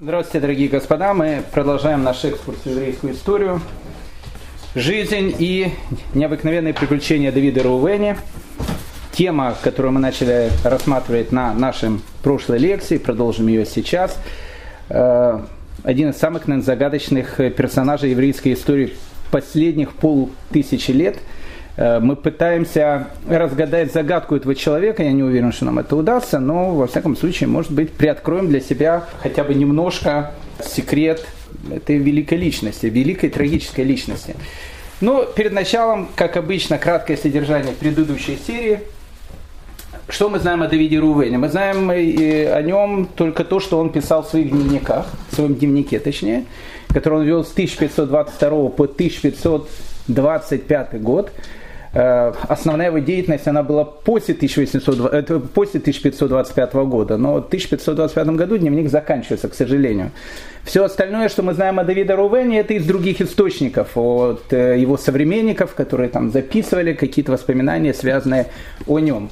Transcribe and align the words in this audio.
Здравствуйте, 0.00 0.40
дорогие 0.40 0.68
господа. 0.68 1.14
Мы 1.14 1.44
продолжаем 1.52 2.02
наш 2.02 2.24
экскурс 2.24 2.58
в 2.64 2.66
еврейскую 2.66 3.12
историю. 3.12 3.60
Жизнь 4.74 5.32
и 5.38 5.72
необыкновенные 6.14 6.74
приключения 6.74 7.30
Давида 7.30 7.62
Рувени. 7.62 8.16
Тема, 9.12 9.56
которую 9.62 9.92
мы 9.92 10.00
начали 10.00 10.50
рассматривать 10.64 11.30
на 11.30 11.54
нашем 11.54 12.02
прошлой 12.24 12.58
лекции, 12.58 12.98
продолжим 12.98 13.46
ее 13.46 13.64
сейчас. 13.64 14.18
Э, 14.88 15.38
один 15.84 16.10
из 16.10 16.16
самых, 16.16 16.48
наверное, 16.48 16.66
загадочных 16.66 17.36
персонажей 17.56 18.10
еврейской 18.10 18.54
истории 18.54 18.94
последних 19.30 19.92
полтысячи 19.92 20.90
лет– 20.90 21.18
мы 21.76 22.16
пытаемся 22.16 23.08
разгадать 23.28 23.92
загадку 23.92 24.36
этого 24.36 24.54
человека. 24.54 25.02
Я 25.02 25.12
не 25.12 25.22
уверен, 25.22 25.52
что 25.52 25.64
нам 25.64 25.80
это 25.80 25.96
удастся, 25.96 26.38
но 26.38 26.74
во 26.74 26.86
всяком 26.86 27.16
случае, 27.16 27.48
может 27.48 27.72
быть, 27.72 27.92
приоткроем 27.92 28.48
для 28.48 28.60
себя 28.60 29.04
хотя 29.20 29.42
бы 29.42 29.54
немножко 29.54 30.30
секрет 30.64 31.26
этой 31.72 31.98
великой 31.98 32.38
личности, 32.38 32.86
великой 32.86 33.30
трагической 33.30 33.84
личности. 33.84 34.36
Но 35.00 35.24
перед 35.24 35.52
началом, 35.52 36.08
как 36.14 36.36
обычно, 36.36 36.78
краткое 36.78 37.16
содержание 37.16 37.74
предыдущей 37.74 38.38
серии. 38.46 38.80
Что 40.08 40.28
мы 40.28 40.38
знаем 40.38 40.62
о 40.62 40.68
Давиде 40.68 40.98
Рувене? 40.98 41.38
Мы 41.38 41.48
знаем 41.48 41.90
о 41.90 42.62
нем 42.62 43.08
только 43.16 43.42
то, 43.42 43.58
что 43.58 43.80
он 43.80 43.90
писал 43.90 44.22
в 44.22 44.28
своих 44.28 44.50
дневниках, 44.50 45.06
в 45.30 45.34
своем 45.34 45.54
дневнике 45.54 45.98
точнее, 45.98 46.44
который 46.88 47.20
он 47.20 47.24
вел 47.24 47.44
с 47.44 47.52
1522 47.52 48.68
по 48.68 48.84
1525 48.84 51.02
год. 51.02 51.32
Э, 51.94 52.32
основная 52.48 52.88
его 52.88 52.98
деятельность 52.98 53.46
она 53.46 53.62
была 53.62 53.84
после, 53.84 54.34
1800, 54.34 55.52
после 55.52 55.80
1525 55.80 56.74
года, 56.74 57.16
но 57.16 57.34
в 57.34 57.46
1525 57.46 58.26
году 58.30 58.58
дневник 58.58 58.90
заканчивается, 58.90 59.48
к 59.48 59.54
сожалению. 59.54 60.10
Все 60.64 60.82
остальное, 60.82 61.28
что 61.28 61.42
мы 61.42 61.54
знаем 61.54 61.78
о 61.78 61.84
Давиде 61.84 62.14
Рувене, 62.14 62.60
это 62.60 62.74
из 62.74 62.84
других 62.84 63.20
источников, 63.20 63.96
от 63.96 64.52
э, 64.52 64.78
его 64.78 64.96
современников, 64.96 65.74
которые 65.74 66.08
там 66.08 66.30
записывали 66.32 66.94
какие-то 66.94 67.32
воспоминания, 67.32 67.94
связанные 67.94 68.46
о 68.88 68.98
нем. 68.98 69.30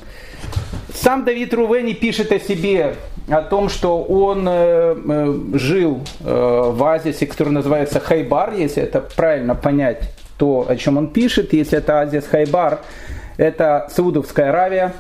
Сам 0.95 1.25
Давид 1.25 1.53
Рувени 1.55 1.95
пишет 1.95 2.31
о 2.31 2.39
себе, 2.39 2.95
о 3.29 3.43
том, 3.43 3.71
что 3.71 4.03
он 4.03 4.47
э, 4.49 5.35
жил 5.55 6.01
в 6.21 6.85
Азисе, 6.85 7.27
который 7.27 7.53
называется 7.53 7.99
Хайбар, 7.99 8.55
если 8.55 8.85
это 8.85 9.01
правильно 9.01 9.57
понять 9.57 10.11
то, 10.37 10.67
о 10.69 10.77
чем 10.77 10.99
он 10.99 11.09
пишет. 11.09 11.53
Если 11.53 11.79
это 11.79 12.01
Азис 12.01 12.27
Хайбар, 12.27 12.81
это 13.37 13.89
Саудовская 13.91 14.51
Аравия, 14.51 14.93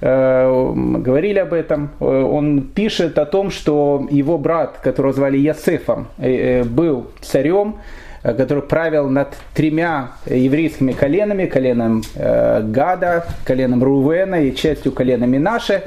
э, 0.00 0.72
говорили 0.98 1.38
об 1.38 1.52
этом. 1.52 1.90
Э, 2.00 2.04
он 2.04 2.62
пишет 2.62 3.18
о 3.18 3.26
том, 3.26 3.50
что 3.50 4.06
его 4.10 4.38
брат, 4.38 4.78
которого 4.82 5.12
звали 5.12 5.38
Ясефом, 5.38 6.08
э, 6.18 6.64
был 6.64 7.08
царем, 7.20 7.76
который 8.22 8.64
правил 8.64 9.08
над 9.08 9.36
тремя 9.54 10.12
еврейскими 10.26 10.90
коленами, 10.92 11.46
коленом 11.46 12.02
Гада, 12.16 13.24
коленом 13.44 13.84
Рувена 13.84 14.42
и 14.42 14.52
частью 14.52 14.90
колена 14.90 15.26
Минаше. 15.26 15.84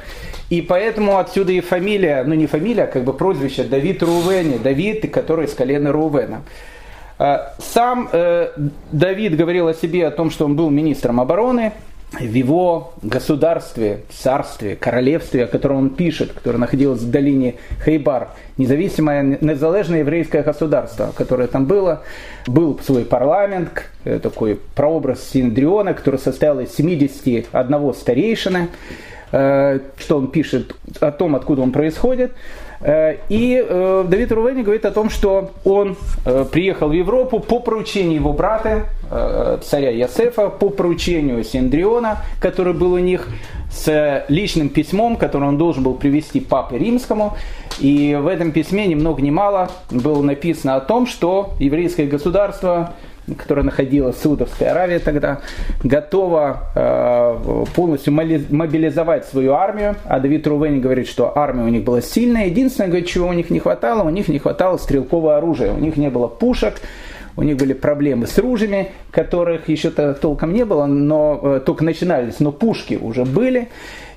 И 0.49 0.61
поэтому 0.61 1.17
отсюда 1.17 1.51
и 1.51 1.59
фамилия, 1.59 2.23
ну 2.23 2.35
не 2.35 2.47
фамилия, 2.47 2.83
а 2.83 2.87
как 2.87 3.03
бы 3.03 3.13
прозвище 3.13 3.63
Давид 3.63 4.01
Рувени, 4.01 4.57
Давид, 4.57 5.11
который 5.11 5.45
из 5.45 5.53
колена 5.53 5.91
Рувена. 5.91 6.43
А, 7.19 7.53
сам 7.59 8.07
э, 8.13 8.47
Давид 8.93 9.35
говорил 9.35 9.67
о 9.67 9.73
себе 9.73 10.07
о 10.07 10.11
том, 10.11 10.31
что 10.31 10.45
он 10.45 10.55
был 10.55 10.69
министром 10.69 11.19
обороны, 11.19 11.73
в 12.13 12.33
его 12.33 12.93
государстве, 13.03 14.03
царстве, 14.09 14.75
королевстве, 14.75 15.43
о 15.43 15.47
котором 15.47 15.77
он 15.77 15.89
пишет, 15.91 16.31
которое 16.31 16.57
находилось 16.57 17.01
в 17.01 17.11
долине 17.11 17.55
Хейбар, 17.85 18.29
независимое, 18.57 19.37
незалежное 19.41 19.99
еврейское 19.99 20.41
государство, 20.41 21.11
которое 21.15 21.47
там 21.47 21.65
было, 21.65 22.03
был 22.47 22.79
свой 22.79 23.03
парламент, 23.03 23.83
э, 24.05 24.19
такой 24.19 24.57
прообраз 24.73 25.21
Синдриона, 25.29 25.93
который 25.93 26.21
состоял 26.21 26.61
из 26.61 26.73
71 26.73 27.93
старейшины, 27.93 28.69
э, 29.33 29.79
что 29.97 30.17
он 30.17 30.31
пишет 30.31 30.73
о 31.02 31.11
том, 31.11 31.35
откуда 31.35 31.63
он 31.63 31.73
происходит. 31.73 32.31
Э, 32.81 33.17
и 33.27 33.63
э, 33.67 34.05
Давид 34.07 34.31
Рувени 34.31 34.63
говорит 34.63 34.85
о 34.85 34.91
том, 34.91 35.09
что 35.09 35.51
он 35.65 35.97
э, 36.25 36.45
приехал 36.49 36.89
в 36.89 36.93
Европу 36.93 37.39
по 37.39 37.59
поручению 37.59 38.15
его 38.15 38.33
брата, 38.33 38.85
царя 39.63 39.89
Ясефа, 39.89 40.49
по 40.49 40.69
поручению 40.69 41.43
Синдриона, 41.43 42.19
который 42.39 42.73
был 42.73 42.93
у 42.93 42.99
них, 42.99 43.27
с 43.69 44.25
личным 44.27 44.69
письмом, 44.69 45.15
которое 45.15 45.45
он 45.47 45.57
должен 45.57 45.83
был 45.83 45.93
привести 45.93 46.39
папе 46.39 46.77
римскому. 46.77 47.37
И 47.80 48.17
в 48.19 48.27
этом 48.27 48.52
письме 48.52 48.87
ни 48.87 48.95
много 48.95 49.21
ни 49.21 49.30
мало 49.30 49.69
было 49.89 50.21
написано 50.21 50.75
о 50.75 50.81
том, 50.81 51.05
что 51.07 51.53
еврейское 51.59 52.05
государство 52.05 52.93
которая 53.37 53.65
находилась 53.65 54.15
в 54.15 54.21
Саудовской 54.21 54.67
Аравии 54.67 54.97
тогда, 54.97 55.41
готова 55.83 56.63
э, 56.75 57.65
полностью 57.75 58.13
мобилизовать 58.13 59.25
свою 59.25 59.53
армию. 59.53 59.95
А 60.05 60.19
Давид 60.19 60.47
Рувени 60.47 60.79
говорит, 60.79 61.08
что 61.08 61.37
армия 61.37 61.63
у 61.63 61.69
них 61.69 61.83
была 61.83 62.02
сильная. 62.02 62.47
Единственное, 62.47 63.02
чего 63.02 63.27
у 63.27 63.33
них 63.33 63.49
не 63.49 63.59
хватало, 63.59 64.03
у 64.03 64.09
них 64.09 64.27
не 64.27 64.39
хватало 64.39 64.77
стрелкового 64.77 65.37
оружия. 65.37 65.73
У 65.73 65.79
них 65.79 65.97
не 65.97 66.09
было 66.09 66.27
пушек, 66.27 66.81
у 67.39 67.44
них 67.44 67.55
были 67.55 67.72
проблемы 67.72 68.27
с 68.27 68.38
ружьями, 68.38 68.89
которых 69.11 69.70
еще-то 69.70 70.14
толком 70.14 70.54
не 70.54 70.66
было, 70.66 70.86
но 70.86 71.39
э, 71.42 71.61
только 71.66 71.86
начинались, 71.86 72.42
но 72.42 72.52
пушки 72.52 73.00
уже 73.02 73.23
были. 73.23 73.70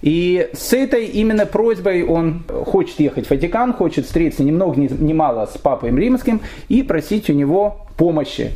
И 0.03 0.51
с 0.53 0.73
этой 0.73 1.05
именно 1.05 1.47
просьбой 1.47 2.03
он 2.03 2.43
хочет 2.49 2.99
ехать 2.99 3.29
в 3.29 3.31
Ватикан, 3.31 3.75
хочет 3.75 4.07
встретиться 4.07 4.43
ни 4.43 4.51
много 4.51 4.81
ни 4.81 5.13
мало 5.13 5.47
с 5.47 5.57
папой 5.57 5.91
римским 5.93 6.41
и 6.69 6.83
просить 6.83 7.31
у 7.31 7.33
него 7.33 7.87
помощи. 7.97 8.51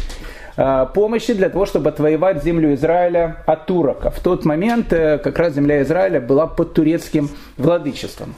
Э, 0.56 0.86
помощи 0.92 1.32
для 1.32 1.48
того, 1.48 1.64
чтобы 1.66 1.90
отвоевать 1.90 2.42
землю 2.42 2.74
Израиля 2.74 3.36
от 3.46 3.66
турок. 3.66 4.12
В 4.12 4.20
тот 4.20 4.44
момент 4.44 4.92
э, 4.92 5.18
как 5.18 5.38
раз 5.38 5.54
земля 5.54 5.80
Израиля 5.82 6.20
была 6.20 6.48
под 6.48 6.74
турецким 6.74 7.30
владычеством. 7.56 8.34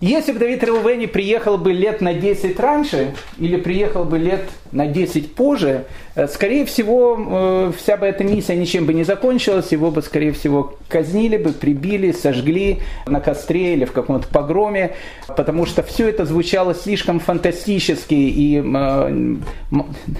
Если 0.00 0.32
бы 0.32 0.38
Давид 0.38 0.62
Реувени 0.62 1.06
приехал 1.06 1.56
бы 1.56 1.72
лет 1.72 2.02
на 2.02 2.12
10 2.12 2.60
раньше, 2.60 3.14
или 3.38 3.56
приехал 3.56 4.04
бы 4.04 4.18
лет 4.18 4.42
на 4.70 4.86
10 4.86 5.34
позже, 5.34 5.86
э, 6.14 6.28
скорее 6.28 6.66
всего, 6.66 7.16
э, 7.18 7.72
вся 7.78 7.96
бы 7.96 8.04
эта 8.04 8.22
миссия 8.22 8.56
ничем 8.56 8.84
бы 8.84 8.92
не 8.92 9.04
закончилась, 9.04 9.72
его 9.72 9.90
бы, 9.90 10.02
скорее 10.02 10.32
всего, 10.32 10.74
казнили 10.88 11.38
бы, 11.38 11.52
прибили, 11.52 12.12
сожгли 12.12 12.80
на 13.06 13.20
костре 13.20 13.72
или 13.72 13.86
в 13.86 13.92
каком-то 13.92 14.28
погроме, 14.28 14.92
потому 15.28 15.64
что 15.64 15.82
все 15.82 16.10
это 16.10 16.26
звучало 16.26 16.74
слишком 16.74 17.18
фантастически, 17.18 18.14
и 18.14 18.58
э, 18.62 19.36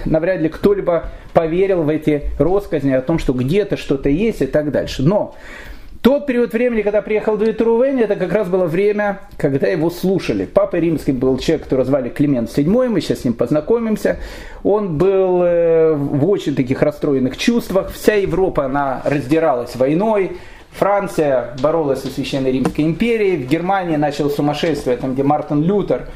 навряд 0.05 0.41
ли 0.41 0.49
кто-либо 0.49 1.11
поверил 1.33 1.83
в 1.83 1.89
эти 1.89 2.23
россказни 2.39 2.93
о 2.93 3.01
том, 3.01 3.19
что 3.19 3.31
где-то 3.31 3.77
что-то 3.77 4.09
есть 4.09 4.41
и 4.41 4.47
так 4.47 4.71
дальше. 4.71 5.03
Но 5.03 5.35
тот 6.01 6.25
период 6.25 6.53
времени, 6.53 6.81
когда 6.81 7.01
приехал 7.01 7.37
Давид 7.37 7.61
Рувен, 7.61 7.99
это 7.99 8.15
как 8.15 8.31
раз 8.31 8.47
было 8.47 8.65
время, 8.65 9.19
когда 9.37 9.67
его 9.67 9.89
слушали. 9.89 10.45
Папой 10.45 10.81
римским 10.81 11.17
был 11.17 11.37
человек, 11.37 11.63
которого 11.63 11.85
звали 11.85 12.09
Климент 12.09 12.49
VII, 12.49 12.87
мы 12.87 13.01
сейчас 13.01 13.21
с 13.21 13.23
ним 13.25 13.33
познакомимся. 13.33 14.17
Он 14.63 14.97
был 14.97 15.41
э, 15.43 15.93
в 15.93 16.29
очень 16.29 16.55
таких 16.55 16.81
расстроенных 16.81 17.37
чувствах. 17.37 17.91
Вся 17.91 18.15
Европа, 18.15 18.65
она 18.65 19.01
раздиралась 19.05 19.75
войной. 19.75 20.37
Франция 20.71 21.55
боролась 21.61 22.01
со 22.01 22.07
Священной 22.07 22.51
Римской 22.51 22.85
империей. 22.85 23.37
В 23.37 23.47
Германии 23.47 23.95
начал 23.95 24.29
сумасшествие, 24.29 24.97
там, 24.97 25.13
где 25.13 25.23
Мартин 25.23 25.63
Лютер 25.63 26.07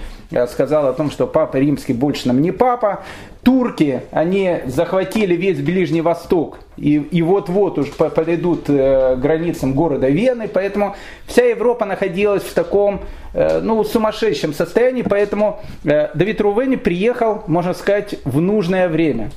сказал 0.48 0.88
о 0.88 0.94
том, 0.94 1.12
что 1.12 1.28
папа 1.28 1.58
римский 1.58 1.94
больше 1.94 2.28
нам 2.28 2.42
не 2.42 2.52
папа. 2.52 3.04
Турки, 3.44 4.04
они 4.12 4.60
захватили 4.68 5.36
весь 5.36 5.60
Ближний 5.60 6.02
Восток 6.02 6.60
и, 6.78 6.96
и 6.96 7.22
вот-вот 7.24 7.80
уж 7.80 7.90
подойдут 7.90 8.70
э, 8.70 9.16
границам 9.16 9.74
города 9.74 10.10
Вены, 10.10 10.48
поэтому 10.48 10.96
вся 11.26 11.46
Европа 11.46 11.86
находилась 11.86 12.44
в 12.44 12.54
таком 12.54 13.02
э, 13.34 13.60
ну, 13.62 13.84
сумасшедшем 13.84 14.54
состоянии, 14.54 15.02
поэтому 15.02 15.60
э, 15.84 16.10
Давид 16.14 16.40
Рувени 16.40 16.76
приехал, 16.76 17.44
можно 17.48 17.74
сказать, 17.74 18.16
в 18.26 18.40
нужное 18.40 18.88
время. 18.88 19.32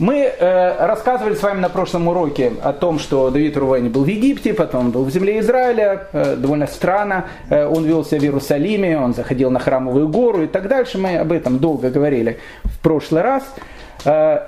Мы 0.00 0.20
э, 0.22 0.86
рассказывали 0.86 1.34
с 1.34 1.42
вами 1.42 1.60
на 1.60 1.68
прошлом 1.68 2.08
уроке 2.08 2.54
о 2.62 2.72
том, 2.72 2.98
что 2.98 3.28
Давид 3.28 3.54
Рувани 3.58 3.90
был 3.90 4.04
в 4.04 4.06
Египте, 4.06 4.54
потом 4.54 4.92
был 4.92 5.04
в 5.04 5.10
земле 5.10 5.40
Израиля, 5.40 6.08
э, 6.12 6.36
довольно 6.36 6.66
странно, 6.66 7.26
э, 7.50 7.66
он 7.66 7.84
велся 7.84 8.18
в 8.18 8.22
Иерусалиме, 8.22 8.98
он 8.98 9.12
заходил 9.12 9.50
на 9.50 9.58
храмовую 9.58 10.08
гору 10.08 10.44
и 10.44 10.46
так 10.46 10.68
дальше. 10.68 10.96
Мы 10.96 11.18
об 11.18 11.32
этом 11.32 11.58
долго 11.58 11.90
говорили 11.90 12.38
в 12.64 12.78
прошлый 12.80 13.20
раз. 13.20 13.42
Э, 14.06 14.46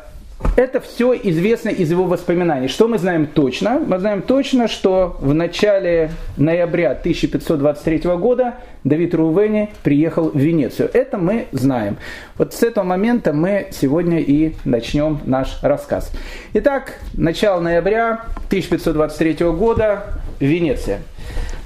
это 0.56 0.80
все 0.80 1.14
известно 1.14 1.70
из 1.70 1.90
его 1.90 2.04
воспоминаний. 2.04 2.68
Что 2.68 2.88
мы 2.88 2.98
знаем 2.98 3.26
точно? 3.26 3.78
Мы 3.78 3.98
знаем 3.98 4.22
точно, 4.22 4.68
что 4.68 5.16
в 5.20 5.32
начале 5.34 6.10
ноября 6.36 6.92
1523 6.92 7.98
года 8.16 8.54
Давид 8.84 9.14
Рувени 9.14 9.70
приехал 9.82 10.30
в 10.30 10.36
Венецию. 10.36 10.90
Это 10.92 11.18
мы 11.18 11.46
знаем. 11.52 11.96
Вот 12.36 12.52
с 12.52 12.62
этого 12.62 12.84
момента 12.84 13.32
мы 13.32 13.68
сегодня 13.70 14.20
и 14.20 14.54
начнем 14.64 15.20
наш 15.24 15.58
рассказ. 15.62 16.12
Итак, 16.54 16.98
начало 17.14 17.60
ноября 17.60 18.24
1523 18.48 19.46
года, 19.52 20.04
Венеция. 20.40 21.00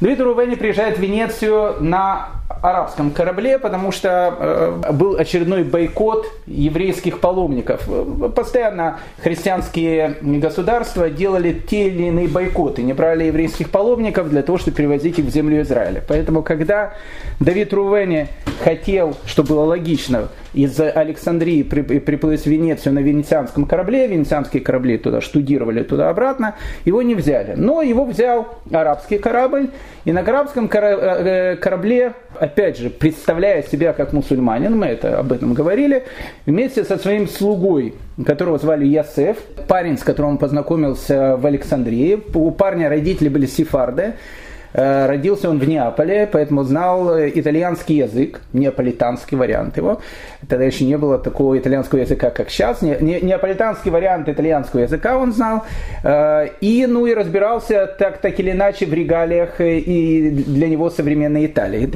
Давид 0.00 0.20
Рувени 0.20 0.54
приезжает 0.54 0.98
в 0.98 1.00
Венецию 1.00 1.76
на 1.80 2.28
арабском 2.66 3.10
корабле, 3.10 3.58
потому 3.58 3.92
что 3.92 4.80
был 4.92 5.16
очередной 5.16 5.62
бойкот 5.64 6.26
еврейских 6.46 7.20
паломников. 7.20 7.88
Постоянно 8.34 8.98
христианские 9.18 10.16
государства 10.20 11.08
делали 11.08 11.52
те 11.52 11.88
или 11.88 12.04
иные 12.04 12.28
бойкоты, 12.28 12.82
не 12.82 12.92
брали 12.92 13.24
еврейских 13.24 13.70
паломников 13.70 14.28
для 14.30 14.42
того, 14.42 14.58
чтобы 14.58 14.76
перевозить 14.76 15.18
их 15.18 15.26
в 15.26 15.30
землю 15.30 15.62
Израиля. 15.62 16.02
Поэтому, 16.06 16.42
когда 16.42 16.94
Давид 17.40 17.72
Рувени 17.72 18.28
хотел, 18.62 19.16
что 19.26 19.42
было 19.42 19.64
логично, 19.64 20.28
из 20.56 20.80
Александрии 20.80 21.62
приплыть 21.62 22.42
в 22.42 22.46
Венецию 22.46 22.94
на 22.94 23.00
венецианском 23.00 23.66
корабле, 23.66 24.06
венецианские 24.06 24.62
корабли 24.62 24.96
туда 24.96 25.20
штудировали 25.20 25.82
туда-обратно, 25.82 26.56
его 26.86 27.02
не 27.02 27.14
взяли. 27.14 27.52
Но 27.56 27.82
его 27.82 28.06
взял 28.06 28.48
арабский 28.72 29.18
корабль, 29.18 29.68
и 30.06 30.12
на 30.12 30.20
арабском 30.20 30.70
э, 30.72 31.56
корабле, 31.56 32.14
опять 32.40 32.78
же, 32.78 32.88
представляя 32.88 33.62
себя 33.62 33.92
как 33.92 34.14
мусульманин, 34.14 34.74
мы 34.76 34.86
это, 34.86 35.18
об 35.18 35.30
этом 35.30 35.52
говорили, 35.52 36.04
вместе 36.46 36.84
со 36.84 36.96
своим 36.96 37.28
слугой, 37.28 37.92
которого 38.24 38.58
звали 38.58 38.86
Ясеф, 38.86 39.36
парень, 39.68 39.98
с 39.98 40.02
которым 40.02 40.32
он 40.32 40.38
познакомился 40.38 41.36
в 41.36 41.44
Александрии, 41.44 42.18
у 42.32 42.50
парня 42.50 42.88
родители 42.88 43.28
были 43.28 43.44
сефарды, 43.44 44.14
Э, 44.14 44.45
родился 44.76 45.48
он 45.48 45.58
в 45.58 45.66
Неаполе, 45.66 46.28
поэтому 46.30 46.62
знал 46.62 47.18
итальянский 47.18 47.96
язык, 47.96 48.42
неаполитанский 48.52 49.36
вариант 49.36 49.78
его. 49.78 50.00
Тогда 50.48 50.64
еще 50.64 50.84
не 50.84 50.98
было 50.98 51.18
такого 51.18 51.58
итальянского 51.58 52.00
языка, 52.00 52.30
как 52.30 52.50
сейчас. 52.50 52.82
Не, 52.82 52.96
не, 53.00 53.20
неаполитанский 53.20 53.90
вариант 53.90 54.28
итальянского 54.28 54.80
языка 54.80 55.16
он 55.18 55.32
знал. 55.32 55.64
Э, 56.04 56.48
и, 56.60 56.86
ну, 56.86 57.06
и 57.06 57.14
разбирался 57.14 57.86
так, 57.86 58.18
так 58.18 58.38
или 58.38 58.52
иначе 58.52 58.86
в 58.86 58.92
регалиях 58.92 59.60
и 59.60 60.30
для 60.30 60.68
него 60.68 60.90
современной 60.90 61.46
Италии. 61.46 61.90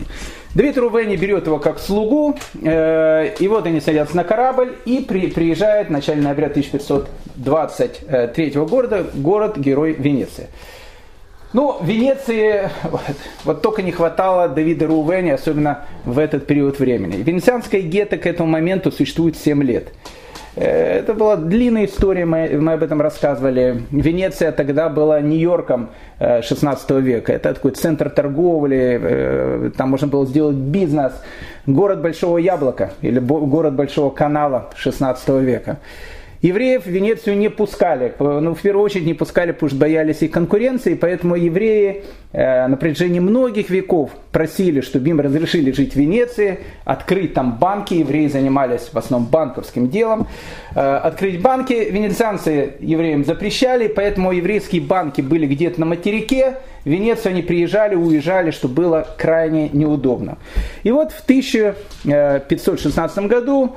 Давид 0.55 0.79
Рувени 0.79 1.17
берет 1.17 1.47
его 1.47 1.59
как 1.59 1.79
слугу, 1.79 2.35
э, 2.63 3.35
и 3.39 3.47
вот 3.47 3.67
они 3.67 3.81
садятся 3.81 4.17
на 4.17 4.25
корабль 4.25 4.75
и 4.85 4.99
при, 4.99 5.29
приезжает 5.29 5.87
в 5.89 5.91
начале 5.91 6.23
ноября 6.23 6.49
1523 6.49 8.51
года 8.65 9.07
город-герой 9.15 9.93
Венеция. 9.93 10.49
Ну, 11.53 11.79
Венеции 11.83 12.71
вот, 12.85 13.01
вот 13.45 13.63
только 13.63 13.83
не 13.83 13.91
хватало 13.91 14.49
Давида 14.49 14.87
Рувени, 14.87 15.31
особенно 15.31 15.81
в 16.05 16.19
этот 16.19 16.47
период 16.47 16.79
времени. 16.79 17.17
Венецианская 17.17 17.81
гетто 17.81 18.19
к 18.19 18.27
этому 18.27 18.49
моменту 18.49 18.93
существует 18.93 19.37
7 19.37 19.63
лет. 19.65 19.89
Э, 20.55 20.99
это 21.01 21.13
была 21.13 21.35
длинная 21.35 21.87
история, 21.87 22.25
мы, 22.25 22.49
мы 22.51 22.75
об 22.75 22.85
этом 22.85 23.01
рассказывали. 23.01 23.83
Венеция 23.91 24.53
тогда 24.53 24.89
была 24.89 25.21
Нью-Йорком 25.21 25.91
16 26.21 26.91
э, 26.91 27.01
века. 27.01 27.33
Это 27.33 27.55
такой 27.55 27.73
центр 27.73 28.11
торговли, 28.11 29.01
э, 29.03 29.71
там 29.77 29.91
можно 29.91 30.07
было 30.07 30.27
сделать 30.27 30.57
бизнес. 30.57 31.13
Город 31.67 32.01
Большого 32.01 32.39
Яблока 32.39 32.93
или 33.03 33.19
город 33.19 33.75
Большого 33.75 34.11
Канала 34.11 34.71
16 34.77 35.29
века. 35.41 35.79
Евреев 36.43 36.87
в 36.87 36.89
Венецию 36.89 37.37
не 37.37 37.51
пускали. 37.51 38.15
Ну, 38.19 38.55
в 38.55 38.63
первую 38.63 38.83
очередь 38.83 39.05
не 39.05 39.13
пускали, 39.13 39.53
потому 39.53 39.69
что 39.69 39.79
боялись 39.79 40.23
и 40.23 40.29
конкуренции, 40.29 40.95
поэтому 40.95 41.37
евреи 41.37 42.05
э, 42.33 42.67
на 42.67 42.79
протяжении 42.79 43.21
многих 43.21 43.69
веков 43.69 44.11
просили, 44.33 44.81
чтобы 44.81 45.11
им 45.11 45.21
разрешили 45.21 45.71
жить 45.73 45.93
в 45.93 45.97
Венеции, 45.97 46.61
открыть 46.85 47.35
там 47.35 47.59
банки. 47.59 47.93
Евреи 47.93 48.29
занимались 48.29 48.89
в 48.91 48.97
основном 48.97 49.31
банковским 49.31 49.91
делом. 49.91 50.29
Э, 50.75 50.97
открыть 50.97 51.43
банки 51.43 51.75
венецианцы 51.75 52.73
евреям 52.81 53.27
запрещали, 53.27 53.89
поэтому 53.89 54.33
еврейские 54.33 54.81
банки 54.81 55.21
были 55.21 55.47
где-то 55.47 55.81
на 55.81 55.87
материке. 55.87 56.55
В 56.85 56.89
Венецию 56.89 57.33
они 57.33 57.43
приезжали, 57.43 57.95
уезжали, 57.95 58.51
что 58.51 58.67
было 58.67 59.07
крайне 59.19 59.69
неудобно. 59.69 60.39
И 60.85 60.91
вот 60.91 61.13
в 61.13 61.23
1516 61.23 63.27
году 63.27 63.77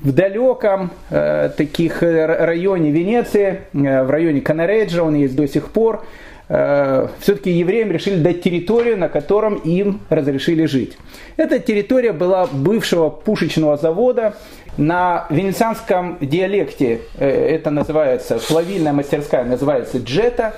в 0.00 0.12
далеком 0.12 0.90
э, 1.10 1.50
таких 1.56 2.02
э, 2.02 2.26
районе 2.26 2.90
Венеции, 2.90 3.62
э, 3.72 4.02
в 4.02 4.10
районе 4.10 4.40
Канареджа, 4.40 5.02
он 5.02 5.14
есть 5.14 5.36
до 5.36 5.46
сих 5.46 5.70
пор, 5.70 6.04
э, 6.48 7.08
все-таки 7.20 7.50
евреям 7.50 7.90
решили 7.90 8.22
дать 8.22 8.42
территорию, 8.42 8.98
на 8.98 9.08
котором 9.08 9.54
им 9.56 10.00
разрешили 10.10 10.66
жить. 10.66 10.96
Эта 11.36 11.58
территория 11.58 12.12
была 12.12 12.46
бывшего 12.46 13.08
пушечного 13.08 13.76
завода. 13.76 14.34
На 14.76 15.26
венецианском 15.30 16.18
диалекте 16.20 17.02
э, 17.16 17.28
это 17.28 17.70
называется, 17.70 18.38
плавильная 18.38 18.92
мастерская 18.92 19.44
называется 19.44 19.98
джета. 19.98 20.54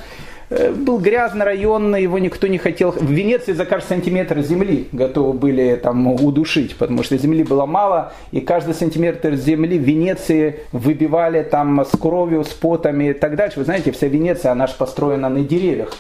Э, 0.49 0.71
был 0.71 0.99
грязный 0.99 1.45
район, 1.45 1.95
его 1.97 2.19
никто 2.19 2.47
не 2.47 2.59
хотел. 2.59 2.93
В 2.93 3.11
Венеции 3.11 3.53
за 3.53 3.65
каждый 3.65 3.89
сантиметр 3.89 4.41
земли 4.41 4.89
готовы 4.93 5.33
были 5.33 5.77
там 5.77 6.07
удушить, 6.07 6.77
потому 6.77 7.03
что 7.03 7.19
земли 7.19 7.43
было 7.43 7.67
мало, 7.67 8.13
и 8.31 8.41
каждый 8.41 8.75
сантиметр 8.75 9.35
земли 9.35 9.79
в 9.79 9.83
Венеции 9.83 10.61
выбивали 10.73 11.43
там 11.43 11.85
с 11.85 11.97
кровью, 11.99 12.45
с 12.45 12.49
потами 12.51 13.11
и 13.11 13.13
так 13.13 13.37
дальше. 13.37 13.59
Вы 13.59 13.65
знаете, 13.65 13.91
вся 13.91 14.07
Венеция, 14.07 14.53
она 14.53 14.67
же 14.67 14.75
построена 14.79 15.29
на 15.29 15.41
деревьях. 15.41 15.93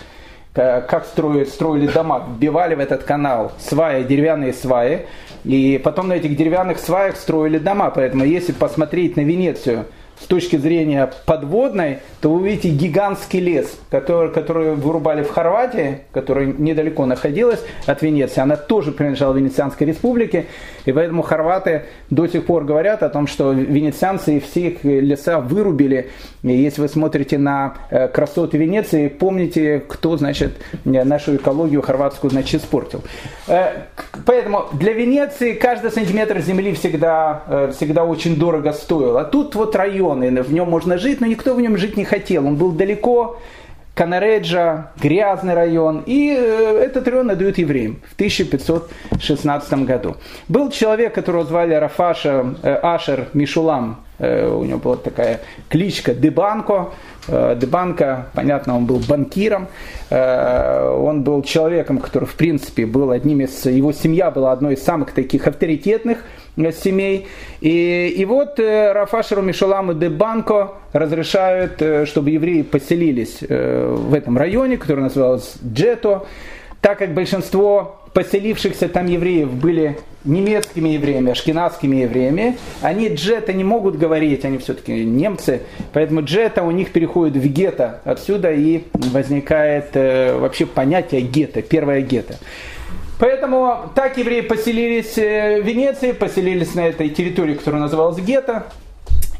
Как 0.52 1.04
строили, 1.04 1.44
строили 1.44 1.86
дома, 1.86 2.26
вбивали 2.26 2.74
в 2.74 2.80
этот 2.80 3.02
канал 3.02 3.52
сваи, 3.58 4.04
деревянные 4.04 4.54
сваи, 4.54 5.04
и 5.44 5.78
потом 5.84 6.08
на 6.08 6.14
этих 6.14 6.34
деревянных 6.34 6.78
сваях 6.78 7.16
строили 7.16 7.58
дома. 7.58 7.90
Поэтому 7.94 8.24
если 8.24 8.52
посмотреть 8.52 9.16
на 9.16 9.20
Венецию– 9.22 9.84
с 10.20 10.26
точки 10.26 10.56
зрения 10.56 11.10
подводной, 11.26 11.98
то 12.20 12.30
вы 12.30 12.40
увидите 12.40 12.70
гигантский 12.70 13.40
лес, 13.40 13.78
который, 13.90 14.32
который 14.32 14.74
вырубали 14.74 15.22
в 15.22 15.30
Хорватии, 15.30 16.00
который 16.12 16.46
недалеко 16.46 17.06
находилась 17.06 17.62
от 17.86 18.02
Венеции. 18.02 18.40
Она 18.40 18.56
тоже 18.56 18.92
принадлежала 18.92 19.34
Венецианской 19.34 19.86
республике. 19.86 20.46
И 20.86 20.92
поэтому 20.92 21.22
хорваты 21.22 21.82
до 22.10 22.26
сих 22.28 22.46
пор 22.46 22.64
говорят 22.64 23.02
о 23.02 23.08
том, 23.08 23.26
что 23.26 23.52
венецианцы 23.52 24.40
все 24.40 24.68
их 24.68 24.84
леса 24.84 25.40
вырубили. 25.40 26.10
И 26.42 26.52
если 26.52 26.80
вы 26.80 26.88
смотрите 26.88 27.38
на 27.38 27.74
э, 27.90 28.08
красоты 28.08 28.56
Венеции, 28.56 29.08
помните, 29.08 29.82
кто, 29.86 30.16
значит, 30.16 30.52
нашу 30.84 31.36
экологию 31.36 31.82
хорватскую, 31.82 32.30
значит, 32.30 32.62
испортил. 32.62 33.02
Э, 33.48 33.82
поэтому 34.24 34.66
для 34.72 34.92
Венеции 34.92 35.54
каждый 35.54 35.90
сантиметр 35.90 36.38
земли 36.38 36.72
всегда, 36.72 37.42
э, 37.48 37.72
всегда 37.76 38.04
очень 38.04 38.36
дорого 38.36 38.72
стоил. 38.72 39.18
А 39.18 39.24
тут 39.24 39.56
вот 39.56 39.74
район 39.74 40.05
и 40.14 40.40
в 40.42 40.52
нем 40.52 40.70
можно 40.70 40.98
жить, 40.98 41.20
но 41.20 41.26
никто 41.26 41.54
в 41.54 41.60
нем 41.60 41.76
жить 41.76 41.96
не 41.96 42.04
хотел. 42.04 42.46
Он 42.46 42.56
был 42.56 42.72
далеко, 42.72 43.38
Канареджа, 43.96 44.90
грязный 45.00 45.54
район, 45.54 46.02
и 46.04 46.30
э, 46.38 46.82
этот 46.84 47.08
район 47.08 47.30
отдают 47.30 47.56
евреям 47.56 47.96
в 48.06 48.14
1516 48.14 49.72
году. 49.84 50.16
Был 50.48 50.70
человек, 50.70 51.14
которого 51.14 51.44
звали 51.44 51.72
Рафаша 51.72 52.56
э, 52.62 52.74
Ашер 52.82 53.28
Мишулам, 53.32 54.04
э, 54.18 54.48
у 54.48 54.64
него 54.64 54.78
была 54.78 54.96
такая 54.96 55.40
кличка 55.70 56.12
Дебанко, 56.12 56.90
Дебанко, 57.28 58.26
понятно, 58.34 58.76
он 58.76 58.86
был 58.86 59.00
банкиром, 59.08 59.68
он 60.10 61.22
был 61.22 61.42
человеком, 61.42 61.98
который, 61.98 62.26
в 62.26 62.34
принципе, 62.34 62.86
был 62.86 63.10
одним 63.10 63.40
из, 63.40 63.66
его 63.66 63.92
семья 63.92 64.30
была 64.30 64.52
одной 64.52 64.74
из 64.74 64.82
самых 64.82 65.12
таких 65.12 65.46
авторитетных 65.46 66.18
семей. 66.56 67.26
И, 67.60 68.14
и 68.16 68.24
вот 68.24 68.58
э, 68.58 68.92
Рафашеру 68.92 69.42
Мишеламу 69.42 69.94
де 69.94 70.08
Банко 70.08 70.72
разрешают, 70.92 71.80
э, 71.82 72.06
чтобы 72.06 72.30
евреи 72.30 72.62
поселились 72.62 73.38
э, 73.40 73.94
в 73.96 74.14
этом 74.14 74.38
районе, 74.38 74.76
который 74.76 75.00
назывался 75.00 75.58
Джето, 75.64 76.26
так 76.80 76.98
как 76.98 77.14
большинство 77.14 78.00
поселившихся 78.12 78.88
там 78.88 79.06
евреев 79.06 79.52
были 79.52 79.98
немецкими 80.24 80.88
евреями, 80.90 81.32
ашкенадскими 81.32 81.96
евреями, 81.96 82.56
они 82.80 83.08
джета 83.08 83.52
не 83.52 83.62
могут 83.62 83.98
говорить, 83.98 84.44
они 84.44 84.58
все-таки 84.58 85.04
немцы, 85.04 85.62
поэтому 85.92 86.22
джета 86.22 86.62
у 86.62 86.70
них 86.70 86.92
переходит 86.92 87.36
в 87.36 87.46
гетто. 87.46 88.00
Отсюда 88.04 88.52
и 88.52 88.84
возникает 88.94 89.90
э, 89.94 90.36
вообще 90.38 90.64
понятие 90.66 91.20
гетто, 91.20 91.62
первое 91.62 92.00
гетто. 92.00 92.36
Поэтому 93.18 93.90
так 93.94 94.18
евреи 94.18 94.42
поселились 94.42 95.16
э, 95.16 95.60
в 95.60 95.66
Венеции, 95.66 96.12
поселились 96.12 96.74
на 96.74 96.88
этой 96.88 97.08
территории, 97.08 97.54
которая 97.54 97.82
называлась 97.82 98.18
гетто. 98.18 98.66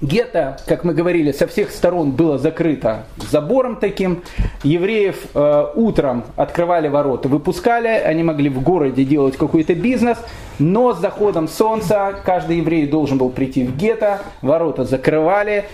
Гетто, 0.03 0.59
как 0.67 0.85
мы 0.85 0.93
говорили, 0.93 1.33
со 1.33 1.47
всех 1.47 1.71
сторон 1.71 2.11
было 2.11 2.37
закрыто 2.37 3.05
забором 3.31 3.76
таким. 3.76 4.23
Евреев 4.62 5.17
э, 5.35 5.67
утром 5.75 6.25
открывали 6.37 6.88
ворота, 6.88 7.29
выпускали, 7.29 7.88
они 7.88 8.23
могли 8.23 8.50
в 8.50 8.61
городе 8.62 9.05
делать 9.05 9.37
какой-то 9.37 9.75
бизнес, 9.75 10.19
но 10.59 10.93
с 10.93 10.99
заходом 11.00 11.49
солнца 11.49 12.15
каждый 12.25 12.59
еврей 12.59 12.87
должен 12.87 13.17
был 13.17 13.31
прийти 13.31 13.65
в 13.65 13.75
гетто, 13.75 14.21
ворота 14.43 14.85
закрывали, 14.85 15.65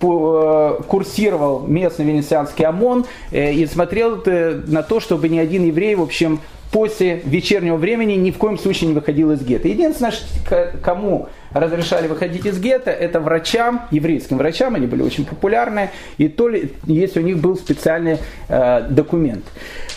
э, 0.00 0.78
курсировал 0.88 1.60
местный 1.60 2.04
венецианский 2.04 2.64
ОМОН 2.64 3.06
э, 3.30 3.52
и 3.52 3.64
смотрел 3.66 4.20
на 4.26 4.82
то, 4.82 4.98
чтобы 4.98 5.28
ни 5.28 5.38
один 5.38 5.64
еврей, 5.64 5.94
в 5.94 6.02
общем, 6.02 6.40
после 6.70 7.22
вечернего 7.24 7.76
времени 7.76 8.14
ни 8.14 8.30
в 8.30 8.38
коем 8.38 8.58
случае 8.58 8.88
не 8.88 8.94
выходил 8.94 9.32
из 9.32 9.42
гетто. 9.42 9.68
Единственное, 9.68 10.12
кому 10.82 11.28
разрешали 11.52 12.08
выходить 12.08 12.44
из 12.44 12.60
гетто, 12.60 12.90
это 12.90 13.20
врачам, 13.20 13.82
еврейским 13.90 14.38
врачам, 14.38 14.74
они 14.74 14.86
были 14.86 15.02
очень 15.02 15.24
популярны, 15.24 15.90
и 16.18 16.28
то 16.28 16.48
ли, 16.48 16.72
если 16.86 17.20
у 17.20 17.22
них 17.22 17.38
был 17.38 17.56
специальный 17.56 18.18
э, 18.48 18.86
документ. 18.90 19.44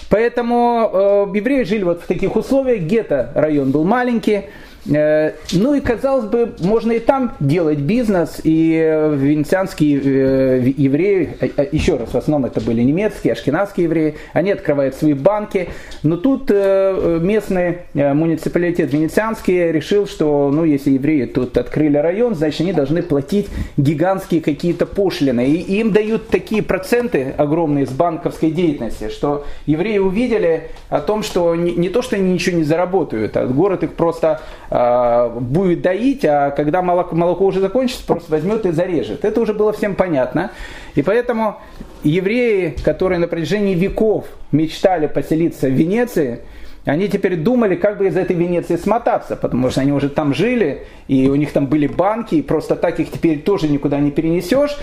Поэтому 0.10 0.90
э, 0.92 1.38
евреи 1.38 1.64
жили 1.64 1.84
вот 1.84 2.04
в 2.04 2.08
таких 2.08 2.36
условиях, 2.36 2.82
гетто 2.84 3.32
район 3.36 3.72
был 3.72 3.84
маленький, 3.84 4.44
ну 4.86 5.76
и, 5.76 5.80
казалось 5.80 6.26
бы, 6.26 6.56
можно 6.60 6.94
и 6.94 7.00
там 7.00 7.34
делать 7.40 7.80
бизнес, 7.80 8.42
и 8.44 8.82
э, 8.84 9.16
венецианские 9.16 10.02
э, 10.02 10.74
евреи, 10.76 11.38
еще 11.72 11.98
раз, 11.98 12.10
в 12.10 12.18
основном 12.18 12.50
это 12.50 12.62
были 12.62 12.82
немецкие, 12.82 13.34
ашкенадские 13.34 13.84
евреи, 13.86 14.16
они 14.34 14.52
открывают 14.52 14.96
свои 14.96 15.14
банки, 15.14 15.70
но 16.04 16.18
тут 16.18 16.50
местный 16.50 17.80
муниципалитет 17.94 18.92
венецианский 18.92 19.72
решил, 19.72 20.08
что, 20.08 20.50
ну, 20.52 20.64
если 20.64 20.92
евреи 20.92 21.26
тут 21.26 21.58
открыли 21.58 21.98
район, 21.98 22.36
значит, 22.36 22.62
они 22.62 22.74
должны 22.74 23.04
платить 23.04 23.48
гигантские 23.78 24.42
какие-то 24.42 24.86
пошлины, 24.86 25.48
и 25.48 25.80
им 25.80 25.92
дают 25.92 26.30
такие 26.30 26.64
проценты 26.64 27.34
огромные 27.38 27.86
с 27.86 27.92
банковской 27.92 28.52
деятельности, 28.52 29.10
что 29.10 29.46
евреи 29.66 30.00
увидели 30.00 30.70
о 30.90 31.02
том, 31.02 31.22
что 31.22 31.56
не, 31.56 31.90
то, 31.90 32.02
что 32.02 32.16
они 32.16 32.34
ничего 32.34 32.58
не 32.58 32.64
заработают, 32.64 33.38
а 33.38 33.46
город 33.46 33.84
их 33.84 33.94
просто 33.94 34.42
Э, 34.71 34.71
будет 34.72 35.82
доить, 35.82 36.24
а 36.24 36.52
когда 36.52 36.82
молоко, 36.82 37.14
молоко 37.14 37.46
уже 37.46 37.60
закончится, 37.60 38.06
просто 38.06 38.32
возьмет 38.32 38.66
и 38.66 38.72
зарежет. 38.72 39.26
Это 39.26 39.42
уже 39.42 39.54
было 39.54 39.74
всем 39.74 39.96
понятно. 39.96 40.52
И 40.96 41.02
поэтому 41.02 41.58
евреи, 42.04 42.76
которые 42.82 43.20
на 43.20 43.28
протяжении 43.28 43.76
веков 43.76 44.28
мечтали 44.54 45.08
поселиться 45.08 45.68
в 45.68 45.72
Венеции, 45.72 46.40
они 46.86 47.10
теперь 47.10 47.36
думали, 47.36 47.76
как 47.76 47.98
бы 47.98 48.08
из 48.08 48.16
этой 48.16 48.36
Венеции 48.36 48.76
смотаться, 48.78 49.36
потому 49.36 49.70
что 49.70 49.82
они 49.82 49.92
уже 49.92 50.10
там 50.10 50.34
жили, 50.34 50.88
и 51.08 51.28
у 51.28 51.36
них 51.36 51.52
там 51.52 51.68
были 51.68 51.88
банки, 51.88 52.36
и 52.36 52.42
просто 52.42 52.76
так 52.76 53.00
их 53.00 53.12
теперь 53.12 53.42
тоже 53.42 53.68
никуда 53.68 54.00
не 54.00 54.10
перенесешь. 54.10 54.78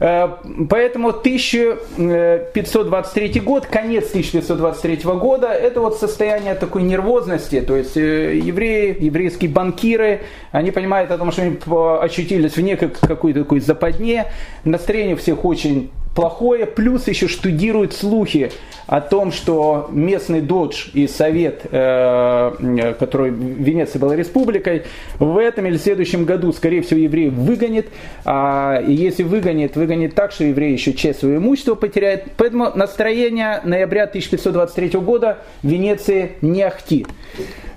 Э, 0.00 0.36
поэтому 0.70 1.10
1523 1.10 3.40
год, 3.40 3.66
конец 3.66 4.08
1523 4.08 5.02
года, 5.12 5.48
это 5.48 5.82
вот 5.82 5.98
состояние 5.98 6.54
такой 6.54 6.82
нервозности, 6.82 7.60
то 7.60 7.76
есть 7.76 7.98
э, 7.98 8.36
евреи, 8.36 8.96
еврейские 8.98 9.50
банкиры, 9.50 10.22
они 10.52 10.70
понимают 10.70 11.10
о 11.10 11.18
том, 11.18 11.30
что 11.30 11.42
они 11.42 11.58
очутились 12.00 12.56
в 12.56 12.62
некой 12.62 12.88
какой-то 12.88 13.40
такой 13.40 13.60
западне, 13.60 14.24
настроение 14.64 15.16
всех 15.16 15.44
очень 15.44 15.90
плохое, 16.14 16.66
плюс 16.66 17.08
еще 17.08 17.28
штудируют 17.28 17.92
слухи 17.92 18.50
о 18.86 19.00
том, 19.00 19.30
что 19.30 19.88
местный 19.92 20.40
додж 20.40 20.88
и 20.94 21.06
совет, 21.06 21.62
э, 21.70 22.94
который 22.98 23.30
в 23.30 23.34
Венеции 23.36 24.00
была 24.00 24.16
республикой, 24.16 24.82
в 25.20 25.38
этом 25.38 25.66
или 25.66 25.76
следующем 25.76 26.24
году, 26.24 26.52
скорее 26.52 26.82
всего, 26.82 26.98
евреев 26.98 27.32
выгонит. 27.34 27.86
А, 28.24 28.82
если 28.84 29.22
выгонит, 29.22 29.76
выгонит 29.76 30.16
так, 30.16 30.32
что 30.32 30.42
евреи 30.42 30.72
еще 30.72 30.92
часть 30.92 31.20
своего 31.20 31.38
имущества 31.38 31.76
потеряют. 31.76 32.24
Поэтому 32.36 32.72
настроение 32.74 33.60
ноября 33.62 34.04
1523 34.04 34.98
года 34.98 35.38
в 35.62 35.68
Венеции 35.68 36.32
не 36.40 36.62
ахти. 36.62 37.06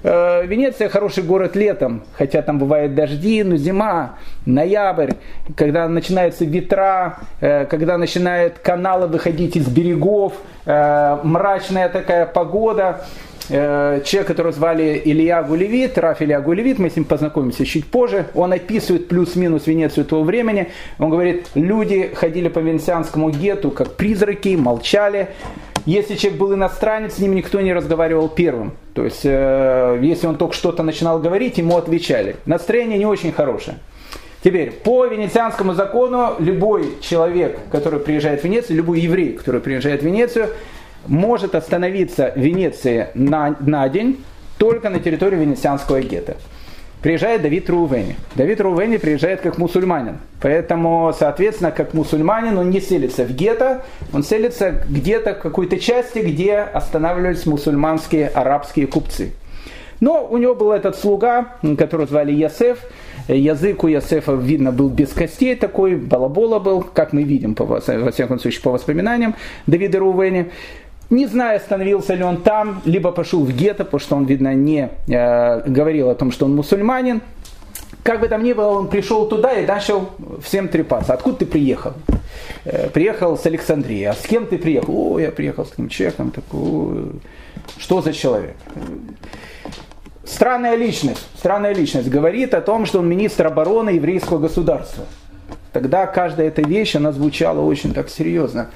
Э, 0.04 0.46
Венеция 0.46 0.90
хороший 0.90 1.24
город 1.24 1.56
летом, 1.56 2.04
хотя 2.18 2.42
там 2.42 2.60
бывают 2.60 2.94
дожди, 2.94 3.42
но 3.44 3.56
зима, 3.56 4.16
ноябрь, 4.46 5.14
когда 5.56 5.88
начинаются 5.88 6.44
ветра, 6.44 7.20
э, 7.40 7.66
когда 7.66 7.98
начинают 7.98 8.60
каналы 8.60 9.08
выходить 9.08 9.56
из 9.56 9.68
берегов, 9.68 10.34
э, 10.66 11.18
мрачная 11.24 11.90
такая 11.90 12.26
погода. 12.26 13.06
Человек, 13.50 14.28
которого 14.28 14.54
звали 14.54 15.02
Илья 15.04 15.44
Гулевит, 15.44 15.98
Раф 15.98 16.22
Илья 16.22 16.40
Гулевит, 16.40 16.80
мы 16.80 16.90
с 16.90 16.96
ним 16.96 17.04
познакомимся 17.04 17.66
чуть 17.66 17.86
позже, 17.86 18.28
он 18.36 18.54
описывает 18.54 19.10
плюс-минус 19.10 19.68
Венецию 19.68 20.06
того 20.06 20.24
времени. 20.24 20.70
Он 20.98 21.10
говорит, 21.10 21.48
люди 21.54 22.10
ходили 22.16 22.48
по 22.48 22.60
венецианскому 22.60 23.32
гету 23.32 23.70
как 23.70 23.98
призраки, 23.98 24.56
молчали, 24.56 25.28
если 25.86 26.16
человек 26.16 26.40
был 26.40 26.54
иностранец, 26.54 27.16
с 27.16 27.20
ним 27.20 27.36
никто 27.36 27.60
не 27.62 27.74
разговаривал 27.74 28.30
первым. 28.30 28.74
То 28.94 29.04
есть, 29.04 29.22
э, 29.24 30.00
если 30.02 30.28
он 30.28 30.38
только 30.38 30.56
что-то 30.56 30.84
начинал 30.84 31.20
говорить, 31.20 31.58
ему 31.58 31.78
отвечали. 31.78 32.38
Настроение 32.46 32.98
не 32.98 33.06
очень 33.06 33.32
хорошее. 33.32 33.78
Теперь, 34.44 34.72
по 34.72 35.06
венецианскому 35.06 35.74
закону, 35.74 36.36
любой 36.40 36.96
человек, 37.02 37.60
который 37.72 38.00
приезжает 38.00 38.42
в 38.42 38.44
Венецию, 38.44 38.78
любой 38.78 39.00
еврей, 39.00 39.34
который 39.34 39.62
приезжает 39.62 40.02
в 40.02 40.06
Венецию, 40.06 40.50
может 41.08 41.56
остановиться 41.56 42.32
в 42.36 42.40
Венеции 42.40 43.08
на, 43.14 43.56
на 43.60 43.88
день 43.90 44.24
только 44.58 44.90
на 44.90 45.00
территории 45.00 45.38
венецианского 45.38 46.02
гетто 46.02 46.38
приезжает 47.04 47.42
Давид 47.42 47.70
Рувени. 47.70 48.16
Давид 48.36 48.62
Рувени 48.62 48.98
приезжает 48.98 49.42
как 49.42 49.58
мусульманин. 49.58 50.20
Поэтому, 50.42 51.14
соответственно, 51.18 51.72
как 51.72 51.94
мусульманин 51.94 52.58
он 52.58 52.70
не 52.70 52.80
селится 52.80 53.26
в 53.26 53.32
гетто, 53.32 53.84
он 54.14 54.24
селится 54.24 54.84
где-то 54.90 55.36
в 55.36 55.40
какой-то 55.40 55.78
части, 55.80 56.20
где 56.20 56.58
останавливались 56.58 57.46
мусульманские 57.46 58.30
арабские 58.30 58.88
купцы. 58.88 59.34
Но 60.00 60.26
у 60.26 60.38
него 60.38 60.56
был 60.56 60.72
этот 60.72 60.98
слуга, 60.98 61.54
которого 61.78 62.08
звали 62.08 62.32
Ясеф. 62.32 62.80
Язык 63.28 63.84
у 63.84 63.88
Ясефа, 63.88 64.34
видно, 64.34 64.72
был 64.72 64.90
без 64.90 65.10
костей 65.10 65.56
такой, 65.56 65.96
балабола 65.96 66.60
был, 66.60 66.82
как 66.82 67.14
мы 67.14 67.24
видим, 67.24 67.56
по, 67.56 67.64
во 67.66 67.80
всяком 68.12 68.40
случае, 68.40 68.62
по 68.62 68.72
воспоминаниям 68.72 69.36
Давида 69.68 70.00
Рувени 70.00 70.52
не 71.14 71.28
знаю, 71.28 71.58
остановился 71.58 72.14
ли 72.14 72.24
он 72.24 72.42
там, 72.42 72.82
либо 72.86 73.12
пошел 73.12 73.44
в 73.44 73.52
гетто, 73.52 73.86
потому 73.86 74.00
что 74.00 74.16
он, 74.16 74.26
видно, 74.26 74.54
не 74.54 74.90
э, 75.08 75.70
говорил 75.70 76.10
о 76.10 76.16
том, 76.16 76.32
что 76.32 76.46
он 76.46 76.56
мусульманин. 76.56 77.22
Как 78.04 78.20
бы 78.20 78.28
там 78.28 78.44
ни 78.44 78.52
было, 78.54 78.68
он 78.68 78.90
пришел 78.90 79.28
туда 79.28 79.54
и 79.54 79.66
начал 79.66 80.10
всем 80.42 80.68
трепаться. 80.68 81.14
Откуда 81.14 81.38
ты 81.38 81.46
приехал? 81.46 81.94
Э, 82.66 82.90
приехал 82.90 83.38
с 83.38 83.46
Александрии. 83.46 84.04
А 84.04 84.14
с 84.14 84.22
кем 84.22 84.46
ты 84.46 84.58
приехал? 84.58 85.14
О, 85.14 85.20
я 85.20 85.32
приехал 85.32 85.66
с 85.66 85.70
таким 85.70 85.90
человеком. 85.90 86.32
Такой, 86.32 87.12
что 87.78 88.02
за 88.02 88.12
человек? 88.12 88.56
Странная 90.26 90.76
личность, 90.76 91.26
странная 91.38 91.74
личность 91.74 92.10
говорит 92.10 92.54
о 92.54 92.62
том, 92.62 92.86
что 92.86 93.00
он 93.00 93.10
министр 93.10 93.48
обороны 93.48 93.92
еврейского 93.92 94.40
государства. 94.40 95.06
Тогда 95.74 96.06
каждая 96.06 96.48
эта 96.48 96.62
вещь, 96.62 96.96
она 96.96 97.12
звучала 97.12 97.60
очень 97.60 97.94
так 97.94 98.10
серьезно. 98.10 98.70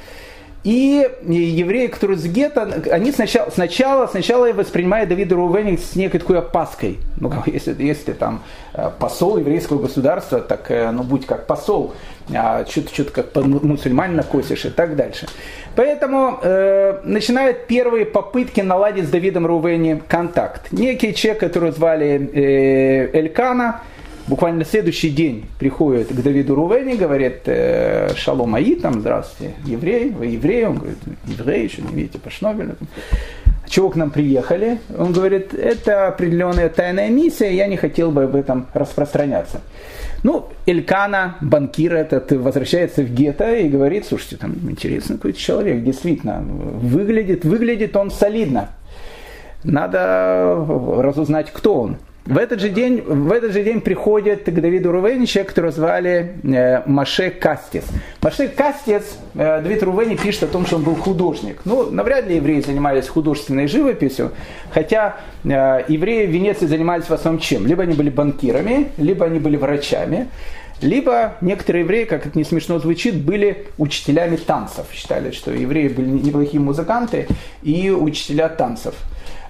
И 0.63 1.07
евреи, 1.23 1.87
которые 1.87 2.17
из 2.17 2.25
гетто, 2.25 2.63
они 2.91 3.11
сначала, 3.11 3.49
сначала, 3.49 4.07
сначала 4.07 4.51
воспринимают 4.51 5.09
Давида 5.09 5.35
Рувени 5.35 5.77
с 5.77 5.95
некой 5.95 6.19
такой 6.19 6.39
опаской. 6.39 6.97
Ну, 7.19 7.31
если, 7.45 7.75
если 7.81 8.13
там 8.13 8.43
э, 8.73 8.89
посол 8.99 9.37
еврейского 9.37 9.81
государства, 9.81 10.41
так 10.41 10.69
э, 10.69 10.91
ну 10.91 11.03
будь 11.03 11.25
как 11.25 11.47
посол, 11.47 11.93
а 12.33 12.65
что-то, 12.65 12.93
что-то 12.93 13.23
как 13.23 13.45
мусульманин 13.45 14.17
накосишь 14.17 14.65
и 14.65 14.69
так 14.69 14.95
дальше. 14.95 15.27
Поэтому 15.75 16.39
э, 16.41 16.99
начинают 17.03 17.67
первые 17.67 18.05
попытки 18.05 18.61
наладить 18.61 19.05
с 19.05 19.09
Давидом 19.09 19.45
Рувени 19.45 20.01
контакт. 20.07 20.71
Некий 20.71 21.13
человек, 21.13 21.39
который 21.39 21.71
звали 21.71 22.29
э, 22.33 23.17
Элькана, 23.17 23.81
буквально 24.27 24.59
на 24.59 24.65
следующий 24.65 25.09
день 25.09 25.45
приходит 25.59 26.09
к 26.09 26.21
Давиду 26.21 26.55
Рувени, 26.55 26.95
говорит, 26.95 27.41
э, 27.45 28.13
шалом 28.15 28.55
аи, 28.55 28.75
там, 28.75 28.99
здравствуйте, 29.01 29.55
еврей, 29.65 30.09
вы 30.09 30.27
еврей? 30.27 30.65
Он 30.65 30.77
говорит, 30.77 30.99
еврей, 31.25 31.63
еще 31.63 31.81
не 31.81 31.93
видите 31.93 32.19
по 32.19 32.29
Шнобелю. 32.29 32.75
Чего 33.67 33.89
к 33.89 33.95
нам 33.97 34.11
приехали? 34.11 34.79
Он 34.97 35.11
говорит, 35.11 35.53
это 35.53 36.07
определенная 36.07 36.69
тайная 36.69 37.09
миссия, 37.09 37.53
я 37.53 37.67
не 37.67 37.75
хотел 37.75 38.11
бы 38.11 38.23
об 38.23 38.35
этом 38.35 38.67
распространяться. 38.73 39.61
Ну, 40.23 40.47
Элькана, 40.65 41.35
банкир 41.41 41.93
этот, 41.93 42.31
возвращается 42.31 43.03
в 43.03 43.09
гетто 43.09 43.55
и 43.55 43.67
говорит, 43.67 44.05
слушайте, 44.05 44.37
там 44.37 44.55
интересный 44.69 45.17
какой-то 45.17 45.37
человек, 45.37 45.83
действительно, 45.83 46.41
выглядит, 46.41 47.43
выглядит 47.43 47.95
он 47.95 48.09
солидно. 48.09 48.69
Надо 49.63 50.65
разузнать, 50.99 51.51
кто 51.51 51.81
он. 51.81 51.97
В 52.27 52.37
этот 52.37 52.59
же 52.59 52.67
день, 52.67 53.01
в 53.01 53.31
этот 53.31 53.53
же 53.53 53.63
день 53.63 53.79
приходит 53.79 54.43
к 54.43 54.51
Давиду 54.51 54.91
Рувени 54.91 55.23
человек, 55.23 55.51
которого 55.51 55.71
звали 55.71 56.35
э, 56.43 56.81
Маше 56.85 57.29
Кастис. 57.29 57.85
Маше 58.21 58.49
Кастис, 58.49 59.17
э, 59.33 59.61
Давид 59.61 59.81
Рувени 59.81 60.17
пишет 60.17 60.43
о 60.43 60.47
том, 60.47 60.65
что 60.65 60.75
он 60.75 60.83
был 60.83 60.95
художник. 60.95 61.61
Ну, 61.63 61.89
навряд 61.89 62.27
ли 62.27 62.35
евреи 62.35 62.59
занимались 62.59 63.07
художественной 63.07 63.67
живописью, 63.67 64.33
хотя 64.71 65.15
э, 65.45 65.85
евреи 65.87 66.25
в 66.25 66.31
Венеции 66.31 66.65
занимались 66.65 67.05
в 67.05 67.13
основном 67.13 67.41
чем? 67.41 67.65
Либо 67.65 67.83
они 67.83 67.93
были 67.93 68.09
банкирами, 68.09 68.91
либо 68.97 69.25
они 69.25 69.39
были 69.39 69.55
врачами, 69.55 70.27
либо 70.81 71.35
некоторые 71.39 71.83
евреи, 71.85 72.03
как 72.03 72.25
это 72.25 72.37
не 72.37 72.43
смешно 72.43 72.77
звучит, 72.79 73.15
были 73.15 73.67
учителями 73.77 74.35
танцев. 74.35 74.87
Считали, 74.91 75.31
что 75.31 75.51
евреи 75.51 75.87
были 75.87 76.07
неплохие 76.07 76.59
музыканты 76.59 77.27
и 77.63 77.89
учителя 77.89 78.49
танцев. 78.49 78.95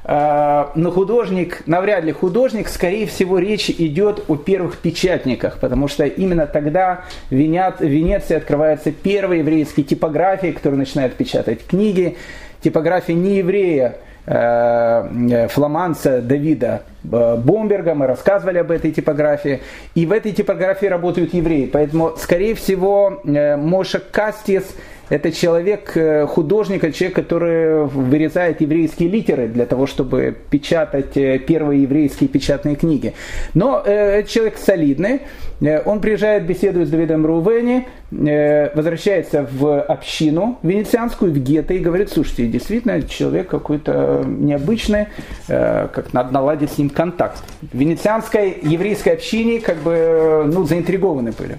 Э, 0.07 0.67
но 0.75 0.89
художник, 0.91 1.63
навряд 1.65 2.05
ли 2.05 2.13
художник, 2.13 2.69
скорее 2.69 3.05
всего, 3.07 3.39
речь 3.39 3.69
идет 3.69 4.23
о 4.29 4.37
первых 4.37 4.77
печатниках, 4.77 5.59
потому 5.59 5.89
что 5.89 6.05
именно 6.05 6.47
тогда 6.47 7.01
в 7.29 7.35
Венеции 7.35 8.37
открываются 8.37 8.91
первые 8.91 9.39
еврейские 9.39 9.85
типографии, 9.85 10.51
которые 10.51 10.79
начинают 10.79 11.15
печатать 11.15 11.65
книги. 11.67 12.17
типография 12.61 13.13
не 13.13 13.37
еврея, 13.37 13.97
э, 14.25 15.47
фламанца 15.49 16.21
Давида 16.21 16.83
Бомберга, 17.03 17.93
мы 17.93 18.07
рассказывали 18.07 18.59
об 18.59 18.71
этой 18.71 18.91
типографии, 18.91 19.61
и 19.93 20.05
в 20.05 20.11
этой 20.11 20.31
типографии 20.31 20.87
работают 20.87 21.33
евреи, 21.33 21.69
поэтому, 21.71 22.13
скорее 22.17 22.55
всего, 22.55 23.21
Моша 23.23 23.99
Кастис– 23.99 24.63
это 25.09 25.31
человек, 25.31 25.95
э, 25.95 26.25
художник, 26.27 26.81
человек, 26.93 27.15
который 27.15 27.85
вырезает 27.85 28.61
еврейские 28.61 29.09
литеры 29.09 29.47
для 29.47 29.65
того, 29.65 29.87
чтобы 29.87 30.35
печатать 30.49 31.15
э, 31.15 31.39
первые 31.39 31.83
еврейские 31.83 32.27
печатные 32.27 32.75
книги. 32.75 33.13
Но 33.53 33.81
э, 33.85 34.23
человек 34.23 34.57
солидный, 34.57 35.21
э, 35.61 35.81
он 35.83 36.01
приезжает, 36.01 36.45
беседует 36.45 36.87
с 36.87 36.91
Давидом 36.91 37.25
Рувени, 37.25 37.87
э, 38.11 38.75
возвращается 38.75 39.47
в 39.49 39.81
общину 39.81 40.59
венецианскую, 40.61 41.31
в 41.31 41.37
гетто 41.37 41.73
и 41.73 41.79
говорит, 41.79 42.09
слушайте, 42.09 42.47
действительно, 42.47 43.01
человек 43.01 43.47
какой-то 43.47 44.25
необычный, 44.25 45.07
э, 45.47 45.87
как 45.93 46.13
надо 46.13 46.33
наладить 46.33 46.71
с 46.71 46.77
ним 46.77 46.89
контакт. 46.89 47.41
В 47.61 47.77
венецианской 47.77 48.57
еврейской 48.61 49.09
общине 49.09 49.61
как 49.61 49.77
бы 49.77 50.43
ну, 50.47 50.65
заинтригованы 50.65 51.31
были. 51.31 51.57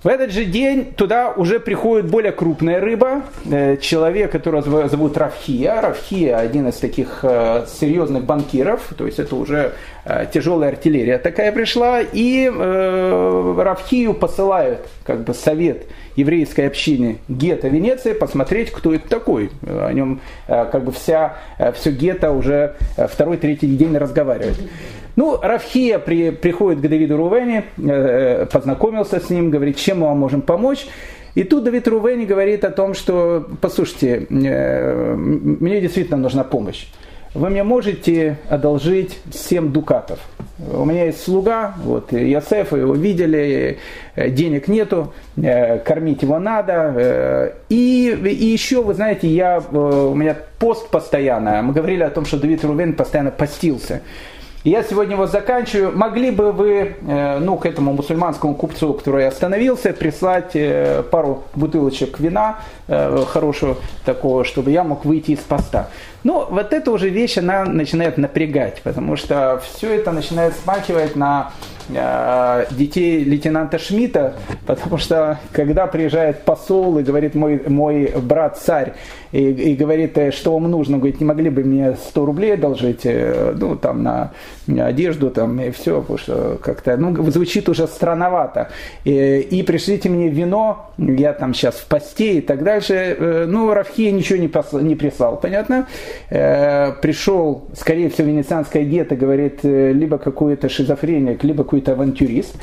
В 0.00 0.06
этот 0.06 0.30
же 0.30 0.44
день 0.44 0.92
туда 0.94 1.32
уже 1.32 1.58
приходит 1.58 2.08
более 2.08 2.30
крупная 2.30 2.78
рыба, 2.78 3.22
э, 3.50 3.78
человек, 3.78 4.30
которого 4.30 4.88
зовут 4.88 5.16
Равхия. 5.16 5.80
Равхия 5.80 6.36
один 6.36 6.68
из 6.68 6.76
таких 6.76 7.18
э, 7.22 7.66
серьезных 7.66 8.22
банкиров, 8.22 8.92
то 8.96 9.06
есть 9.06 9.18
это 9.18 9.34
уже 9.34 9.72
э, 10.04 10.26
тяжелая 10.32 10.70
артиллерия 10.70 11.18
такая 11.18 11.50
пришла, 11.50 12.00
и 12.00 12.48
Равхию 12.48 14.14
посылают 14.14 14.86
как 15.04 15.24
бы 15.24 15.34
совет 15.34 15.86
еврейской 16.14 16.68
общины 16.68 17.18
гетто 17.28 17.66
Венеции 17.66 18.12
посмотреть, 18.12 18.70
кто 18.70 18.94
это 18.94 19.08
такой. 19.08 19.50
О 19.66 19.90
нем 19.92 20.20
как 20.46 20.84
бы 20.84 20.92
вся, 20.92 21.38
все 21.74 21.90
гетто 21.90 22.30
уже 22.30 22.76
второй-третий 22.96 23.66
день 23.66 23.96
разговаривает. 23.96 24.58
Ну, 25.18 25.36
Равхия 25.42 25.98
при, 25.98 26.30
приходит 26.30 26.78
к 26.78 26.82
Давиду 26.88 27.16
Рувени, 27.16 27.64
э, 27.76 28.46
познакомился 28.46 29.18
с 29.18 29.30
ним, 29.30 29.50
говорит, 29.50 29.76
чем 29.76 29.98
мы 29.98 30.06
вам 30.06 30.18
можем 30.20 30.42
помочь. 30.42 30.86
И 31.34 31.42
тут 31.42 31.64
Давид 31.64 31.88
Рувени 31.88 32.24
говорит 32.24 32.64
о 32.64 32.70
том, 32.70 32.94
что, 32.94 33.44
послушайте, 33.60 34.28
э, 34.30 35.14
мне 35.16 35.80
действительно 35.80 36.18
нужна 36.18 36.44
помощь. 36.44 36.86
Вы 37.34 37.50
мне 37.50 37.64
можете 37.64 38.38
одолжить 38.48 39.18
7 39.32 39.72
дукатов. 39.72 40.20
У 40.72 40.84
меня 40.84 41.06
есть 41.06 41.24
слуга, 41.24 41.74
вот 41.82 42.12
Ясеф, 42.12 42.70
его 42.70 42.94
видели, 42.94 43.78
э, 44.14 44.30
денег 44.30 44.68
нету, 44.68 45.12
э, 45.36 45.80
кормить 45.80 46.22
его 46.22 46.38
надо. 46.38 46.94
Э, 46.96 47.52
и, 47.68 48.16
и 48.24 48.46
еще, 48.46 48.84
вы 48.84 48.94
знаете, 48.94 49.26
я, 49.26 49.58
у 49.58 50.14
меня 50.14 50.36
пост 50.60 50.90
постоянно. 50.90 51.60
Мы 51.62 51.72
говорили 51.72 52.04
о 52.04 52.10
том, 52.10 52.24
что 52.24 52.38
Давид 52.38 52.64
Рувен 52.64 52.92
постоянно 52.92 53.32
постился. 53.32 54.02
Я 54.64 54.82
сегодня 54.82 55.16
вот 55.16 55.30
заканчиваю. 55.30 55.96
Могли 55.96 56.32
бы 56.32 56.50
вы, 56.50 56.96
э, 57.00 57.38
ну, 57.38 57.56
к 57.56 57.64
этому 57.64 57.92
мусульманскому 57.92 58.56
купцу, 58.56 58.92
который 58.92 59.28
остановился, 59.28 59.92
прислать 59.92 60.50
э, 60.54 61.04
пару 61.08 61.44
бутылочек 61.54 62.18
вина 62.18 62.58
э, 62.88 63.24
хорошего 63.28 63.76
такого, 64.04 64.44
чтобы 64.44 64.72
я 64.72 64.82
мог 64.82 65.04
выйти 65.04 65.30
из 65.32 65.38
поста. 65.38 65.90
Ну, 66.28 66.46
вот 66.50 66.74
эта 66.74 66.90
уже 66.90 67.08
вещь, 67.08 67.38
она 67.38 67.64
начинает 67.64 68.18
напрягать, 68.18 68.82
потому 68.82 69.16
что 69.16 69.62
все 69.64 69.94
это 69.94 70.12
начинает 70.12 70.54
смахивать 70.56 71.16
на 71.16 71.52
Э, 71.90 72.66
детей 72.70 73.24
лейтенанта 73.24 73.78
Шмидта, 73.78 74.34
потому 74.66 74.98
что 74.98 75.38
когда 75.52 75.86
приезжает 75.86 76.42
посол 76.42 76.98
и 76.98 77.02
говорит 77.02 77.34
мой, 77.34 77.62
мой 77.66 78.12
брат 78.20 78.58
царь, 78.58 78.92
и, 79.32 79.50
и 79.50 79.74
говорит, 79.74 80.18
э, 80.18 80.30
что 80.30 80.52
вам 80.52 80.70
нужно, 80.70 80.98
говорит, 80.98 81.18
не 81.18 81.24
могли 81.24 81.48
бы 81.48 81.64
мне 81.64 81.94
100 81.94 82.26
рублей 82.26 82.54
одолжить, 82.54 83.00
э, 83.04 83.54
ну, 83.56 83.74
там, 83.76 84.02
на, 84.02 84.32
одежду, 84.66 85.30
там, 85.30 85.58
и 85.60 85.70
все, 85.70 86.02
потому 86.02 86.18
что 86.18 86.58
как-то, 86.62 86.98
ну, 86.98 87.30
звучит 87.30 87.70
уже 87.70 87.86
странновато. 87.86 88.68
И, 89.04 89.38
и 89.50 89.62
пришлите 89.62 90.10
мне 90.10 90.28
вино, 90.28 90.90
я 90.98 91.32
там 91.32 91.54
сейчас 91.54 91.76
в 91.76 91.86
посте 91.86 92.34
и 92.34 92.40
так 92.42 92.64
дальше. 92.64 93.46
Ну, 93.48 93.72
Рафхия 93.72 94.10
ничего 94.10 94.38
не, 94.38 94.48
послал, 94.48 94.82
не 94.82 94.94
прислал, 94.94 95.38
понятно? 95.38 95.86
Пришел, 96.28 97.68
скорее 97.74 98.10
всего, 98.10 98.28
венецианское 98.28 98.84
гетто, 98.84 99.16
говорит, 99.16 99.60
либо 99.62 100.18
какую-то 100.18 100.68
шизофрения, 100.68 101.38
либо 101.42 101.64
какой-то 101.64 101.92
авантюрист. 101.92 102.54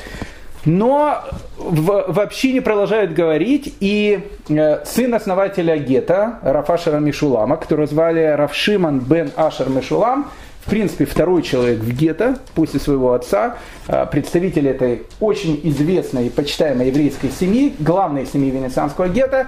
Но 0.66 1.22
в, 1.56 2.06
в 2.08 2.20
общине 2.20 2.60
продолжают 2.60 3.12
говорить, 3.12 3.76
и 3.78 4.20
э, 4.48 4.84
сын 4.84 5.14
основателя 5.14 5.78
гетто, 5.78 6.40
Рафашера 6.42 6.98
Мишулама, 6.98 7.56
которого 7.56 7.86
звали 7.86 8.34
Равшиман 8.36 8.98
бен 8.98 9.30
Ашер 9.36 9.68
Мишулам, 9.68 10.26
в 10.64 10.70
принципе, 10.70 11.04
второй 11.04 11.42
человек 11.42 11.78
в 11.78 11.92
гетто, 11.92 12.38
после 12.56 12.80
своего 12.80 13.12
отца, 13.12 13.58
э, 13.86 14.06
представитель 14.10 14.66
этой 14.66 15.04
очень 15.20 15.60
известной 15.62 16.26
и 16.26 16.30
почитаемой 16.30 16.88
еврейской 16.88 17.30
семьи, 17.30 17.72
главной 17.78 18.26
семьи 18.26 18.50
венецианского 18.50 19.08
гетто, 19.08 19.46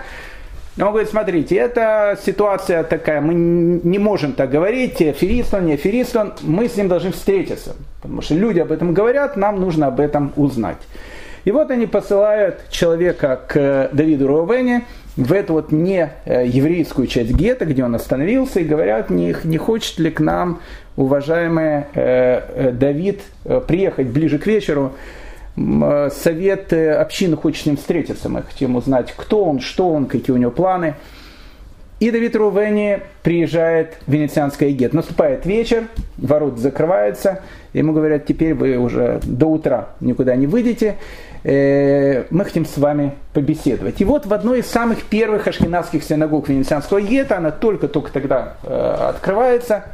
он 0.87 0.93
говорит, 0.93 1.11
смотрите, 1.11 1.57
это 1.57 2.17
ситуация 2.25 2.85
такая, 2.85 3.21
мы 3.21 3.35
не 3.35 3.99
можем 3.99 4.33
так 4.33 4.51
говорить, 4.51 5.03
аферист 5.03 5.53
не 5.61 5.75
аферист 5.75 6.17
мы 6.43 6.69
с 6.69 6.77
ним 6.77 6.89
должны 6.89 7.11
встретиться. 7.11 7.75
Потому 8.01 8.23
что 8.23 8.35
люди 8.35 8.61
об 8.61 8.71
этом 8.71 8.95
говорят, 8.95 9.37
нам 9.37 9.61
нужно 9.61 9.89
об 9.89 9.99
этом 9.99 10.33
узнать. 10.37 10.79
И 11.45 11.51
вот 11.51 11.71
они 11.71 11.87
посылают 11.87 12.69
человека 12.71 13.41
к 13.49 13.91
Давиду 13.93 14.29
Роувене 14.29 14.85
в 15.17 15.33
эту 15.33 15.55
вот 15.55 15.73
не 15.73 16.11
э, 16.25 16.47
еврейскую 16.47 17.09
часть 17.09 17.33
гетто, 17.33 17.65
где 17.65 17.83
он 17.85 17.95
остановился, 17.95 18.61
и 18.61 18.65
говорят, 18.65 19.11
не, 19.11 19.35
не 19.45 19.57
хочет 19.57 19.99
ли 19.99 20.11
к 20.11 20.21
нам, 20.21 20.61
уважаемый 20.97 21.65
э, 21.65 21.85
э, 21.95 22.71
Давид, 22.73 23.23
приехать 23.67 24.09
ближе 24.09 24.39
к 24.39 24.47
вечеру, 24.47 24.93
Э, 24.93 25.18
совет 26.11 26.73
э, 26.73 26.95
общины 26.95 27.37
хочет 27.37 27.63
с 27.63 27.67
ним 27.67 27.77
встретиться. 27.77 28.29
Мы 28.29 28.43
хотим 28.43 28.77
узнать, 28.77 29.13
кто 29.17 29.45
он, 29.45 29.61
что 29.61 29.91
он, 29.91 30.07
какие 30.07 30.35
у 30.35 30.39
него 30.39 30.51
планы. 30.51 30.95
И 32.01 32.13
Давид 32.13 32.37
Рувени 32.37 33.01
приезжает 33.25 33.97
в 34.07 34.13
Венецианское 34.13 34.71
гет. 34.71 34.93
Наступает 34.93 35.47
вечер, 35.47 35.89
ворот 36.17 36.59
закрываются, 36.59 37.43
ему 37.73 37.93
говорят, 37.93 38.25
теперь 38.25 38.55
вы 38.55 38.77
уже 38.77 39.21
до 39.25 39.47
утра 39.47 39.89
никуда 40.01 40.37
не 40.37 40.47
выйдете, 40.47 40.97
э, 41.43 42.25
мы 42.31 42.45
хотим 42.45 42.65
с 42.65 42.79
вами 42.79 43.15
побеседовать. 43.35 44.01
И 44.01 44.05
вот 44.05 44.27
в 44.27 44.33
одной 44.33 44.61
из 44.61 44.67
самых 44.67 45.03
первых 45.05 45.49
ашкенадских 45.49 46.05
синагог 46.05 46.49
Венецианского 46.49 47.01
гетто, 47.01 47.37
она 47.37 47.51
только-только 47.51 48.13
тогда 48.13 48.55
открывается, 48.63 49.87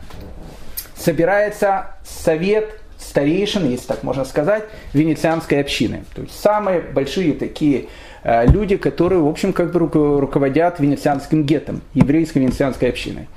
собирается 0.94 1.86
совет 2.04 2.83
старейшин, 3.14 3.70
если 3.70 3.86
так 3.86 4.02
можно 4.02 4.24
сказать, 4.24 4.64
венецианской 4.92 5.60
общины. 5.60 6.02
То 6.16 6.22
есть 6.22 6.40
самые 6.40 6.80
большие 6.80 7.34
такие 7.34 7.86
э, 8.24 8.44
люди, 8.48 8.76
которые, 8.76 9.20
в 9.20 9.28
общем, 9.28 9.52
как 9.52 9.70
бы 9.70 9.78
руководят 9.78 10.80
венецианским 10.80 11.44
гетом, 11.44 11.80
еврейской 11.94 12.38
венецианской 12.38 12.88
общиной. 12.88 13.28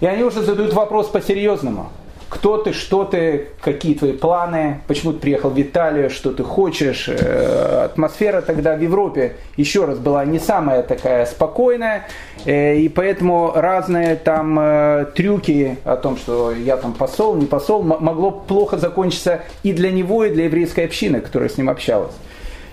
И 0.00 0.06
они 0.06 0.22
уже 0.22 0.42
задают 0.42 0.74
вопрос 0.74 1.08
по-серьезному 1.08 1.88
кто 2.28 2.58
ты, 2.58 2.72
что 2.72 3.04
ты, 3.04 3.48
какие 3.60 3.94
твои 3.94 4.12
планы, 4.12 4.82
почему 4.86 5.12
ты 5.12 5.18
приехал 5.18 5.50
в 5.50 5.60
Италию, 5.60 6.10
что 6.10 6.32
ты 6.32 6.44
хочешь. 6.44 7.08
Э, 7.08 7.84
атмосфера 7.86 8.42
тогда 8.42 8.76
в 8.76 8.80
Европе, 8.80 9.36
еще 9.56 9.84
раз, 9.84 9.98
была 9.98 10.24
не 10.24 10.38
самая 10.38 10.82
такая 10.82 11.24
спокойная, 11.26 12.06
э, 12.44 12.76
и 12.76 12.88
поэтому 12.88 13.52
разные 13.54 14.16
там 14.16 14.58
э, 14.60 15.06
трюки 15.14 15.78
о 15.84 15.96
том, 15.96 16.16
что 16.16 16.52
я 16.52 16.76
там 16.76 16.92
посол, 16.92 17.34
не 17.36 17.46
посол, 17.46 17.82
могло 17.82 18.30
плохо 18.30 18.76
закончиться 18.76 19.42
и 19.62 19.72
для 19.72 19.90
него, 19.90 20.24
и 20.24 20.30
для 20.30 20.44
еврейской 20.44 20.84
общины, 20.84 21.20
которая 21.20 21.48
с 21.48 21.56
ним 21.56 21.70
общалась. 21.70 22.14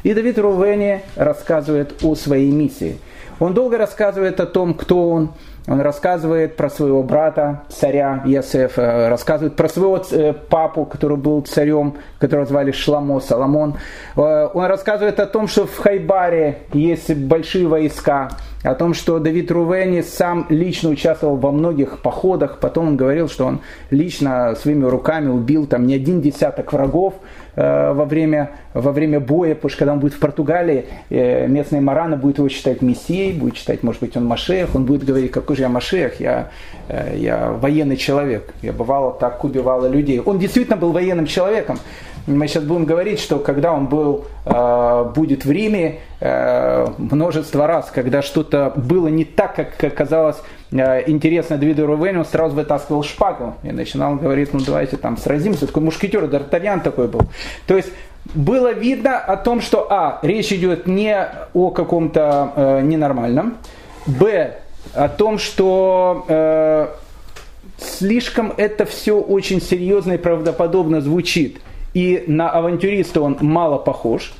И 0.04 0.14
Давид 0.14 0.38
Рувени 0.38 1.02
рассказывает 1.16 2.04
о 2.04 2.14
своей 2.16 2.52
миссии. 2.52 3.00
Он 3.40 3.54
долго 3.54 3.78
рассказывает 3.78 4.40
о 4.40 4.46
том, 4.46 4.74
кто 4.74 5.10
он, 5.10 5.32
он 5.68 5.82
рассказывает 5.82 6.56
про 6.56 6.70
своего 6.70 7.02
брата, 7.02 7.64
царя 7.70 8.22
Ясефа, 8.26 8.82
э, 8.82 9.08
рассказывает 9.10 9.56
про 9.56 9.68
своего 9.68 10.00
э, 10.12 10.34
папу, 10.34 10.86
который 10.86 11.18
был 11.18 11.42
царем, 11.42 11.96
которого 12.20 12.46
звали 12.46 12.72
Шламо, 12.72 13.20
Соломон. 13.20 13.76
Э, 14.16 14.48
он 14.54 14.66
рассказывает 14.66 15.20
о 15.20 15.26
том, 15.26 15.48
что 15.48 15.66
в 15.66 15.78
Хайбаре 15.78 16.60
есть 16.74 17.12
большие 17.16 17.68
войска, 17.68 18.30
о 18.64 18.76
том, 18.76 18.94
что 18.94 19.18
Давид 19.18 19.50
Рувени 19.52 20.02
сам 20.02 20.46
лично 20.50 20.90
участвовал 20.90 21.36
во 21.38 21.52
многих 21.52 22.00
походах. 22.00 22.60
Потом 22.60 22.90
он 22.90 22.98
говорил, 22.98 23.28
что 23.28 23.46
он 23.46 23.62
лично 23.90 24.56
своими 24.56 24.86
руками 24.86 25.30
убил 25.30 25.66
там 25.66 25.88
не 25.88 25.96
один 25.96 26.22
десяток 26.22 26.74
врагов 26.74 27.16
во 27.56 28.06
время, 28.06 28.52
во 28.74 28.92
время 28.92 29.20
боя, 29.20 29.56
потому 29.56 29.70
что 29.70 29.80
когда 29.80 29.94
он 29.94 30.00
будет 30.00 30.14
в 30.14 30.20
Португалии, 30.20 30.86
местные 31.10 31.82
мараны 31.82 32.18
будут 32.18 32.40
его 32.40 32.50
считать 32.50 32.82
мессией, 32.82 33.34
будет 33.34 33.56
считать, 33.58 33.84
может 33.84 34.02
быть, 34.02 34.18
он 34.18 34.26
Машех, 34.26 34.76
он 34.76 34.86
будет 34.86 35.06
говорить, 35.06 35.32
какой 35.32 35.56
же 35.56 35.62
я 35.62 35.70
Машех, 35.70 36.20
я, 36.20 36.50
э, 36.88 37.16
я 37.18 37.52
военный 37.52 37.98
человек. 37.98 38.54
Я 38.62 38.74
бывало 38.74 39.14
так 39.14 39.44
убивала 39.44 39.88
людей. 39.88 40.20
Он 40.20 40.40
действительно 40.40 40.78
был 40.78 40.92
военным 40.92 41.26
человеком. 41.26 41.80
Мы 42.28 42.48
сейчас 42.48 42.64
будем 42.64 42.86
говорить, 42.86 43.20
что 43.20 43.38
когда 43.38 43.72
он 43.72 43.86
был, 43.86 44.26
э, 44.46 45.12
будет 45.16 45.46
в 45.46 45.52
Риме 45.52 46.00
э, 46.20 46.88
множество 46.98 47.68
раз, 47.68 47.92
когда 47.94 48.24
что-то 48.24 48.74
было 48.76 49.08
не 49.08 49.26
так, 49.26 49.56
как 49.78 49.94
казалось 49.94 50.38
э, 50.38 50.65
интересно 50.72 51.58
Давиду 51.58 51.86
Рувену, 51.86 52.20
он 52.20 52.26
сразу 52.26 52.56
вытаскивал 52.56 53.04
шпагу 53.04 53.56
и 53.64 53.72
начинал 53.72 54.16
говорить, 54.16 54.54
ну 54.54 54.60
давайте 54.60 54.98
там 54.98 55.18
сразимся. 55.18 55.68
Такой 55.68 55.84
мушкетер, 55.84 56.24
Д'Артаньян 56.24 56.82
такой 56.82 57.08
был. 57.08 57.22
То 57.68 57.78
есть 57.78 57.90
было 58.34 58.74
видно 58.74 59.18
о 59.18 59.38
том, 59.38 59.62
что, 59.62 59.88
а, 59.90 60.20
речь 60.24 60.52
идет 60.52 60.88
не 60.88 61.16
о 61.54 61.70
каком-то 61.70 62.54
э, 62.56 62.82
ненормальном, 62.82 63.58
б, 64.08 64.56
о 64.94 65.10
том, 65.10 65.38
что 65.38 66.26
э, 66.28 66.88
слишком 67.78 68.54
это 68.58 68.86
все 68.86 69.20
очень 69.20 69.62
серьезно 69.62 70.14
и 70.14 70.18
правдоподобно 70.18 71.02
звучит, 71.02 71.62
и 71.94 72.24
на 72.28 72.50
авантюриста 72.50 73.22
он 73.22 73.38
мало 73.42 73.78
похож. 73.78 74.34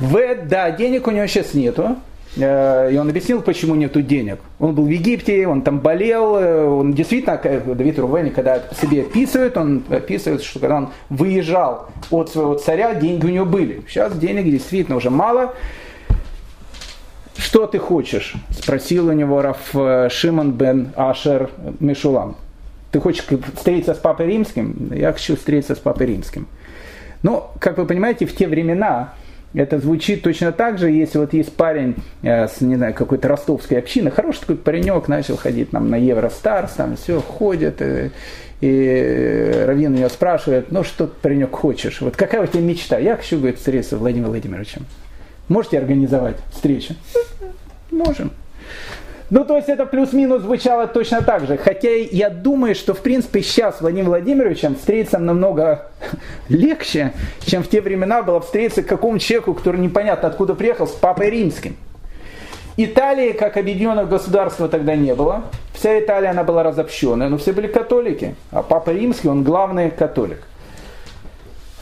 В, 0.00 0.34
да, 0.46 0.70
денег 0.70 1.06
у 1.06 1.10
него 1.10 1.26
сейчас 1.26 1.54
нету, 1.54 1.82
э, 1.82 1.94
и 2.36 2.96
он 2.98 3.10
объяснил, 3.10 3.42
почему 3.42 3.74
нету 3.74 4.00
денег. 4.00 4.38
Он 4.58 4.74
был 4.74 4.84
в 4.84 4.88
Египте, 4.88 5.46
он 5.46 5.60
там 5.60 5.80
болел, 5.80 6.36
э, 6.36 6.64
он 6.64 6.94
действительно, 6.94 7.38
Давид 7.74 7.98
Рувени, 7.98 8.30
когда 8.30 8.62
себе 8.80 9.02
описывает, 9.02 9.56
он 9.58 9.82
описывает, 9.90 10.42
что 10.42 10.58
когда 10.58 10.76
он 10.76 10.88
выезжал 11.10 11.88
от 12.10 12.30
своего 12.30 12.54
царя, 12.54 12.94
деньги 12.94 13.26
у 13.26 13.28
него 13.28 13.44
были. 13.44 13.82
Сейчас 13.86 14.16
денег 14.16 14.44
действительно 14.44 14.96
уже 14.96 15.10
мало, 15.10 15.54
что 17.36 17.66
ты 17.66 17.78
хочешь? 17.78 18.34
Спросил 18.50 19.08
у 19.08 19.12
него 19.12 19.42
Раф 19.42 19.74
э, 19.74 20.08
Шимон 20.10 20.52
бен 20.52 20.92
Ашер 20.96 21.50
Мишулам. 21.80 22.36
Ты 22.92 23.00
хочешь 23.00 23.26
встретиться 23.56 23.94
с 23.94 23.98
Папой 23.98 24.26
Римским? 24.26 24.90
Я 24.94 25.12
хочу 25.12 25.36
встретиться 25.36 25.74
с 25.74 25.78
Папой 25.78 26.06
Римским. 26.06 26.46
Но, 27.22 27.52
как 27.58 27.78
вы 27.78 27.84
понимаете, 27.84 28.26
в 28.26 28.34
те 28.34 28.48
времена 28.48 29.14
это 29.54 29.78
звучит 29.78 30.22
точно 30.22 30.52
так 30.52 30.78
же, 30.78 30.90
если 30.90 31.18
вот 31.18 31.32
есть 31.32 31.54
парень 31.54 31.96
э, 32.22 32.48
с, 32.48 32.60
не 32.60 32.76
знаю, 32.76 32.94
какой-то 32.94 33.28
ростовской 33.28 33.78
общины, 33.78 34.10
хороший 34.10 34.40
такой 34.40 34.56
паренек, 34.56 35.08
начал 35.08 35.36
ходить 35.36 35.72
нам 35.72 35.90
на 35.90 35.96
Евростарс, 35.96 36.72
там 36.72 36.96
все, 36.96 37.20
ходит, 37.20 37.82
и, 37.82 37.84
э, 37.84 38.10
и 38.60 39.64
Равин 39.66 39.94
ее 39.94 40.08
спрашивает, 40.08 40.72
ну 40.72 40.84
что 40.84 41.06
паренек 41.06 41.52
хочешь, 41.52 42.00
вот 42.00 42.16
какая 42.16 42.42
у 42.42 42.46
тебя 42.46 42.62
мечта? 42.62 42.98
Я 42.98 43.16
хочу, 43.16 43.38
говорит, 43.38 43.58
встретиться 43.58 43.96
с 43.96 43.98
Владимиром 43.98 44.30
Владимировичем. 44.30 44.86
Можете 45.48 45.78
организовать 45.78 46.36
встречу? 46.52 46.94
Можем. 47.90 48.32
Ну, 49.32 49.46
то 49.46 49.56
есть 49.56 49.70
это 49.70 49.86
плюс-минус 49.86 50.42
звучало 50.42 50.86
точно 50.86 51.22
так 51.22 51.46
же. 51.46 51.56
Хотя 51.56 51.88
я 51.88 52.28
думаю, 52.28 52.74
что 52.74 52.92
в 52.92 53.00
принципе 53.00 53.40
сейчас 53.40 53.80
Владимир 53.80 54.10
Владимировичем 54.10 54.74
встретиться 54.74 55.18
намного 55.18 55.86
легче, 56.50 57.14
чем 57.46 57.62
в 57.62 57.68
те 57.68 57.80
времена 57.80 58.22
было 58.22 58.42
встретиться 58.42 58.82
к 58.82 58.86
какому-то 58.86 59.24
человеку, 59.24 59.54
который 59.54 59.80
непонятно 59.80 60.28
откуда 60.28 60.54
приехал, 60.54 60.86
с 60.86 60.90
Папой 60.90 61.30
Римским. 61.30 61.76
Италии 62.76 63.32
как 63.32 63.56
объединенного 63.56 64.06
государства 64.06 64.68
тогда 64.68 64.96
не 64.96 65.14
было. 65.14 65.44
Вся 65.72 65.98
Италия 65.98 66.28
она 66.28 66.44
была 66.44 66.62
разобщенная, 66.62 67.30
но 67.30 67.38
все 67.38 67.54
были 67.54 67.68
католики. 67.68 68.34
А 68.50 68.62
Папа 68.62 68.90
Римский, 68.90 69.28
он 69.28 69.44
главный 69.44 69.90
католик. 69.90 70.42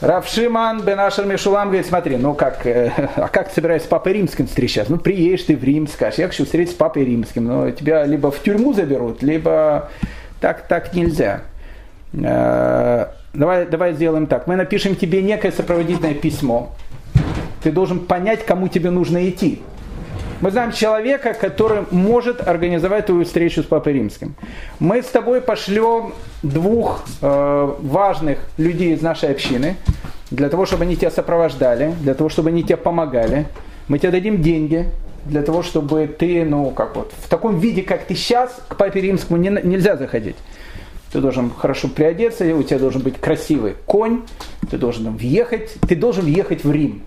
Равшиман 0.01 0.81
бен 0.81 0.99
Ашер 0.99 1.27
Мишулам 1.27 1.69
говорит, 1.69 1.87
смотри, 1.87 2.17
ну 2.17 2.33
как, 2.33 2.65
э, 2.67 2.91
а 3.17 3.29
как 3.29 3.49
ты 3.49 3.57
собираешься 3.57 3.87
с 3.87 3.91
Папой 3.91 4.15
Римским 4.15 4.47
встречаться? 4.47 4.91
Ну 4.91 4.99
приедешь 4.99 5.43
ты 5.43 5.57
в 5.57 5.63
Рим, 5.63 5.87
скажешь, 5.87 6.19
я 6.19 6.27
хочу 6.27 6.45
встретиться 6.45 6.75
с 6.75 6.79
Папой 6.79 7.05
Римским, 7.05 7.45
но 7.45 7.71
тебя 7.71 8.07
либо 8.07 8.31
в 8.31 8.43
тюрьму 8.43 8.73
заберут, 8.73 9.23
либо 9.23 9.91
так, 10.41 10.67
так 10.69 10.95
нельзя. 10.95 11.43
Э, 12.15 13.09
давай, 13.35 13.67
давай 13.67 13.93
сделаем 13.93 14.27
так, 14.27 14.47
мы 14.47 14.57
напишем 14.57 14.97
тебе 14.97 15.23
некое 15.23 15.53
сопроводительное 15.53 16.15
письмо. 16.15 16.73
Ты 17.63 17.71
должен 17.71 18.01
понять, 18.01 18.47
кому 18.47 18.69
тебе 18.69 18.89
нужно 18.89 19.29
идти. 19.29 19.61
Мы 20.41 20.51
знаем 20.51 20.73
человека, 20.73 21.35
который 21.35 21.85
может 21.91 22.47
организовать 22.49 23.07
твою 23.07 23.27
встречу 23.27 23.63
с 23.63 23.67
Папой 23.67 23.93
Римским. 23.93 24.35
Мы 24.79 25.03
с 25.03 25.07
тобой 25.07 25.43
пошлем 25.43 26.15
двух 26.43 27.05
э, 27.21 27.75
важных 27.83 28.39
людей 28.57 28.95
из 28.95 29.03
нашей 29.03 29.33
общины, 29.33 29.77
для 30.31 30.49
того, 30.49 30.65
чтобы 30.65 30.85
они 30.85 30.97
тебя 30.97 31.11
сопровождали, 31.11 31.93
для 32.01 32.15
того, 32.15 32.31
чтобы 32.31 32.49
они 32.49 32.63
тебе 32.63 32.79
помогали. 32.79 33.49
Мы 33.89 33.99
тебе 33.99 34.13
дадим 34.13 34.41
деньги, 34.41 34.87
для 35.27 35.43
того, 35.43 35.63
чтобы 35.63 36.07
ты, 36.07 36.43
ну, 36.47 36.71
как 36.71 36.97
вот, 36.97 37.13
в 37.19 37.29
таком 37.29 37.59
виде, 37.59 37.83
как 37.83 38.05
ты 38.05 38.15
сейчас, 38.15 38.63
к 38.69 38.77
Папе 38.77 39.03
Римскому 39.03 39.39
не, 39.39 39.51
нельзя 39.51 39.99
заходить. 39.99 40.37
Ты 41.13 41.21
должен 41.21 41.51
хорошо 41.51 41.89
приодеться, 41.89 42.47
у 42.55 42.63
тебя 42.63 42.79
должен 42.79 43.03
быть 43.03 43.21
красивый 43.21 43.75
конь, 43.85 44.23
ты 44.71 44.79
должен 44.79 45.15
въехать, 45.15 45.75
ты 45.87 45.97
должен 45.97 46.25
въехать 46.25 46.65
в 46.65 46.73
Рим. 46.73 47.03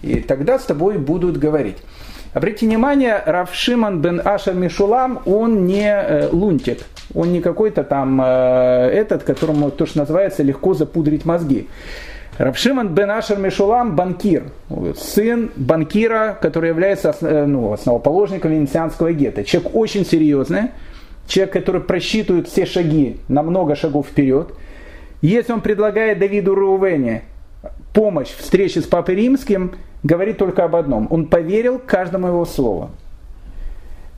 И 0.00 0.20
тогда 0.20 0.58
с 0.58 0.64
тобой 0.64 0.96
будут 0.96 1.36
говорить. 1.36 1.76
Обратите 2.34 2.66
внимание, 2.66 3.22
Рав 3.24 3.54
Шиман 3.54 4.00
бен 4.00 4.20
Ашер 4.24 4.54
Мишулам, 4.54 5.20
он 5.24 5.66
не 5.66 5.86
э, 5.86 6.28
лунтик, 6.32 6.80
он 7.14 7.32
не 7.32 7.40
какой-то 7.40 7.84
там 7.84 8.20
э, 8.20 8.24
этот, 8.92 9.22
которому 9.22 9.70
то, 9.70 9.86
что 9.86 9.98
называется, 9.98 10.42
легко 10.42 10.74
запудрить 10.74 11.24
мозги. 11.24 11.68
Равшиман 12.36 12.88
бен 12.88 13.12
Ашер 13.12 13.38
Мишулам– 13.38 13.94
банкир, 13.96 14.50
сын 14.96 15.52
банкира, 15.54 16.36
который 16.42 16.70
является 16.70 17.14
э, 17.20 17.46
ну, 17.46 17.72
основоположником 17.72 18.50
венецианского 18.50 19.12
гетто. 19.12 19.44
Человек 19.44 19.72
очень 19.76 20.04
серьезный, 20.04 20.72
человек, 21.28 21.52
который 21.52 21.82
просчитывает 21.82 22.48
все 22.48 22.66
шаги 22.66 23.18
на 23.28 23.44
много 23.44 23.76
шагов 23.76 24.08
вперед. 24.08 24.48
Если 25.22 25.52
он 25.52 25.60
предлагает 25.60 26.18
Давиду 26.18 26.56
Рувене 26.56 27.22
помощь 27.92 28.34
встрече 28.36 28.80
с 28.80 28.84
Папой 28.84 29.14
Римским, 29.14 29.76
говорит 30.04 30.38
только 30.38 30.64
об 30.64 30.76
одном. 30.76 31.08
Он 31.10 31.26
поверил 31.26 31.80
каждому 31.84 32.28
его 32.28 32.44
слову. 32.44 32.90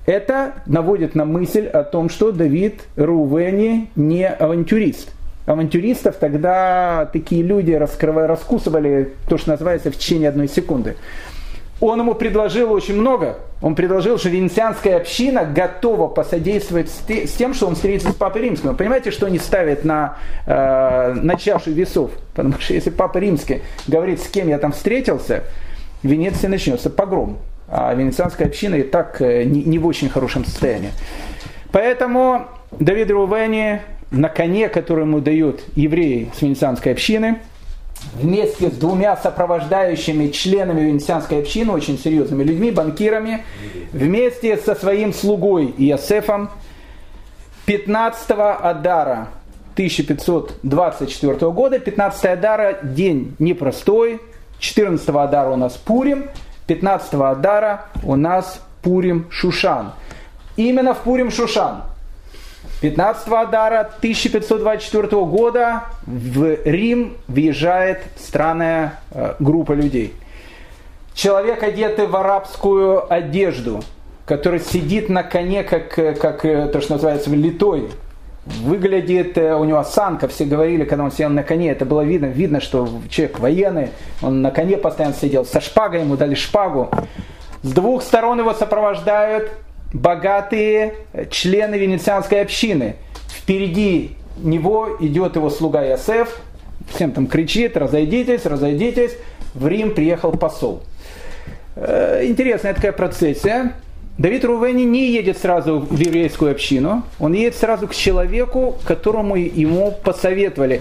Это 0.04 0.52
наводит 0.66 1.14
на 1.14 1.24
мысль 1.24 1.66
о 1.66 1.82
том, 1.82 2.10
что 2.10 2.30
Давид 2.30 2.82
Рувени 2.96 3.90
не 3.96 4.28
авантюрист. 4.28 5.12
Авантюристов 5.46 6.16
тогда 6.16 7.08
такие 7.12 7.42
люди 7.42 7.72
раскрывали, 7.72 8.26
раскусывали 8.26 9.14
то, 9.28 9.38
что 9.38 9.50
называется 9.50 9.90
в 9.90 9.96
течение 9.96 10.28
одной 10.28 10.48
секунды. 10.48 10.96
Он 11.80 12.00
ему 12.00 12.14
предложил 12.14 12.72
очень 12.72 12.98
много. 12.98 13.36
Он 13.60 13.74
предложил, 13.74 14.18
что 14.18 14.28
венецианская 14.28 14.96
община 14.96 15.44
готова 15.44 16.08
посодействовать 16.08 16.88
с 16.88 17.32
тем, 17.32 17.52
что 17.52 17.66
он 17.66 17.74
встретится 17.74 18.12
с 18.12 18.14
Папой 18.14 18.42
Римским. 18.42 18.70
Вы 18.70 18.76
понимаете, 18.76 19.10
что 19.10 19.26
они 19.26 19.38
ставят 19.38 19.84
на, 19.84 20.16
э, 20.46 21.12
на 21.14 21.36
чашу 21.36 21.72
весов? 21.72 22.12
Потому 22.34 22.54
что 22.58 22.74
если 22.74 22.90
Папа 22.90 23.18
Римский 23.18 23.62
говорит, 23.86 24.22
с 24.22 24.28
кем 24.28 24.48
я 24.48 24.58
там 24.58 24.72
встретился, 24.72 25.44
в 26.02 26.08
Венеции 26.08 26.46
начнется 26.46 26.90
погром. 26.90 27.38
А 27.68 27.92
венецианская 27.94 28.46
община 28.46 28.76
и 28.76 28.82
так 28.82 29.20
э, 29.20 29.42
не, 29.44 29.78
в 29.78 29.86
очень 29.86 30.08
хорошем 30.08 30.44
состоянии. 30.44 30.90
Поэтому 31.72 32.46
Давид 32.78 33.10
Рувени 33.10 33.82
на 34.10 34.28
коне, 34.28 34.68
который 34.68 35.02
ему 35.02 35.20
дают 35.20 35.62
евреи 35.74 36.30
с 36.36 36.42
венецианской 36.42 36.92
общины, 36.92 37.38
вместе 38.14 38.70
с 38.70 38.74
двумя 38.74 39.16
сопровождающими 39.16 40.28
членами 40.28 40.82
венецианской 40.82 41.40
общины, 41.40 41.72
очень 41.72 41.98
серьезными 41.98 42.44
людьми, 42.44 42.70
банкирами, 42.70 43.44
вместе 43.92 44.56
со 44.58 44.74
своим 44.74 45.12
слугой 45.12 45.74
Иосифом 45.76 46.50
15 47.66 48.30
Адара 48.30 49.28
1524 49.74 51.50
года, 51.50 51.78
15 51.78 52.24
Адара 52.26 52.78
день 52.82 53.34
непростой, 53.38 54.20
14 54.58 55.08
Адара 55.08 55.50
у 55.50 55.56
нас 55.56 55.76
Пурим, 55.76 56.28
15 56.66 57.14
Адара 57.14 57.86
у 58.02 58.16
нас 58.16 58.60
Пурим 58.82 59.26
Шушан. 59.30 59.92
Именно 60.56 60.94
в 60.94 60.98
Пурим 60.98 61.30
Шушан 61.30 61.82
15 62.80 63.28
Адара 63.28 63.80
1524 63.80 65.08
года 65.24 65.84
в 66.06 66.58
Рим 66.64 67.16
въезжает 67.26 68.02
странная 68.16 69.00
э, 69.10 69.34
группа 69.38 69.72
людей. 69.72 70.14
Человек, 71.14 71.62
одетый 71.62 72.06
в 72.06 72.14
арабскую 72.14 73.10
одежду, 73.12 73.82
который 74.26 74.60
сидит 74.60 75.08
на 75.08 75.22
коне, 75.22 75.64
как, 75.64 75.98
э, 75.98 76.14
как 76.14 76.44
э, 76.44 76.68
то, 76.68 76.80
что 76.82 76.94
называется, 76.94 77.30
литой, 77.30 77.88
выглядит, 78.46 79.36
у 79.36 79.64
него 79.64 79.78
осанка, 79.78 80.28
все 80.28 80.44
говорили, 80.44 80.84
когда 80.84 81.04
он 81.04 81.10
сидел 81.10 81.30
на 81.30 81.42
коне, 81.42 81.70
это 81.70 81.84
было 81.84 82.02
видно, 82.02 82.26
видно, 82.26 82.60
что 82.60 82.88
человек 83.10 83.38
военный, 83.40 83.90
он 84.22 84.40
на 84.42 84.50
коне 84.50 84.76
постоянно 84.76 85.14
сидел, 85.14 85.44
со 85.44 85.60
шпагой 85.60 86.00
ему 86.00 86.16
дали 86.16 86.34
шпагу. 86.34 86.90
С 87.62 87.72
двух 87.72 88.02
сторон 88.02 88.38
его 88.38 88.54
сопровождают 88.54 89.50
богатые 89.92 90.94
члены 91.30 91.76
венецианской 91.76 92.40
общины. 92.40 92.96
Впереди 93.28 94.16
него 94.38 94.96
идет 95.00 95.36
его 95.36 95.50
слуга 95.50 95.84
Иосиф, 95.86 96.40
всем 96.94 97.12
там 97.12 97.26
кричит, 97.26 97.76
разойдитесь, 97.76 98.44
разойдитесь. 98.46 99.12
В 99.54 99.66
Рим 99.66 99.94
приехал 99.94 100.32
посол. 100.32 100.82
Э, 101.76 102.24
интересная 102.24 102.74
такая 102.74 102.92
процессия. 102.92 103.72
Давид 104.18 104.46
Рувени 104.46 104.84
не 104.84 105.10
едет 105.10 105.36
сразу 105.36 105.80
в 105.80 105.98
еврейскую 105.98 106.50
общину, 106.50 107.02
он 107.20 107.34
едет 107.34 107.54
сразу 107.54 107.86
к 107.86 107.94
человеку, 107.94 108.78
которому 108.86 109.36
ему 109.36 109.94
посоветовали. 110.02 110.80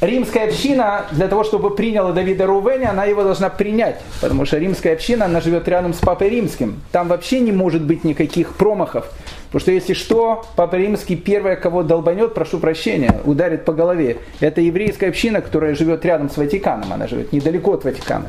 римская 0.00 0.48
община 0.48 1.04
для 1.12 1.28
того, 1.28 1.44
чтобы 1.44 1.74
приняла 1.74 2.12
Давида 2.12 2.46
Рувеня, 2.46 2.90
она 2.90 3.04
его 3.04 3.24
должна 3.24 3.50
принять, 3.50 4.00
потому 4.22 4.46
что 4.46 4.56
римская 4.56 4.94
община, 4.94 5.26
она 5.26 5.42
живет 5.42 5.68
рядом 5.68 5.92
с 5.92 5.98
Папой 5.98 6.30
Римским. 6.30 6.80
Там 6.92 7.08
вообще 7.08 7.40
не 7.40 7.52
может 7.52 7.82
быть 7.82 8.04
никаких 8.04 8.54
промахов. 8.54 9.10
Потому 9.48 9.60
что 9.60 9.72
если 9.72 9.92
что, 9.92 10.46
Папа 10.56 10.76
Римский 10.76 11.16
первое, 11.16 11.56
кого 11.56 11.82
долбанет, 11.82 12.32
прошу 12.32 12.58
прощения, 12.58 13.20
ударит 13.24 13.66
по 13.66 13.74
голове. 13.74 14.16
Это 14.40 14.62
еврейская 14.62 15.08
община, 15.08 15.42
которая 15.42 15.74
живет 15.74 16.06
рядом 16.06 16.30
с 16.30 16.38
Ватиканом. 16.38 16.90
Она 16.90 17.06
живет 17.06 17.32
недалеко 17.32 17.74
от 17.74 17.84
Ватикана 17.84 18.26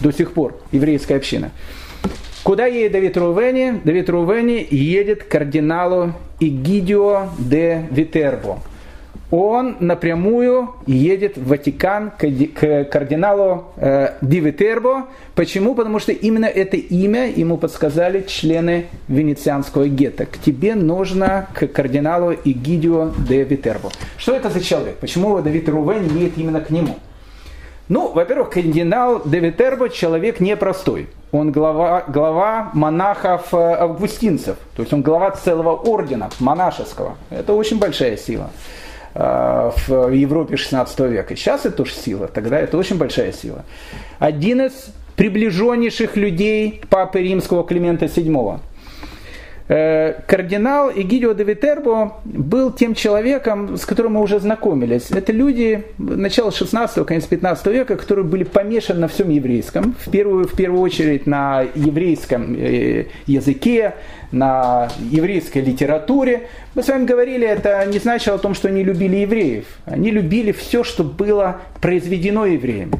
до 0.00 0.12
сих 0.12 0.32
пор, 0.32 0.56
еврейская 0.70 1.16
община. 1.16 1.50
Куда 2.46 2.66
едет 2.66 2.92
Давид 2.92 3.16
Рувени? 3.16 3.80
Давид 3.82 4.08
Рувени 4.08 4.64
едет 4.70 5.24
к 5.24 5.28
кардиналу 5.28 6.12
Игидио 6.38 7.30
де 7.38 7.88
Витербо 7.90 8.60
он 9.30 9.76
напрямую 9.80 10.70
едет 10.86 11.36
в 11.36 11.48
Ватикан 11.48 12.10
к 12.10 12.84
кардиналу 12.84 13.64
э, 13.76 14.12
Дивитербо. 14.20 15.06
Почему? 15.34 15.74
Потому 15.74 15.98
что 15.98 16.12
именно 16.12 16.46
это 16.46 16.76
имя 16.76 17.28
ему 17.28 17.56
подсказали 17.56 18.24
члены 18.28 18.86
венецианского 19.08 19.88
гетто. 19.88 20.26
К 20.26 20.38
тебе 20.38 20.74
нужно 20.74 21.48
к 21.54 21.66
кардиналу 21.66 22.34
Игидио 22.44 23.10
де 23.28 23.42
Витербо. 23.42 23.90
Что 24.16 24.36
это 24.36 24.50
за 24.50 24.60
человек? 24.60 24.96
Почему 24.96 25.40
Давид 25.42 25.68
Рувен 25.68 26.06
едет 26.16 26.38
именно 26.38 26.60
к 26.60 26.70
нему? 26.70 26.96
Ну, 27.88 28.12
во-первых, 28.12 28.50
кардинал 28.50 29.22
де 29.24 29.38
Витербо 29.38 29.88
человек 29.88 30.40
непростой. 30.40 31.08
Он 31.32 31.52
глава, 31.52 32.04
глава 32.08 32.70
монахов 32.72 33.48
э. 33.52 33.76
То 34.76 34.82
есть 34.82 34.92
он 34.92 35.02
глава 35.02 35.30
целого 35.30 35.74
ордена 35.76 36.30
монашеского. 36.40 37.16
Это 37.30 37.52
очень 37.52 37.78
большая 37.78 38.16
сила. 38.16 38.50
Э, 39.14 39.70
в 39.86 40.10
Европе 40.10 40.56
16 40.56 40.98
века. 41.00 41.36
Сейчас 41.36 41.64
это 41.64 41.76
тоже 41.76 41.94
сила, 41.94 42.28
тогда 42.28 42.58
это 42.58 42.76
очень 42.76 42.98
большая 42.98 43.32
сила. 43.32 43.64
Один 44.18 44.60
из 44.60 44.88
приближеннейших 45.16 46.16
людей 46.16 46.82
Папы 46.90 47.22
Римского 47.22 47.64
Климента 47.64 48.06
VII. 48.06 48.58
Э, 49.68 50.14
кардинал 50.28 50.92
Эгидио 50.92 51.32
де 51.32 51.42
Витербо 51.42 52.20
был 52.24 52.70
тем 52.70 52.94
человеком, 52.94 53.76
с 53.76 53.84
которым 53.84 54.12
мы 54.12 54.22
уже 54.22 54.38
знакомились. 54.38 55.10
Это 55.10 55.32
люди 55.32 55.84
начала 55.98 56.50
16-го, 56.50 57.04
конец 57.04 57.24
15 57.24 57.66
века, 57.66 57.96
которые 57.96 58.24
были 58.24 58.44
помешаны 58.44 59.00
на 59.00 59.08
всем 59.08 59.28
еврейском. 59.30 59.96
В 59.98 60.10
первую, 60.10 60.46
в 60.46 60.54
первую 60.54 60.80
очередь 60.82 61.26
на 61.26 61.62
еврейском 61.74 62.54
э, 62.54 63.06
языке, 63.26 63.94
на 64.30 64.88
еврейской 65.10 65.58
литературе. 65.58 66.48
Мы 66.74 66.82
с 66.84 66.88
вами 66.88 67.04
говорили, 67.04 67.46
это 67.46 67.84
не 67.86 67.98
значило 67.98 68.36
о 68.36 68.38
том, 68.38 68.54
что 68.54 68.68
они 68.68 68.84
любили 68.84 69.16
евреев. 69.16 69.64
Они 69.84 70.10
любили 70.12 70.52
все, 70.52 70.84
что 70.84 71.02
было 71.02 71.60
произведено 71.80 72.46
евреями. 72.46 72.92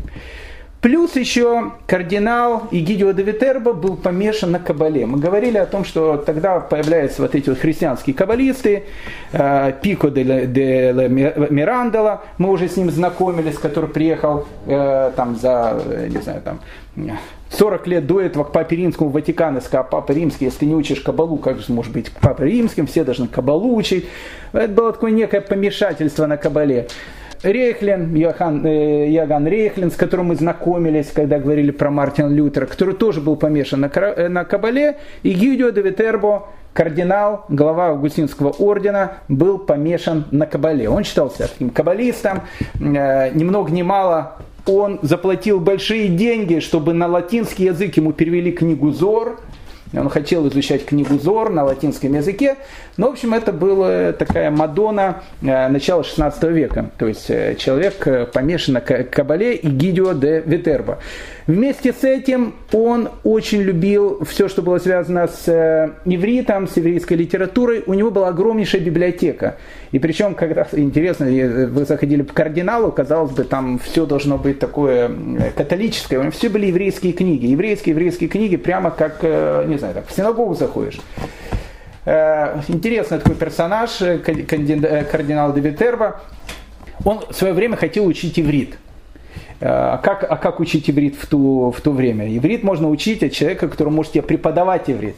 Плюс 0.80 1.16
еще 1.16 1.72
кардинал 1.86 2.68
Игидио 2.70 3.12
де 3.12 3.22
Витербо 3.22 3.72
был 3.72 3.96
помешан 3.96 4.52
на 4.52 4.60
кабале. 4.60 5.06
Мы 5.06 5.18
говорили 5.18 5.58
о 5.58 5.66
том, 5.66 5.84
что 5.84 6.16
тогда 6.16 6.60
появляются 6.60 7.22
вот 7.22 7.34
эти 7.34 7.48
вот 7.48 7.58
христианские 7.58 8.14
каббалисты, 8.14 8.84
э, 9.32 9.72
Пико 9.82 10.10
де, 10.10 10.46
де 10.46 10.92
Мирандела, 10.92 12.22
мы 12.38 12.50
уже 12.50 12.68
с 12.68 12.76
ним 12.76 12.90
знакомились, 12.90 13.58
который 13.58 13.88
приехал 13.88 14.46
э, 14.66 15.12
там 15.16 15.36
за, 15.36 15.82
не 16.08 16.18
знаю, 16.18 16.42
там 16.42 16.60
40 17.50 17.86
лет 17.86 18.06
до 18.06 18.20
этого 18.20 18.44
к 18.44 18.52
Папе 18.52 18.76
Римскому 18.76 19.10
Ватикан 19.10 19.56
и 19.56 19.60
сказал, 19.60 19.86
Папа 19.90 20.12
Римский, 20.12 20.46
если 20.46 20.60
ты 20.60 20.66
не 20.66 20.74
учишь 20.74 21.00
Кабалу, 21.00 21.38
как 21.38 21.58
же 21.58 21.72
может 21.72 21.92
быть 21.92 22.12
Папа 22.20 22.42
Римским, 22.42 22.86
все 22.86 23.02
должны 23.02 23.28
Кабалу 23.28 23.74
учить. 23.74 24.06
Это 24.52 24.68
было 24.68 24.92
такое 24.92 25.10
некое 25.10 25.40
помешательство 25.40 26.26
на 26.26 26.36
Кабале. 26.36 26.88
Рейхлин, 27.42 28.14
Йохан, 28.14 28.64
э, 28.66 29.10
Яган 29.10 29.46
Рейхлин, 29.46 29.90
с 29.90 29.96
которым 29.96 30.26
мы 30.26 30.36
знакомились, 30.36 31.10
когда 31.12 31.38
говорили 31.38 31.70
про 31.70 31.90
Мартина 31.90 32.28
Лютера, 32.28 32.66
который 32.66 32.94
тоже 32.94 33.20
был 33.20 33.36
помешан 33.36 33.80
на, 33.80 33.86
э, 33.86 34.28
на 34.28 34.44
Кабале, 34.44 34.96
и 35.22 35.32
Гидио 35.32 35.70
де 35.70 35.82
кардинал, 36.72 37.46
глава 37.48 37.88
Августинского 37.88 38.50
ордена, 38.50 39.18
был 39.28 39.58
помешан 39.58 40.26
на 40.30 40.46
Кабале. 40.46 40.88
Он 40.88 41.04
считался 41.04 41.48
таким 41.48 41.70
каббалистом, 41.70 42.42
э, 42.80 43.30
ни 43.32 43.44
много 43.44 43.70
ни 43.70 43.82
мало 43.82 44.36
он 44.66 44.98
заплатил 45.02 45.60
большие 45.60 46.08
деньги, 46.08 46.58
чтобы 46.58 46.92
на 46.92 47.06
латинский 47.06 47.66
язык 47.66 47.96
ему 47.96 48.12
перевели 48.12 48.52
книгу 48.52 48.90
Зор, 48.90 49.40
он 49.92 50.08
хотел 50.08 50.46
изучать 50.48 50.84
книгу 50.84 51.18
Зор 51.18 51.50
на 51.50 51.64
латинском 51.64 52.14
языке. 52.14 52.56
Но, 52.96 53.08
в 53.08 53.12
общем, 53.12 53.34
это 53.34 53.52
была 53.52 54.12
такая 54.12 54.50
Мадонна 54.50 55.22
э, 55.42 55.68
начала 55.68 56.02
16 56.02 56.42
века. 56.44 56.90
То 56.98 57.06
есть 57.06 57.30
э, 57.30 57.54
человек 57.56 58.06
э, 58.06 58.26
помешан 58.26 58.74
на 58.74 58.80
Кабале 58.80 59.54
и 59.54 59.68
Гидио 59.68 60.12
де 60.12 60.42
Витербо. 60.44 60.98
Вместе 61.46 61.92
с 61.92 62.02
этим 62.02 62.54
он 62.72 63.08
очень 63.22 63.62
любил 63.62 64.24
все, 64.24 64.48
что 64.48 64.62
было 64.62 64.78
связано 64.78 65.28
с 65.28 65.94
ивритом, 66.04 66.66
с 66.66 66.76
еврейской 66.76 67.14
литературой. 67.14 67.84
У 67.86 67.94
него 67.94 68.10
была 68.10 68.28
огромнейшая 68.28 68.80
библиотека. 68.80 69.56
И 69.92 70.00
причем, 70.00 70.34
когда, 70.34 70.66
интересно, 70.72 71.26
вы 71.26 71.84
заходили 71.84 72.22
к 72.22 72.32
кардиналу, 72.32 72.90
казалось 72.90 73.30
бы, 73.30 73.44
там 73.44 73.78
все 73.78 74.06
должно 74.06 74.38
быть 74.38 74.58
такое 74.58 75.10
католическое. 75.56 76.30
Все 76.32 76.48
были 76.48 76.66
еврейские 76.66 77.12
книги. 77.12 77.46
Еврейские, 77.46 77.92
еврейские 77.92 78.28
книги, 78.28 78.56
прямо 78.56 78.90
как, 78.90 79.22
не 79.22 79.78
знаю, 79.78 79.94
так, 79.94 80.08
в 80.08 80.12
синагогу 80.12 80.54
заходишь. 80.54 80.98
Э, 82.06 82.60
интересный 82.68 83.18
такой 83.18 83.34
персонаж, 83.34 84.00
э, 84.00 84.20
э, 84.24 85.04
кардинал 85.04 85.52
де 85.52 85.60
Витербо. 85.60 86.20
Он 87.04 87.20
в 87.28 87.34
свое 87.34 87.52
время 87.52 87.76
хотел 87.76 88.06
учить 88.06 88.38
иврит. 88.38 88.78
А 89.60 89.98
как, 89.98 90.24
а 90.28 90.36
как 90.36 90.60
учить 90.60 90.90
иврит 90.90 91.16
в, 91.16 91.26
ту, 91.26 91.70
в 91.70 91.80
то 91.80 91.90
время? 91.90 92.34
Иврит 92.36 92.62
можно 92.62 92.88
учить 92.88 93.22
от 93.22 93.32
человека, 93.32 93.68
который 93.68 93.90
может 93.90 94.12
тебе 94.12 94.22
преподавать 94.22 94.90
иврит. 94.90 95.16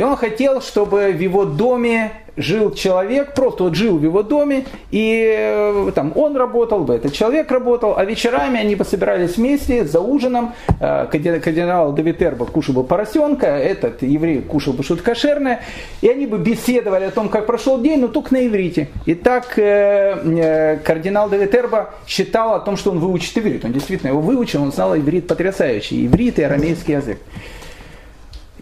И 0.00 0.02
он 0.02 0.16
хотел, 0.16 0.62
чтобы 0.62 1.12
в 1.12 1.20
его 1.20 1.44
доме 1.44 2.12
жил 2.34 2.72
человек, 2.72 3.34
просто 3.34 3.64
вот 3.64 3.74
жил 3.74 3.98
в 3.98 4.02
его 4.02 4.22
доме, 4.22 4.64
и 4.90 5.30
э, 5.30 5.92
там 5.94 6.14
он 6.14 6.38
работал 6.38 6.84
бы, 6.84 6.94
этот 6.94 7.12
человек 7.12 7.50
работал, 7.50 7.98
а 7.98 8.06
вечерами 8.06 8.58
они 8.58 8.78
собирались 8.82 9.36
вместе 9.36 9.84
за 9.84 10.00
ужином, 10.00 10.54
э, 10.80 11.06
кардинал 11.10 11.92
Давитербо 11.92 12.46
кушал 12.46 12.76
бы 12.76 12.84
поросенка, 12.84 13.48
этот 13.48 14.00
еврей 14.00 14.40
кушал 14.40 14.72
бы 14.72 14.84
что-то 14.84 15.02
кошерное, 15.02 15.60
и 16.00 16.08
они 16.08 16.26
бы 16.26 16.38
беседовали 16.38 17.04
о 17.04 17.10
том, 17.10 17.28
как 17.28 17.44
прошел 17.44 17.78
день, 17.78 18.00
но 18.00 18.08
только 18.08 18.32
на 18.32 18.46
иврите. 18.46 18.88
И 19.04 19.14
так 19.14 19.58
э, 19.58 20.78
кардинал 20.82 21.28
Давитербо 21.28 21.90
считал 22.06 22.54
о 22.54 22.60
том, 22.60 22.78
что 22.78 22.92
он 22.92 23.00
выучит 23.00 23.36
иврит. 23.36 23.66
Он 23.66 23.72
действительно 23.74 24.08
его 24.08 24.22
выучил, 24.22 24.62
он 24.62 24.72
знал 24.72 24.96
иврит 24.96 25.26
потрясающий, 25.26 26.06
иврит 26.06 26.38
и 26.38 26.42
арамейский 26.42 26.94
язык. 26.94 27.18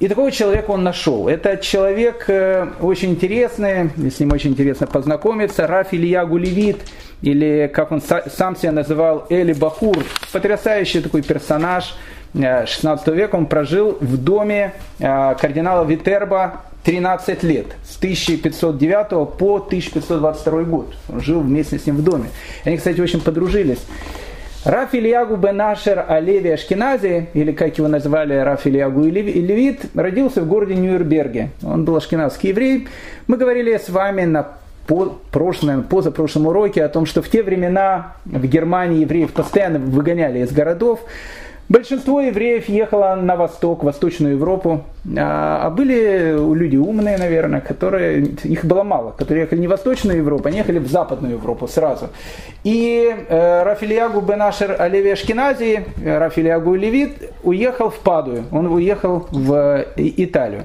И 0.01 0.07
такого 0.07 0.31
человека 0.31 0.71
он 0.71 0.85
нашел. 0.85 1.29
Это 1.29 1.57
человек 1.57 2.25
э, 2.29 2.69
очень 2.81 3.11
интересный, 3.11 3.91
с 3.97 4.21
ним 4.21 4.33
очень 4.33 4.51
интересно 4.51 4.87
познакомиться. 4.87 5.67
Раф 5.67 5.93
Ильягу 5.93 6.37
Левит, 6.37 6.79
или 7.21 7.71
как 7.73 7.91
он 7.91 8.01
сам 8.01 8.55
себя 8.55 8.71
называл, 8.71 9.27
Эли 9.29 9.53
Бахур. 9.53 9.99
Потрясающий 10.33 11.01
такой 11.01 11.23
персонаж 11.23 11.97
16 12.33 13.09
э, 13.09 13.13
века. 13.13 13.35
Он 13.35 13.47
прожил 13.47 13.99
в 14.01 14.17
доме 14.19 14.73
э, 15.01 15.35
кардинала 15.35 15.85
Витерба 15.85 16.63
13 16.85 17.43
лет, 17.43 17.67
с 17.85 17.97
1509 17.97 19.37
по 19.37 19.57
1522 19.57 20.63
год. 20.63 20.95
Он 21.09 21.21
жил 21.21 21.41
вместе 21.41 21.77
с 21.77 21.87
ним 21.87 21.97
в 21.97 22.05
доме. 22.05 22.31
Они, 22.65 22.77
кстати, 22.77 23.01
очень 23.01 23.21
подружились. 23.21 23.81
Раф 24.69 24.95
Ильягу 24.95 25.37
Бенашер 25.37 26.05
Алеви 26.07 26.51
Ашкенази, 26.51 27.29
или 27.33 27.53
как 27.53 27.79
его 27.79 27.89
назвали 27.89 28.35
Раф 28.35 28.67
Ильягу 28.67 29.03
Левит, 29.05 29.87
родился 29.95 30.43
в 30.43 30.47
городе 30.47 30.75
Нюрнберге. 30.75 31.49
Он 31.63 31.87
был 31.87 31.97
ашкеназский 31.97 32.51
еврей. 32.51 32.87
Мы 33.29 33.39
говорили 33.39 33.75
с 33.79 33.89
вами 33.89 34.25
на 34.25 34.47
прошлом, 35.33 35.85
позапрошлом 35.85 36.49
уроке 36.49 36.85
о 36.85 36.91
том, 36.91 37.07
что 37.07 37.23
в 37.23 37.31
те 37.31 37.43
времена 37.43 38.17
в 38.27 38.45
Германии 38.47 39.01
евреев 39.01 39.33
постоянно 39.33 39.79
выгоняли 39.79 40.41
из 40.41 40.53
городов. 40.53 41.01
Большинство 41.69 42.23
евреев 42.23 42.67
ехало 42.71 43.15
на 43.15 43.37
восток, 43.37 43.83
в 43.83 43.87
Восточную 43.87 44.37
Европу, 44.37 44.85
а, 45.19 45.67
а 45.67 45.71
были 45.71 46.35
люди 46.55 46.77
умные, 46.77 47.19
наверное, 47.19 47.61
которые, 47.61 48.23
их 48.23 48.65
было 48.65 48.83
мало, 48.85 49.11
которые 49.11 49.43
ехали 49.43 49.61
не 49.61 49.67
в 49.67 49.71
Восточную 49.71 50.17
Европу, 50.17 50.49
они 50.49 50.59
ехали 50.59 50.79
в 50.79 50.89
Западную 50.89 51.35
Европу 51.35 51.69
сразу. 51.69 52.09
И 52.65 53.15
э, 53.29 53.63
Рафилиагу 53.65 54.23
Бенашер 54.23 54.81
Алеви 54.81 55.11
Ашкенази, 55.11 55.85
Рафилиагу 56.03 56.75
Левит, 56.75 57.31
уехал 57.43 57.91
в 57.91 57.99
Падую, 57.99 58.45
он 58.51 58.67
уехал 58.69 59.27
в 59.31 59.85
Италию. 59.97 60.65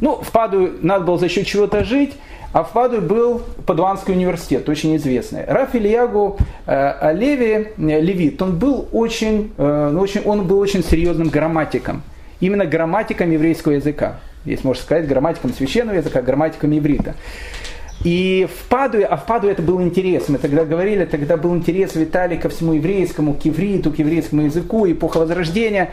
Ну, 0.00 0.16
в 0.16 0.32
Падую 0.32 0.72
надо 0.82 1.04
было 1.04 1.18
за 1.18 1.28
счет 1.28 1.46
чего-то 1.46 1.84
жить, 1.84 2.14
а 2.52 2.64
в 2.64 2.72
Падуе 2.72 3.00
был 3.00 3.42
Падуанский 3.66 4.12
университет, 4.12 4.68
очень 4.68 4.94
известный. 4.96 5.44
Раф 5.46 5.74
Ильягу 5.74 6.38
э, 6.66 7.14
Леви, 7.14 7.68
э, 7.76 8.00
Левит, 8.00 8.40
он 8.42 8.58
был 8.58 8.88
очень, 8.92 9.52
э, 9.56 9.90
ну, 9.92 10.00
очень, 10.00 10.22
он 10.24 10.46
был 10.46 10.58
очень 10.58 10.84
серьезным 10.84 11.28
грамматиком. 11.28 12.02
Именно 12.40 12.66
грамматиком 12.66 13.30
еврейского 13.30 13.72
языка. 13.72 14.20
Здесь 14.44 14.64
можно 14.64 14.82
сказать 14.82 15.06
грамматиком 15.06 15.52
священного 15.52 15.96
языка, 15.96 16.20
грамматиком 16.20 16.76
иврита. 16.76 17.14
И 18.04 18.48
в 18.52 18.68
Падуе, 18.68 19.04
а 19.04 19.16
в 19.16 19.26
Падуе 19.26 19.52
это 19.52 19.62
был 19.62 19.80
интерес, 19.80 20.28
мы 20.28 20.38
тогда 20.38 20.64
говорили, 20.64 21.04
тогда 21.04 21.36
был 21.36 21.54
интерес 21.54 21.94
Виталий 21.94 22.36
ко 22.36 22.48
всему 22.48 22.72
еврейскому, 22.72 23.34
к 23.34 23.46
ивриту, 23.46 23.92
к 23.92 23.98
еврейскому 23.98 24.42
языку, 24.42 24.90
эпоха 24.90 25.18
Возрождения. 25.18 25.90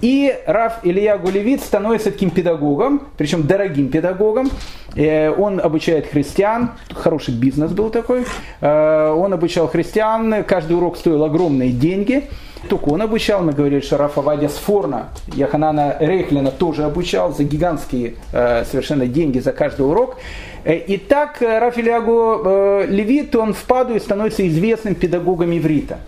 И 0.00 0.34
Раф 0.46 0.80
Илья 0.82 1.16
Гулевит 1.18 1.60
становится 1.60 2.10
таким 2.10 2.30
педагогом, 2.30 3.02
причем 3.16 3.46
дорогим 3.46 3.88
педагогом. 3.88 4.50
Э, 4.96 5.30
он 5.30 5.60
обучает 5.60 6.06
христиан, 6.08 6.72
хороший 6.92 7.34
бизнес 7.34 7.70
был 7.70 7.90
такой. 7.90 8.24
Э, 8.60 9.10
он 9.10 9.32
обучал 9.32 9.68
христиан, 9.68 10.42
каждый 10.44 10.76
урок 10.76 10.96
стоил 10.96 11.22
огромные 11.22 11.70
деньги. 11.70 12.24
Только 12.68 12.90
он 12.90 13.02
обучал, 13.02 13.42
мы 13.42 13.52
говорили, 13.52 13.80
что 13.80 13.96
Рафа 13.96 14.20
Вадя 14.20 14.48
Сфорна, 14.48 15.08
Яханана 15.34 15.96
Рейхлина 15.98 16.50
тоже 16.52 16.84
обучал 16.84 17.32
за 17.34 17.44
гигантские 17.44 18.14
э, 18.32 18.64
совершенно 18.64 19.06
деньги 19.06 19.40
за 19.40 19.52
каждый 19.52 19.82
урок. 19.82 20.16
Э, 20.64 20.76
и 20.76 20.96
так 20.96 21.42
э, 21.42 21.58
Рафилягу 21.58 22.42
э, 22.44 22.86
Левит, 22.88 23.34
он 23.34 23.52
в 23.52 23.62
Падуе 23.64 24.00
становится 24.00 24.46
известным 24.46 24.94
педагогом 24.94 25.56
иврита. 25.56 25.98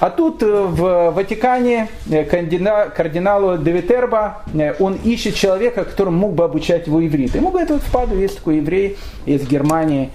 А 0.00 0.10
тут 0.10 0.42
в 0.42 1.12
Ватикане 1.12 1.86
кардиналу 2.08 3.58
Девитерба 3.58 4.42
он 4.80 4.98
ищет 5.04 5.36
человека, 5.36 5.84
который 5.84 6.10
мог 6.10 6.34
бы 6.34 6.42
обучать 6.42 6.88
его 6.88 7.06
иврит. 7.06 7.36
Ему 7.36 7.50
говорит, 7.50 7.70
вот 7.70 7.80
в 7.80 7.92
Паду 7.92 8.18
есть 8.18 8.38
такой 8.38 8.56
еврей 8.56 8.96
из 9.24 9.48
Германии, 9.48 10.10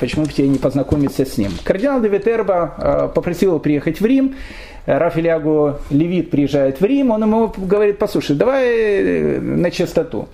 почему 0.00 0.24
бы 0.24 0.32
тебе 0.32 0.48
не 0.48 0.58
познакомиться 0.58 1.24
с 1.24 1.38
ним. 1.38 1.52
Кардинал 1.62 2.00
Девитерба 2.00 3.12
попросил 3.14 3.50
его 3.50 3.58
приехать 3.60 4.00
в 4.00 4.04
Рим, 4.04 4.34
Рафилягу 4.86 5.76
Левит 5.90 6.32
приезжает 6.32 6.80
в 6.80 6.84
Рим, 6.84 7.12
он 7.12 7.22
ему 7.22 7.54
говорит, 7.56 7.98
послушай, 7.98 8.34
давай 8.34 9.38
на 9.38 9.70
чистоту. 9.70 10.28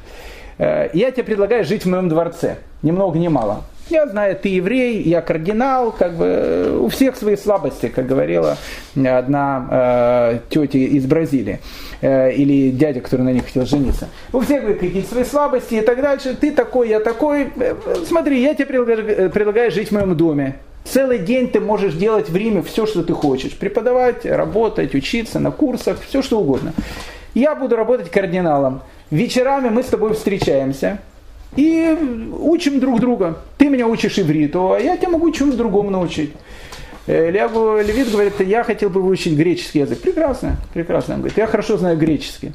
Э, 0.59 0.89
я 0.93 1.11
тебе 1.11 1.25
предлагаю 1.25 1.65
жить 1.65 1.85
в 1.85 1.89
моем 1.89 2.09
дворце, 2.09 2.57
ни 2.83 2.91
много 2.91 3.19
ни 3.19 3.29
мало. 3.29 3.65
Я 3.91 4.07
знаю, 4.07 4.37
ты 4.37 4.51
еврей, 4.51 5.03
я 5.03 5.23
кардинал, 5.23 5.93
как 5.93 6.15
бы 6.15 6.27
э, 6.27 6.79
у 6.79 6.89
всех 6.89 7.17
свои 7.17 7.37
слабости, 7.37 7.89
как 7.89 8.07
говорила 8.07 8.59
одна 8.95 9.67
э, 9.71 10.39
тетя 10.51 10.79
из 10.79 11.07
Бразилии, 11.07 11.61
э, 12.03 12.33
или 12.33 12.71
дядя, 12.71 13.01
который 13.01 13.23
на 13.23 13.33
них 13.33 13.47
хотел 13.47 13.65
жениться. 13.65 14.09
У 14.33 14.41
всех 14.41 14.67
какие-то 14.79 15.09
свои 15.09 15.25
слабости 15.25 15.77
и 15.77 15.81
так 15.81 16.03
дальше. 16.03 16.37
Ты 16.39 16.51
такой, 16.51 16.91
я 16.91 17.01
такой. 17.01 17.51
Э, 17.57 17.75
смотри, 18.07 18.43
я 18.43 18.55
тебе 18.55 18.67
предлагаю, 18.67 19.31
предлагаю 19.31 19.71
жить 19.71 19.89
в 19.89 19.93
моем 19.93 20.15
доме. 20.15 20.57
Целый 20.85 21.19
день 21.19 21.49
ты 21.49 21.61
можешь 21.61 21.95
делать 21.95 22.29
в 22.29 22.37
Риме 22.37 22.63
все, 22.63 22.85
что 22.85 23.03
ты 23.03 23.15
хочешь. 23.15 23.57
Преподавать, 23.57 24.27
работать, 24.27 24.95
учиться 24.95 25.39
на 25.39 25.51
курсах, 25.51 25.99
все 26.07 26.21
что 26.21 26.41
угодно. 26.41 26.75
Я 27.35 27.55
буду 27.55 27.77
работать 27.77 28.11
кардиналом 28.11 28.83
вечерами 29.11 29.69
мы 29.69 29.83
с 29.83 29.87
тобой 29.87 30.15
встречаемся 30.15 30.99
и 31.57 31.97
учим 32.39 32.81
друг 32.81 33.01
друга. 33.01 33.39
Ты 33.57 33.69
меня 33.69 33.87
учишь 33.87 34.19
ивриту, 34.19 34.73
а 34.73 34.79
я 34.79 34.97
тебя 34.97 35.11
могу 35.11 35.31
чему-то 35.31 35.57
другому 35.57 35.91
научить. 35.91 36.33
Э, 37.07 37.31
Левит 37.31 38.11
говорит, 38.11 38.41
я 38.41 38.63
хотел 38.65 38.91
бы 38.91 39.03
выучить 39.03 39.35
греческий 39.35 39.81
язык. 39.81 40.01
Прекрасно, 40.01 40.57
прекрасно. 40.75 41.15
Он 41.15 41.21
говорит, 41.21 41.39
я 41.39 41.47
хорошо 41.47 41.79
знаю 41.79 41.97
греческий. 41.97 42.53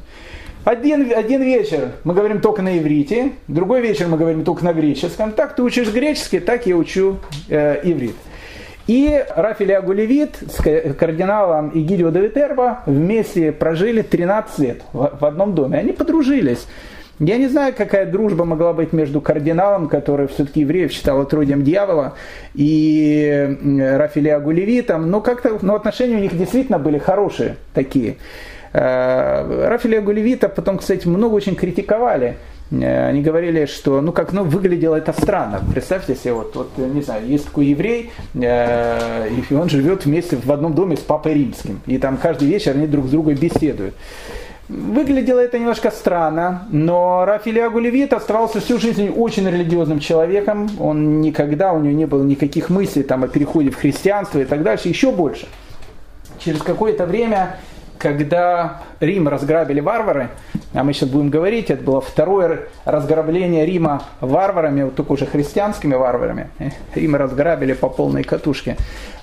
Один, 0.64 1.12
один 1.14 1.42
вечер 1.42 1.92
мы 2.04 2.14
говорим 2.14 2.40
только 2.40 2.62
на 2.62 2.78
иврите, 2.78 3.32
другой 3.48 3.82
вечер 3.82 4.08
мы 4.08 4.16
говорим 4.16 4.44
только 4.44 4.64
на 4.64 4.72
греческом. 4.72 5.32
Так 5.32 5.56
ты 5.56 5.62
учишь 5.62 5.92
греческий, 5.92 6.40
так 6.40 6.66
я 6.66 6.76
учу 6.76 7.18
э, 7.48 7.80
иврит. 7.84 8.14
И 8.86 9.24
Рафиль 9.34 9.72
Агулевит 9.72 10.36
с 10.46 10.62
кардиналом 10.94 11.70
Игидио 11.72 12.10
Давитерба 12.10 12.82
вместе 12.84 13.50
прожили 13.50 14.02
13 14.02 14.58
лет 14.58 14.82
в 14.92 15.24
одном 15.24 15.54
доме. 15.54 15.78
Они 15.78 15.92
подружились. 15.92 16.66
Я 17.20 17.38
не 17.38 17.46
знаю, 17.46 17.72
какая 17.76 18.10
дружба 18.10 18.44
могла 18.44 18.72
быть 18.72 18.92
между 18.92 19.20
кардиналом, 19.20 19.88
который 19.88 20.26
все-таки 20.26 20.60
евреев 20.60 20.90
считал 20.90 21.20
отродьем 21.20 21.62
дьявола, 21.62 22.14
и 22.54 23.56
Рафилия 23.96 24.40
Гулевитом, 24.40 25.08
но 25.10 25.20
как-то 25.20 25.56
но 25.62 25.76
отношения 25.76 26.16
у 26.16 26.20
них 26.20 26.36
действительно 26.36 26.80
были 26.80 26.98
хорошие 26.98 27.56
такие. 27.72 28.16
Э, 28.72 29.68
Рафилия 29.68 30.00
Гулевита 30.00 30.48
потом, 30.48 30.78
кстати, 30.78 31.06
много 31.06 31.34
очень 31.34 31.54
критиковали 31.54 32.36
они 32.70 33.22
говорили, 33.22 33.66
что 33.66 34.00
ну 34.00 34.12
как 34.12 34.32
ну 34.32 34.44
выглядело 34.44 34.96
это 34.96 35.12
странно. 35.12 35.60
Представьте 35.72 36.14
себе, 36.14 36.32
вот, 36.32 36.56
вот 36.56 36.70
не 36.78 37.02
знаю, 37.02 37.26
есть 37.26 37.46
такой 37.46 37.66
еврей, 37.66 38.10
э, 38.34 39.28
и 39.50 39.54
он 39.54 39.68
живет 39.68 40.06
вместе 40.06 40.36
в 40.36 40.50
одном 40.50 40.74
доме 40.74 40.96
с 40.96 41.00
папой 41.00 41.34
римским, 41.34 41.80
и 41.86 41.98
там 41.98 42.16
каждый 42.16 42.48
вечер 42.48 42.72
они 42.72 42.86
друг 42.86 43.06
с 43.06 43.10
другом 43.10 43.34
беседуют. 43.34 43.94
Выглядело 44.68 45.40
это 45.40 45.58
немножко 45.58 45.90
странно, 45.90 46.66
но 46.70 47.26
Рафилия 47.26 47.68
Гулевит 47.68 48.14
оставался 48.14 48.60
всю 48.60 48.78
жизнь 48.78 49.10
очень 49.10 49.46
религиозным 49.46 50.00
человеком. 50.00 50.70
Он 50.80 51.20
никогда, 51.20 51.74
у 51.74 51.80
него 51.80 51.94
не 51.94 52.06
было 52.06 52.24
никаких 52.24 52.70
мыслей 52.70 53.02
там, 53.02 53.24
о 53.24 53.28
переходе 53.28 53.70
в 53.70 53.76
христианство 53.76 54.38
и 54.38 54.46
так 54.46 54.62
дальше, 54.62 54.88
еще 54.88 55.12
больше. 55.12 55.46
Через 56.38 56.62
какое-то 56.62 57.04
время 57.04 57.58
когда 58.04 58.82
Рим 59.00 59.28
разграбили 59.28 59.80
варвары, 59.80 60.28
а 60.74 60.84
мы 60.84 60.92
сейчас 60.92 61.08
будем 61.08 61.30
говорить, 61.30 61.70
это 61.70 61.82
было 61.82 62.02
второе 62.02 62.68
разграбление 62.84 63.64
Рима 63.64 64.02
варварами, 64.20 64.82
вот 64.82 64.94
только 64.94 65.12
уже 65.12 65.24
христианскими 65.24 65.94
варварами. 65.94 66.50
Рим 66.94 67.16
разграбили 67.16 67.72
по 67.72 67.88
полной 67.88 68.22
катушке. 68.22 68.76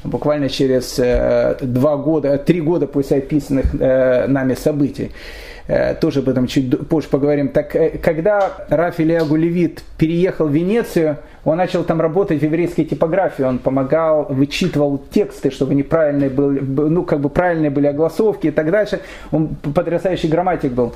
Буквально 0.04 0.50
через 0.50 0.98
э, 0.98 1.58
два 1.62 1.96
года, 1.96 2.40
три 2.40 2.60
года 2.60 2.88
после 2.88 3.18
описанных 3.18 3.66
э, 3.80 4.26
нами 4.26 4.56
событий. 4.56 5.12
Э, 5.68 5.94
тоже 5.96 6.20
об 6.20 6.30
этом 6.30 6.48
чуть 6.48 6.88
позже 6.88 7.08
поговорим. 7.10 7.50
Так, 7.50 7.76
э, 7.76 7.98
когда 7.98 8.52
Раф 8.70 9.00
Ильягу 9.00 9.38
переехал 9.98 10.48
в 10.48 10.52
Венецию, 10.52 11.18
он 11.46 11.58
начал 11.58 11.84
там 11.84 12.02
работать 12.02 12.40
в 12.40 12.44
еврейской 12.44 12.84
типографии, 12.84 13.44
он 13.44 13.60
помогал, 13.60 14.26
вычитывал 14.30 15.02
тексты, 15.12 15.52
чтобы 15.52 15.72
они 15.72 15.84
правильные 15.84 16.30
были, 16.30 16.60
ну, 16.60 17.04
как 17.04 17.20
бы 17.20 17.30
правильные 17.30 17.70
были 17.70 17.88
огласовки 17.88 18.48
и 18.48 18.52
так 18.52 18.72
дальше. 18.72 19.02
Он 19.32 19.50
потрясающий 19.50 20.28
грамматик 20.28 20.72
был. 20.72 20.94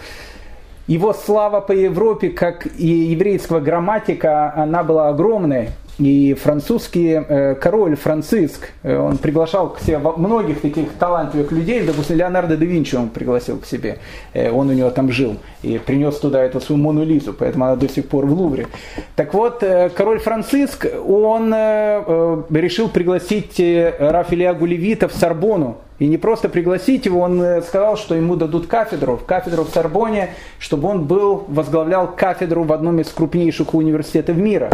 Его 0.87 1.13
слава 1.13 1.61
по 1.61 1.71
Европе, 1.71 2.29
как 2.29 2.67
и 2.77 2.87
еврейского 2.87 3.59
грамматика, 3.59 4.53
она 4.55 4.83
была 4.83 5.09
огромной. 5.09 5.69
И 5.97 6.33
французский 6.33 7.23
э, 7.27 7.55
король 7.55 7.95
Франциск, 7.95 8.69
э, 8.83 8.97
он 8.97 9.17
приглашал 9.17 9.69
к 9.69 9.79
себе 9.79 9.97
многих 9.97 10.59
таких 10.59 10.91
талантливых 10.99 11.53
людей, 11.53 11.85
допустим, 11.85 12.17
Леонардо 12.17 12.57
да 12.57 12.65
Винчи 12.65 12.95
он 12.95 13.07
пригласил 13.07 13.59
к 13.59 13.65
себе, 13.65 13.99
э, 14.33 14.51
он 14.51 14.69
у 14.69 14.73
него 14.73 14.89
там 14.89 15.09
жил, 15.09 15.37
и 15.61 15.77
принес 15.77 16.17
туда 16.17 16.43
эту 16.43 16.59
свою 16.59 16.81
Мону 16.81 17.05
Лизу, 17.05 17.31
поэтому 17.31 17.65
она 17.65 17.75
до 17.77 17.87
сих 17.87 18.09
пор 18.09 18.25
в 18.25 18.33
Лувре. 18.33 18.67
Так 19.15 19.33
вот, 19.33 19.63
король 19.95 20.19
Франциск, 20.19 20.85
он 21.07 21.53
решил 21.53 22.89
пригласить 22.89 23.57
Рафаэля 23.57 24.53
Гулевита 24.53 25.07
в 25.07 25.13
Сорбону, 25.13 25.77
и 25.97 26.07
не 26.07 26.17
просто 26.17 26.49
пригласить 26.49 27.05
его, 27.05 27.21
он 27.21 27.41
сказал, 27.65 27.95
что 27.95 28.15
ему 28.15 28.35
дадут 28.35 28.67
кафедру, 28.67 29.17
кафедру 29.25 29.63
в 29.63 29.69
Сорбоне, 29.69 30.31
чтобы 30.59 30.89
он 30.89 31.05
был, 31.05 31.45
возглавлял 31.47 32.13
кафедру 32.13 32.63
в 32.63 32.73
одном 32.73 32.99
из 32.99 33.07
крупнейших 33.07 33.73
университетов 33.73 34.35
мира. 34.35 34.71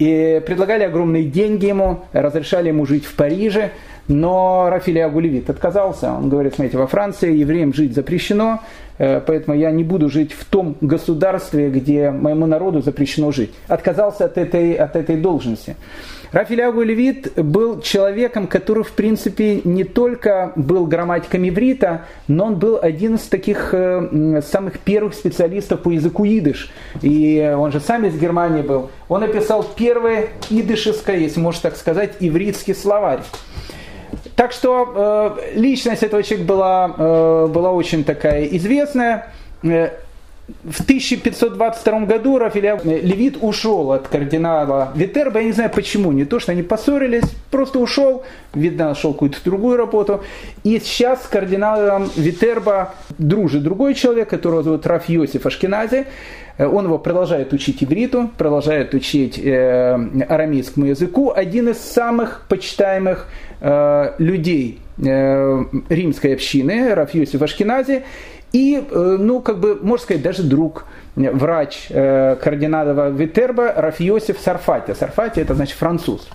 И 0.00 0.42
предлагали 0.46 0.82
огромные 0.84 1.24
деньги 1.24 1.66
ему, 1.66 2.06
разрешали 2.14 2.68
ему 2.68 2.86
жить 2.86 3.04
в 3.04 3.14
Париже, 3.16 3.72
но 4.10 4.68
Рафилия 4.68 5.06
Агулевит 5.06 5.48
отказался. 5.48 6.12
Он 6.12 6.28
говорит, 6.28 6.54
смотрите, 6.56 6.76
во 6.76 6.86
Франции 6.88 7.36
евреям 7.36 7.72
жить 7.72 7.94
запрещено, 7.94 8.60
э, 8.98 9.20
поэтому 9.24 9.56
я 9.56 9.70
не 9.70 9.84
буду 9.84 10.10
жить 10.10 10.32
в 10.32 10.44
том 10.44 10.76
государстве, 10.80 11.70
где 11.70 12.10
моему 12.10 12.46
народу 12.46 12.82
запрещено 12.82 13.30
жить. 13.30 13.54
Отказался 13.68 14.24
от 14.24 14.36
этой, 14.36 14.74
от 14.74 14.96
этой 14.96 15.16
должности. 15.16 15.76
Рафилягу 16.32 16.82
Левит 16.82 17.32
был 17.36 17.80
человеком, 17.80 18.46
который, 18.46 18.84
в 18.84 18.92
принципе, 18.92 19.60
не 19.64 19.84
только 19.84 20.52
был 20.54 20.86
грамматиком 20.86 21.48
иврита, 21.48 22.06
но 22.28 22.46
он 22.46 22.56
был 22.56 22.78
один 22.80 23.14
из 23.14 23.22
таких 23.22 23.70
э, 23.72 24.40
самых 24.44 24.80
первых 24.80 25.14
специалистов 25.14 25.82
по 25.82 25.90
языку 25.90 26.24
идыш. 26.24 26.72
И 27.02 27.54
он 27.56 27.70
же 27.70 27.80
сам 27.80 28.06
из 28.06 28.18
Германии 28.18 28.62
был. 28.62 28.90
Он 29.08 29.20
написал 29.20 29.64
первое 29.76 30.28
идышеское, 30.50 31.16
если 31.16 31.40
можно 31.40 31.62
так 31.62 31.76
сказать, 31.76 32.14
ивритский 32.20 32.74
словарь. 32.74 33.20
Так 34.40 34.52
что 34.52 35.36
э, 35.36 35.60
личность 35.60 36.02
этого 36.02 36.22
человека 36.22 36.48
была, 36.48 36.94
э, 36.96 37.46
была 37.52 37.72
очень 37.72 38.04
такая 38.04 38.46
известная. 38.46 39.26
Э, 39.62 39.90
в 40.64 40.80
1522 40.80 42.00
году 42.06 42.38
Рафаэль 42.38 42.80
Левит 43.02 43.36
ушел 43.42 43.92
от 43.92 44.08
кардинала 44.08 44.92
Витерба. 44.94 45.40
Я 45.40 45.44
не 45.44 45.52
знаю 45.52 45.68
почему. 45.68 46.10
Не 46.12 46.24
то, 46.24 46.40
что 46.40 46.52
они 46.52 46.62
поссорились, 46.62 47.24
просто 47.50 47.80
ушел. 47.80 48.24
Видно, 48.54 48.88
нашел 48.88 49.12
какую-то 49.12 49.44
другую 49.44 49.76
работу. 49.76 50.22
И 50.64 50.80
сейчас 50.80 51.24
с 51.24 51.26
кардиналом 51.26 52.10
Витерба 52.16 52.94
дружит 53.18 53.62
другой 53.62 53.92
человек, 53.92 54.30
которого 54.30 54.62
зовут 54.62 54.86
Раф 54.86 55.06
Йосиф 55.10 55.44
Ашкенази. 55.44 56.06
Он 56.56 56.86
его 56.86 56.98
продолжает 56.98 57.52
учить 57.52 57.84
ивриту, 57.84 58.30
продолжает 58.38 58.94
учить 58.94 59.38
э, 59.38 59.98
арамейскому 60.28 60.86
языку. 60.86 61.30
Один 61.34 61.68
из 61.68 61.78
самых 61.78 62.46
почитаемых 62.48 63.28
э, 63.60 64.12
людей 64.18 64.80
римской 64.96 66.34
общины, 66.34 66.94
Раф 66.94 67.14
Йосиф 67.14 67.40
Ашкинази, 67.40 68.02
и, 68.52 68.84
ну, 68.90 69.40
как 69.40 69.58
бы, 69.58 69.78
можно 69.80 70.04
сказать, 70.04 70.22
даже 70.22 70.42
друг, 70.42 70.84
врач 71.14 71.88
кардинала 71.88 73.08
Витерба 73.08 73.72
Раф 73.76 73.98
Йосиф 74.00 74.38
Сарфати. 74.38 74.92
Сарфати 74.92 75.40
это 75.40 75.54
значит 75.54 75.76
француз, 75.78 76.28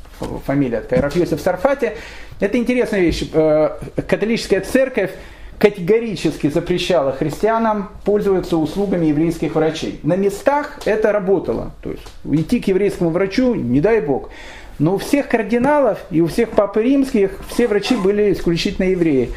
фамилия 0.45 0.81
такая. 0.81 1.01
Раф 1.01 1.15
Йосиф 1.15 1.41
Сарфати. 1.41 1.91
Это 2.39 2.57
интересная 2.57 3.01
вещь. 3.01 3.29
Католическая 3.31 4.61
церковь 4.61 5.11
категорически 5.59 6.49
запрещала 6.49 7.11
христианам 7.11 7.89
пользоваться 8.03 8.57
услугами 8.57 9.05
еврейских 9.05 9.55
врачей. 9.55 9.99
На 10.03 10.15
местах 10.15 10.79
это 10.85 11.11
работало. 11.11 11.71
То 11.81 11.91
есть 11.91 12.03
идти 12.23 12.59
к 12.59 12.67
еврейскому 12.67 13.09
врачу, 13.11 13.55
не 13.55 13.79
дай 13.79 14.01
бог. 14.01 14.31
Но 14.77 14.95
у 14.95 14.97
всех 14.97 15.29
кардиналов 15.29 15.99
и 16.11 16.21
у 16.21 16.27
всех 16.27 16.51
папы 16.51 16.83
римских 16.83 17.39
все 17.49 17.67
врачи 17.67 17.95
были 17.95 18.33
исключительно 18.33 18.85
евреи. 18.85 19.31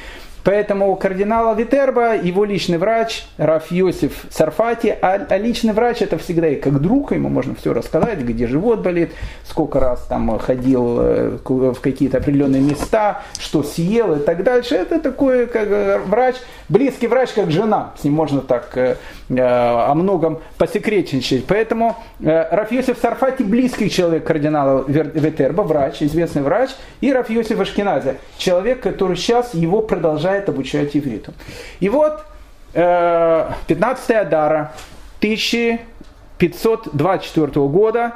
Поэтому 0.48 0.96
кардинала 0.96 1.54
Витерба, 1.54 2.16
его 2.16 2.46
личный 2.46 2.78
врач, 2.78 3.26
Раф 3.36 3.70
Йосиф 3.70 4.24
Сарфати, 4.30 4.96
а, 5.02 5.26
а 5.28 5.36
личный 5.36 5.74
врач 5.74 6.00
это 6.00 6.16
всегда 6.16 6.48
и 6.48 6.54
как 6.56 6.80
друг, 6.80 7.12
ему 7.12 7.28
можно 7.28 7.54
все 7.54 7.74
рассказать, 7.74 8.20
где 8.20 8.46
живот 8.46 8.80
болит, 8.80 9.10
сколько 9.44 9.78
раз 9.78 10.06
там 10.06 10.38
ходил 10.38 11.00
э, 11.00 11.38
в 11.44 11.78
какие-то 11.82 12.16
определенные 12.16 12.62
места, 12.62 13.20
что 13.38 13.62
съел 13.62 14.14
и 14.14 14.20
так 14.20 14.42
дальше. 14.42 14.74
Это 14.74 14.98
такой 15.00 15.48
как 15.48 15.68
э, 15.68 15.98
врач, 15.98 16.36
близкий 16.70 17.08
врач, 17.08 17.32
как 17.34 17.50
жена, 17.50 17.92
с 18.00 18.04
ним 18.04 18.14
можно 18.14 18.40
так 18.40 18.74
э, 18.74 18.96
о 19.28 19.92
многом 19.94 20.38
посекретничать. 20.56 21.44
Поэтому 21.44 21.96
Раф 22.20 22.72
Йосиф 22.72 22.96
Сарфати 22.96 23.42
близкий 23.42 23.90
человек 23.90 24.24
кардинала 24.24 24.82
Витерба, 24.88 25.60
врач, 25.60 26.02
известный 26.02 26.40
врач, 26.40 26.70
и 27.02 27.12
Раф 27.12 27.28
Йосиф 27.28 27.60
Ашкиназе, 27.60 28.16
человек, 28.38 28.80
который 28.80 29.18
сейчас 29.18 29.52
его 29.52 29.82
продолжает 29.82 30.37
продолжает 30.38 30.48
обучать 30.48 30.96
ивриту. 30.96 31.34
И 31.80 31.88
вот 31.88 32.24
15 32.72 34.10
э, 34.10 34.14
Адара 34.14 34.72
1524 35.18 37.50
года 37.66 38.12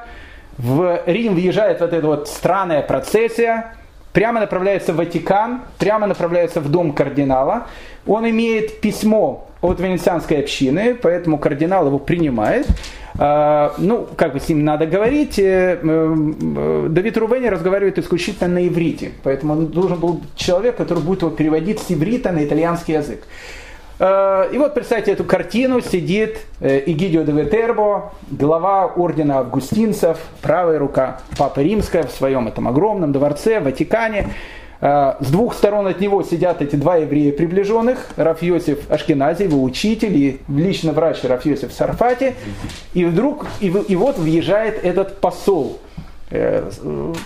в 0.58 1.00
Рим 1.06 1.34
въезжает 1.34 1.80
вот 1.80 1.92
эта 1.92 2.06
вот 2.06 2.28
странная 2.28 2.82
процессия, 2.82 3.74
прямо 4.12 4.40
направляется 4.40 4.92
в 4.92 4.96
Ватикан, 4.96 5.62
прямо 5.78 6.06
направляется 6.06 6.60
в 6.60 6.70
дом 6.70 6.92
кардинала. 6.92 7.66
Он 8.06 8.28
имеет 8.28 8.80
письмо 8.80 9.48
от 9.60 9.80
венецианской 9.80 10.38
общины, 10.40 10.94
поэтому 10.94 11.38
кардинал 11.38 11.86
его 11.86 11.98
принимает. 11.98 12.66
А, 13.18 13.74
ну, 13.78 14.08
как 14.16 14.32
бы 14.32 14.40
с 14.40 14.48
ним 14.48 14.64
надо 14.64 14.86
говорить. 14.86 15.38
Э, 15.38 15.78
э, 15.82 16.86
Давид 16.88 17.16
Рувени 17.16 17.46
разговаривает 17.46 17.98
исключительно 17.98 18.48
на 18.48 18.66
иврите, 18.66 19.12
поэтому 19.22 19.52
он 19.52 19.66
должен 19.66 19.98
был 19.98 20.22
человек, 20.34 20.76
который 20.76 21.02
будет 21.02 21.22
его 21.22 21.30
переводить 21.30 21.78
с 21.80 21.90
иврита 21.90 22.32
на 22.32 22.44
итальянский 22.44 22.94
язык. 22.94 23.22
А, 24.04 24.48
и 24.50 24.58
вот 24.58 24.74
представьте 24.74 25.12
эту 25.12 25.22
картину, 25.22 25.80
сидит 25.80 26.38
э, 26.60 26.82
Игидио 26.86 27.22
де 27.22 27.30
Ветербо, 27.30 28.12
глава 28.32 28.86
ордена 28.86 29.38
августинцев, 29.38 30.18
правая 30.40 30.80
рука 30.80 31.20
Папы 31.38 31.62
Римская 31.62 32.02
в 32.02 32.10
своем 32.10 32.48
этом 32.48 32.66
огромном 32.66 33.12
дворце 33.12 33.60
в 33.60 33.64
Ватикане. 33.64 34.30
А, 34.80 35.18
с 35.20 35.30
двух 35.30 35.54
сторон 35.54 35.86
от 35.86 36.00
него 36.00 36.24
сидят 36.24 36.62
эти 36.62 36.74
два 36.74 36.96
еврея 36.96 37.32
приближенных, 37.32 38.08
Раф 38.16 38.42
Йосиф 38.42 38.90
Ашкенази, 38.90 39.44
его 39.44 39.62
учитель 39.62 40.16
и 40.16 40.40
лично 40.48 40.90
врач 40.90 41.22
Раф 41.22 41.46
Йосиф 41.46 41.72
Сарфати. 41.72 42.34
И 42.94 43.04
вдруг, 43.04 43.46
и, 43.60 43.68
и 43.68 43.94
вот 43.94 44.18
въезжает 44.18 44.84
этот 44.84 45.20
посол, 45.20 45.78
э, 46.32 46.68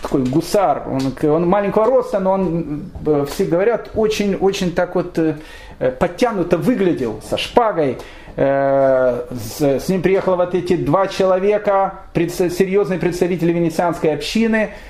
такой 0.03 0.25
гусар, 0.25 0.83
он, 0.87 1.31
он 1.31 1.49
маленького 1.49 1.87
роста, 1.87 2.21
но 2.21 2.33
он, 2.33 2.91
э, 3.07 3.25
все 3.31 3.47
говорят, 3.47 3.93
очень-очень 3.95 4.73
так 4.73 4.95
вот 4.95 5.19
э, 5.19 5.37
подтянуто 5.79 6.59
выглядел, 6.59 7.21
со 7.23 7.37
шпагой. 7.37 7.99
С, 8.37 9.61
с 9.61 9.89
ним 9.89 10.03
приехало 10.03 10.37
вот 10.37 10.55
эти 10.55 10.77
два 10.77 11.07
человека, 11.07 12.01
серьезные 12.15 12.99
представители 12.99 13.53
венецианской 13.53 14.13
общины– 14.13 14.71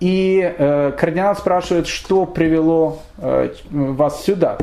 и 0.00 0.40
э, 0.42 0.92
кардинал 0.98 1.36
спрашивает, 1.36 1.86
что 1.86 2.24
привело 2.24 3.00
э, 3.18 3.52
вас 3.70 4.24
сюда. 4.24 4.58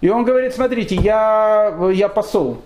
И 0.00 0.10
он 0.10 0.24
говорит, 0.24 0.52
смотрите, 0.54 0.96
я, 0.96 1.74
я 1.92 2.08
посол. 2.08 2.58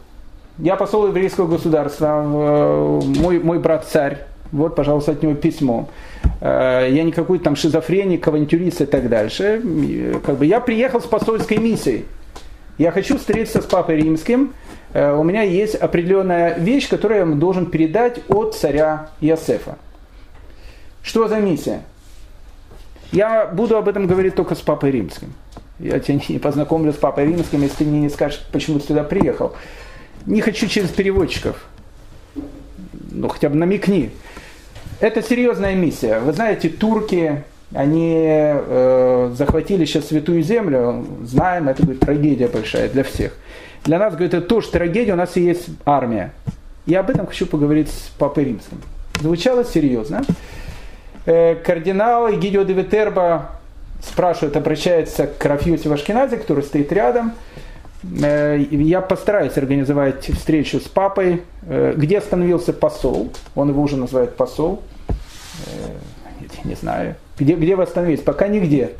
Я 0.58 0.76
посол 0.76 1.08
еврейского 1.08 1.46
государства, 1.46 2.22
э, 2.24 3.00
мой, 3.20 3.38
мой 3.38 3.58
брат 3.58 3.86
царь. 3.86 4.26
Вот, 4.52 4.74
пожалуйста, 4.74 5.12
от 5.12 5.22
него 5.22 5.34
письмо. 5.34 5.88
Э, 6.40 6.88
я 6.90 7.02
не 7.04 7.12
какой-то 7.12 7.44
там 7.44 7.56
шизофреник, 7.56 8.26
авантюрист 8.26 8.80
и 8.80 8.86
так 8.86 9.08
дальше. 9.08 9.62
Как 10.24 10.36
бы 10.36 10.46
я 10.46 10.60
приехал 10.60 11.00
с 11.00 11.06
посольской 11.06 11.58
миссией. 11.58 12.04
Я 12.78 12.90
хочу 12.92 13.18
встретиться 13.18 13.60
с 13.60 13.66
папой 13.66 13.96
римским. 13.96 14.52
Э, 14.92 15.14
у 15.14 15.22
меня 15.22 15.42
есть 15.42 15.74
определенная 15.74 16.58
вещь, 16.58 16.88
которую 16.88 17.18
я 17.18 17.24
ему 17.24 17.36
должен 17.36 17.66
передать 17.66 18.20
от 18.28 18.54
царя 18.54 19.10
Иосифа. 19.20 19.76
Что 21.02 21.28
за 21.28 21.36
миссия? 21.36 21.82
Я 23.12 23.46
буду 23.46 23.76
об 23.76 23.88
этом 23.88 24.06
говорить 24.06 24.34
только 24.34 24.54
с 24.54 24.60
Папой 24.60 24.92
Римским. 24.92 25.32
Я 25.78 25.98
тебя 25.98 26.20
не 26.28 26.38
познакомлю 26.38 26.92
с 26.92 26.96
Папой 26.96 27.26
Римским, 27.26 27.62
если 27.62 27.78
ты 27.78 27.84
мне 27.84 28.00
не 28.00 28.08
скажешь, 28.08 28.40
почему 28.52 28.78
ты 28.78 28.88
сюда 28.88 29.02
приехал. 29.02 29.54
Не 30.26 30.40
хочу 30.40 30.68
через 30.68 30.90
переводчиков. 30.90 31.64
Ну, 33.10 33.28
хотя 33.28 33.48
бы 33.48 33.56
намекни. 33.56 34.10
Это 35.00 35.22
серьезная 35.22 35.74
миссия. 35.74 36.18
Вы 36.18 36.34
знаете, 36.34 36.68
турки, 36.68 37.42
они 37.74 38.14
э, 38.22 39.32
захватили 39.34 39.86
сейчас 39.86 40.08
Святую 40.08 40.42
Землю. 40.42 41.06
Знаем, 41.24 41.70
это 41.70 41.86
будет 41.86 42.00
трагедия 42.00 42.48
большая 42.48 42.90
для 42.90 43.02
всех. 43.02 43.34
Для 43.84 43.98
нас, 43.98 44.12
говорит, 44.12 44.34
это 44.34 44.46
тоже 44.46 44.68
трагедия, 44.68 45.14
у 45.14 45.16
нас 45.16 45.38
и 45.38 45.40
есть 45.40 45.68
армия. 45.86 46.32
Я 46.84 47.00
об 47.00 47.08
этом 47.08 47.26
хочу 47.26 47.46
поговорить 47.46 47.88
с 47.88 48.10
Папой 48.18 48.44
Римским. 48.44 48.82
Звучало 49.20 49.64
серьезно. 49.64 50.22
Э, 51.24 51.54
кардинал 51.54 52.30
Гидио 52.32 52.64
де 52.64 52.74
Витерба 52.74 53.52
спрашивает, 54.02 54.54
обращается 54.56 55.26
к 55.26 55.42
Рафьюсе 55.46 55.88
Вашкиназе, 55.88 56.36
который 56.36 56.62
стоит 56.62 56.92
рядом. 56.92 57.32
Э, 58.22 58.58
я 58.70 59.00
постараюсь 59.00 59.56
организовать 59.56 60.26
встречу 60.26 60.78
с 60.78 60.88
папой, 60.88 61.42
э, 61.66 61.94
где 61.96 62.18
остановился 62.18 62.74
посол. 62.74 63.30
Он 63.54 63.70
его 63.70 63.82
уже 63.82 63.96
называет 63.96 64.36
посол. 64.36 64.82
Не 66.64 66.74
знаю. 66.74 67.16
Где, 67.38 67.54
где 67.54 67.76
вы 67.76 67.84
остановились? 67.84 68.20
Пока 68.20 68.48
нигде. 68.48 68.92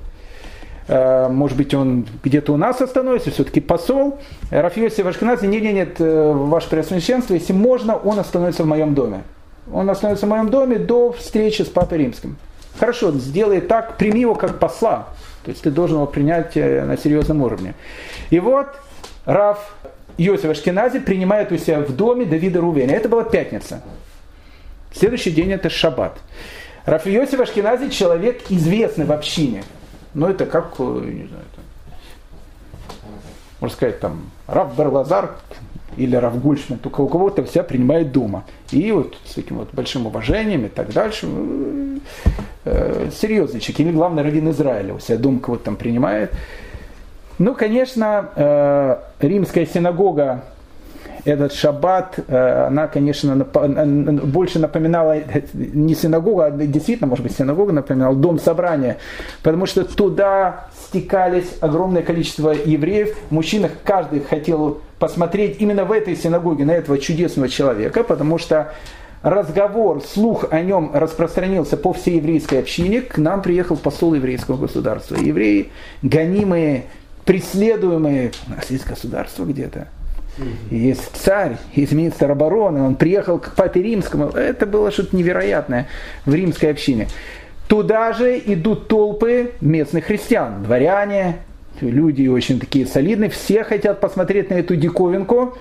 Может 0.89 1.57
быть, 1.57 1.73
он 1.73 2.07
где-то 2.25 2.53
у 2.53 2.57
нас 2.57 2.81
остановится, 2.81 3.31
все-таки 3.31 3.61
посол. 3.61 4.19
Рафиоси 4.51 5.03
Вашкиназе, 5.03 5.47
нет, 5.47 5.63
нет, 5.63 5.75
нет, 5.75 5.97
ваше 5.99 6.69
преосвященство, 6.69 7.35
если 7.35 7.53
можно, 7.53 7.95
он 7.97 8.19
остановится 8.19 8.65
в 8.65 8.67
моем 8.67 8.95
доме 8.95 9.23
он 9.73 9.89
остановится 9.91 10.27
в 10.27 10.29
моем 10.29 10.51
доме 10.51 10.79
до 10.79 11.13
встречи 11.13 11.63
с 11.63 11.67
Папой 11.67 11.99
Римским. 11.99 12.37
Хорошо, 12.79 13.13
сделай 13.13 13.61
так, 13.61 13.97
прими 13.97 14.21
его 14.21 14.35
как 14.35 14.59
посла. 14.59 15.09
То 15.45 15.51
есть 15.51 15.63
ты 15.63 15.71
должен 15.71 15.97
его 15.97 16.07
принять 16.07 16.57
э, 16.57 16.85
на 16.85 16.97
серьезном 16.97 17.43
уровне. 17.43 17.75
И 18.31 18.39
вот 18.41 18.69
Раф 19.25 19.75
Йосиф 20.19 20.51
Ашкенази 20.51 21.01
принимает 21.01 21.53
у 21.53 21.57
себя 21.57 21.81
в 21.81 21.95
доме 21.95 22.25
Давида 22.25 22.61
Рувена. 22.61 22.93
Это 22.93 23.09
была 23.09 23.25
пятница. 23.25 23.83
Следующий 24.93 25.31
день 25.31 25.53
это 25.53 25.71
шаббат. 25.71 26.19
Раф 26.85 27.07
Йосиф 27.07 27.41
Ашкенази 27.41 27.91
человек 27.91 28.43
известный 28.51 29.05
в 29.05 29.13
общине. 29.13 29.63
Но 30.15 30.29
это 30.29 30.47
как, 30.47 30.75
э, 30.79 30.83
не 30.83 31.27
знаю, 31.27 31.45
там, 31.55 31.65
можно 33.61 33.77
сказать, 33.77 34.01
там, 34.01 34.31
Раф 34.47 34.75
Барлазар, 34.75 35.37
или 35.97 36.17
Равгульшман, 36.17 36.79
только 36.79 37.01
у 37.01 37.09
кого-то 37.09 37.45
вся 37.45 37.63
принимает 37.63 38.13
дома. 38.13 38.45
И 38.71 38.91
вот 38.93 39.17
с 39.25 39.35
таким 39.35 39.59
вот 39.59 39.73
большим 39.73 40.07
уважением 40.07 40.67
и 40.67 40.69
так 40.69 40.93
дальше. 40.93 41.27
Э, 42.65 43.11
серьезный 43.13 43.61
человек, 43.61 43.81
или 43.81 43.91
главный 43.93 44.23
раввин 44.23 44.51
Израиля, 44.51 44.95
у 44.95 45.01
себя 45.01 45.19
дом 45.19 45.41
кого-то 45.41 45.65
там 45.65 45.77
принимает. 45.77 46.33
Ну, 47.39 47.55
конечно, 47.55 48.31
э, 48.37 48.97
римская 49.21 49.67
синагога 49.67 50.45
этот 51.25 51.53
шаббат, 51.53 52.19
э, 52.27 52.67
она, 52.67 52.87
конечно, 52.89 53.37
больше 53.37 54.59
напоминала 54.59 55.17
не 55.53 55.95
синагогу, 55.95 56.41
а 56.41 56.51
действительно, 56.51 57.09
может 57.09 57.25
быть, 57.25 57.37
синагога 57.37 57.73
напоминала 57.73 58.15
дом 58.15 58.39
собрания, 58.39 58.99
потому 59.43 59.67
что 59.67 59.85
туда 59.85 60.67
стекались 60.87 61.57
огромное 61.61 62.03
количество 62.03 62.51
евреев, 62.51 63.17
мужчин, 63.31 63.67
каждый 63.85 64.21
хотел 64.21 64.81
посмотреть 64.99 65.61
именно 65.61 65.85
в 65.85 65.93
этой 65.93 66.17
синагоге 66.17 66.65
на 66.65 66.73
этого 66.73 66.99
чудесного 66.99 67.49
человека, 67.49 68.05
потому 68.05 68.39
что 68.39 68.73
разговор, 69.23 70.03
слух 70.03 70.47
о 70.51 70.61
нем 70.61 70.91
распространился 70.95 71.77
по 71.77 71.93
всей 71.93 72.17
еврейской 72.17 72.61
общине, 72.61 73.03
к 73.03 73.19
нам 73.19 73.43
приехал 73.43 73.77
посол 73.77 74.15
еврейского 74.15 74.57
государства. 74.57 75.17
Евреи, 75.17 75.71
гонимые, 76.03 76.85
преследуемые, 77.25 78.33
у 78.47 78.51
нас 78.51 78.71
есть 78.71 78.87
государство 78.87 79.45
где-то, 79.45 79.89
есть 80.71 81.11
царь, 81.15 81.57
есть 81.75 81.93
министр 81.93 82.31
обороны, 82.31 82.83
он 82.83 82.95
приехал 82.95 83.39
к 83.39 83.55
папе 83.55 83.83
римскому. 83.83 84.29
Это 84.29 84.67
было 84.67 84.91
что-то 84.91 85.17
невероятное 85.17 85.89
в 86.25 86.35
римской 86.35 86.71
общине. 86.71 87.09
Туда 87.69 88.13
же 88.13 88.39
идут 88.39 88.89
толпы 88.89 89.53
местных 89.61 90.07
христиан, 90.07 90.63
дворяне, 90.65 91.37
люди 91.81 92.27
очень 92.27 92.59
такие 92.59 92.87
солидные, 92.87 93.31
все 93.31 93.65
хотят 93.65 94.01
посмотреть 94.01 94.51
на 94.51 94.55
эту 94.55 94.77
диковинку. 94.77 95.57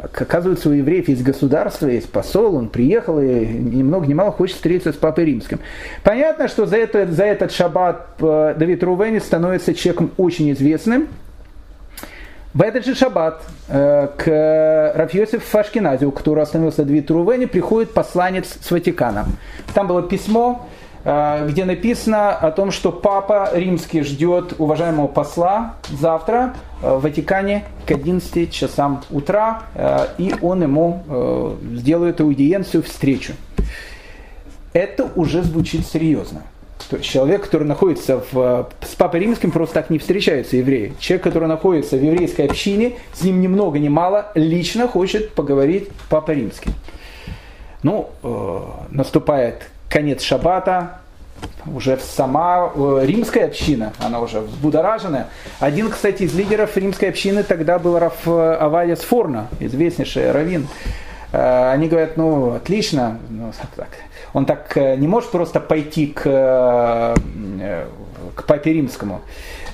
Оказывается, 0.00 0.70
у 0.70 0.72
евреев 0.72 1.08
есть 1.08 1.22
государство, 1.22 1.86
есть 1.86 2.08
посол, 2.10 2.54
он 2.54 2.70
приехал 2.70 3.20
и 3.20 3.44
ни 3.44 3.82
много 3.82 4.06
ни 4.06 4.14
мало 4.14 4.32
хочет 4.32 4.56
встретиться 4.56 4.92
с 4.92 4.96
Папой 4.96 5.26
Римским. 5.26 5.58
Понятно, 6.02 6.48
что 6.48 6.64
за, 6.64 6.76
это, 6.76 7.06
за 7.06 7.24
этот 7.24 7.52
шаббат 7.52 8.06
э, 8.20 8.54
Давид 8.56 8.82
Рувени 8.82 9.18
становится 9.18 9.74
человеком 9.74 10.12
очень 10.16 10.50
известным. 10.52 11.08
В 12.54 12.60
этот 12.60 12.84
же 12.84 12.94
шаббат 12.94 13.42
э, 13.68 14.08
к 14.16 14.92
Рафьосиф 14.94 15.42
Фашкиназе, 15.44 16.06
у 16.06 16.10
которого 16.10 16.42
остановился 16.42 16.84
Давид 16.84 17.10
Рувени, 17.10 17.46
приходит 17.46 17.94
посланец 17.94 18.58
с 18.60 18.70
Ватикана. 18.70 19.26
Там 19.74 19.86
было 19.86 20.02
письмо, 20.02 20.66
Э, 21.04 21.48
где 21.48 21.64
написано 21.64 22.30
о 22.30 22.50
том, 22.52 22.70
что 22.70 22.92
папа 22.92 23.50
римский 23.52 24.02
ждет 24.02 24.54
уважаемого 24.58 25.08
посла 25.08 25.74
завтра 25.90 26.54
э, 26.80 26.94
в 26.94 27.02
Ватикане 27.02 27.64
к 27.86 27.90
11 27.90 28.52
часам 28.52 29.02
утра, 29.10 29.64
и 30.18 30.34
он 30.40 30.62
ему 30.62 31.56
сделает 31.74 32.20
аудиенцию, 32.20 32.82
встречу. 32.84 33.32
Это 34.72 35.10
уже 35.16 35.42
звучит 35.42 35.86
серьезно. 35.86 36.42
То 36.88 36.96
есть 36.96 37.08
человек, 37.08 37.44
который 37.44 37.66
находится 37.66 38.22
в, 38.30 38.68
с 38.80 38.94
Папой 38.94 39.20
Римским, 39.20 39.50
просто 39.50 39.74
так 39.74 39.90
не 39.90 39.98
встречаются 39.98 40.56
евреи. 40.56 40.94
Человек, 40.98 41.24
который 41.24 41.48
находится 41.48 41.96
в 41.96 42.02
еврейской 42.02 42.46
общине, 42.46 42.94
с 43.12 43.22
ним 43.22 43.40
ни 43.40 43.46
много 43.46 43.78
ни 43.78 43.88
мало, 43.88 44.32
лично 44.34 44.88
хочет 44.88 45.32
поговорить 45.32 45.88
Папа 46.08 46.32
Римский. 46.32 46.70
Ну, 47.82 48.10
э, 48.22 48.60
наступает 48.90 49.62
конец 49.88 50.22
шаббата, 50.22 51.00
уже 51.66 51.98
сама 51.98 52.70
э, 52.74 53.00
римская 53.04 53.46
община, 53.46 53.92
она 53.98 54.20
уже 54.20 54.40
взбудораженная. 54.40 55.28
Один, 55.60 55.90
кстати, 55.90 56.24
из 56.24 56.34
лидеров 56.34 56.76
римской 56.76 57.08
общины 57.08 57.42
тогда 57.42 57.78
был 57.78 57.98
Раф 57.98 58.26
э, 58.26 58.56
Авадия 58.60 58.96
Сфорна, 58.96 59.48
известнейший 59.60 60.30
раввин. 60.30 60.66
Э, 61.32 61.70
они 61.72 61.88
говорят, 61.88 62.16
ну, 62.16 62.54
отлично, 62.54 63.18
ну, 63.28 63.52
так. 63.76 63.88
Он 64.32 64.46
так 64.46 64.76
не 64.76 65.06
может 65.06 65.30
просто 65.30 65.60
пойти 65.60 66.06
к, 66.06 66.22
к 68.34 68.46
папе 68.46 68.72
римскому. 68.72 69.20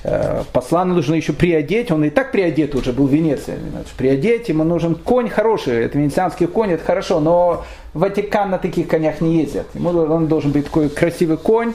Э, 0.03 0.43
посла 0.53 0.85
нужно 0.85 1.15
еще 1.15 1.33
приодеть, 1.33 1.91
он 1.91 2.05
и 2.05 2.09
так 2.09 2.31
приодет 2.31 2.73
уже 2.73 2.93
был 2.93 3.07
в 3.07 3.11
Венеции. 3.11 3.57
Приодеть, 3.97 4.47
ему 4.49 4.63
нужен 4.63 4.95
конь 4.95 5.29
хороший, 5.29 5.85
это 5.85 5.97
венецианский 5.97 6.47
конь, 6.47 6.71
это 6.71 6.83
хорошо, 6.83 7.19
но 7.19 7.65
Ватикан 7.93 8.49
на 8.49 8.57
таких 8.59 8.87
конях 8.87 9.19
не 9.19 9.41
ездит. 9.41 9.65
Ему 9.73 9.89
он 9.89 10.27
должен 10.27 10.51
быть 10.51 10.65
такой 10.65 10.89
красивый 10.89 11.37
конь. 11.37 11.73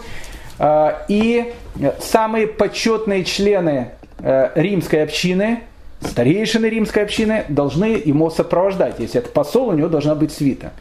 Э, 0.59 0.93
и 1.09 1.53
самые 2.01 2.47
почетные 2.47 3.25
члены 3.25 3.91
э, 4.21 4.51
римской 4.55 5.03
общины, 5.03 5.61
старейшины 6.01 6.67
римской 6.67 7.03
общины, 7.03 7.45
должны 7.49 8.01
его 8.05 8.31
сопровождать. 8.31 8.95
Если 9.01 9.21
это 9.21 9.29
посол, 9.29 9.69
у 9.69 9.73
него 9.73 9.89
должна 9.89 10.15
быть 10.15 10.33
свита. 10.33 10.73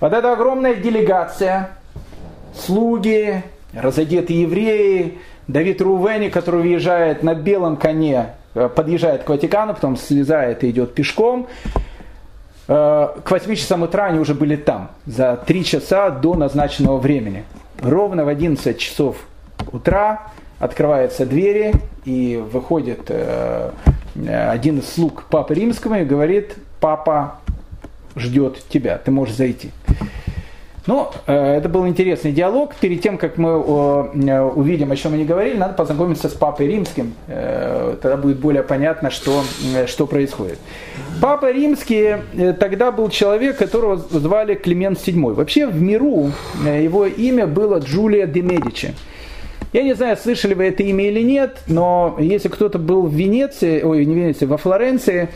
Вот 0.00 0.12
эта 0.12 0.32
огромная 0.32 0.76
делегация, 0.76 1.70
слуги, 2.54 3.42
разодетые 3.72 4.42
евреи, 4.42 5.18
Давид 5.48 5.80
Рувени, 5.80 6.28
который 6.28 6.62
въезжает 6.62 7.24
на 7.24 7.34
белом 7.34 7.76
коне, 7.76 8.34
э, 8.54 8.68
подъезжает 8.68 9.24
к 9.24 9.28
Ватикану, 9.28 9.74
потом 9.74 9.96
слезает 9.96 10.62
и 10.62 10.70
идет 10.70 10.94
пешком. 10.94 11.48
Э, 12.68 13.08
к 13.24 13.28
8 13.28 13.56
часам 13.56 13.82
утра 13.82 14.06
они 14.06 14.20
уже 14.20 14.34
были 14.34 14.54
там, 14.54 14.90
за 15.04 15.36
3 15.36 15.64
часа 15.64 16.10
до 16.10 16.34
назначенного 16.34 16.98
времени. 16.98 17.42
Ровно 17.82 18.24
в 18.24 18.28
11 18.28 18.78
часов 18.78 19.16
утра 19.72 20.28
открываются 20.60 21.26
двери, 21.26 21.72
и 22.04 22.36
выходит 22.36 23.06
э, 23.08 23.70
один 24.14 24.78
из 24.78 24.92
слуг 24.92 25.24
Папы 25.24 25.54
Римского 25.54 26.00
и 26.00 26.04
говорит, 26.04 26.54
папа 26.80 27.38
ждет 28.18 28.62
тебя, 28.68 28.98
ты 28.98 29.10
можешь 29.10 29.34
зайти. 29.34 29.70
Ну, 30.88 31.10
э, 31.26 31.56
это 31.58 31.68
был 31.68 31.86
интересный 31.86 32.32
диалог. 32.32 32.74
Перед 32.74 33.02
тем, 33.02 33.18
как 33.18 33.36
мы 33.36 33.50
э, 33.50 34.40
увидим, 34.40 34.90
о 34.90 34.96
чем 34.96 35.12
они 35.12 35.26
говорили, 35.26 35.58
надо 35.58 35.74
познакомиться 35.74 36.30
с 36.30 36.32
Папой 36.32 36.66
Римским. 36.66 37.12
Э, 37.26 37.94
тогда 38.00 38.16
будет 38.16 38.38
более 38.38 38.62
понятно, 38.62 39.10
что, 39.10 39.44
что 39.86 40.06
происходит. 40.06 40.58
Папа 41.20 41.52
Римский 41.52 42.16
тогда 42.58 42.90
был 42.90 43.10
человек, 43.10 43.58
которого 43.58 43.96
звали 43.96 44.54
Климент 44.54 44.98
VII. 44.98 45.34
Вообще 45.34 45.66
в 45.66 45.78
миру 45.78 46.32
его 46.64 47.04
имя 47.04 47.46
было 47.46 47.80
Джулия 47.80 48.26
де 48.26 48.40
Медичи. 48.40 48.94
Я 49.72 49.82
не 49.82 49.94
знаю, 49.94 50.16
слышали 50.16 50.54
вы 50.54 50.64
это 50.64 50.82
имя 50.82 51.08
или 51.08 51.20
нет, 51.20 51.58
но 51.66 52.16
если 52.18 52.48
кто-то 52.48 52.78
был 52.78 53.02
в 53.02 53.12
Венеции, 53.12 53.82
ой, 53.82 54.06
не 54.06 54.14
в 54.14 54.16
Венеции, 54.16 54.46
во 54.46 54.56
Флоренции, 54.56 55.28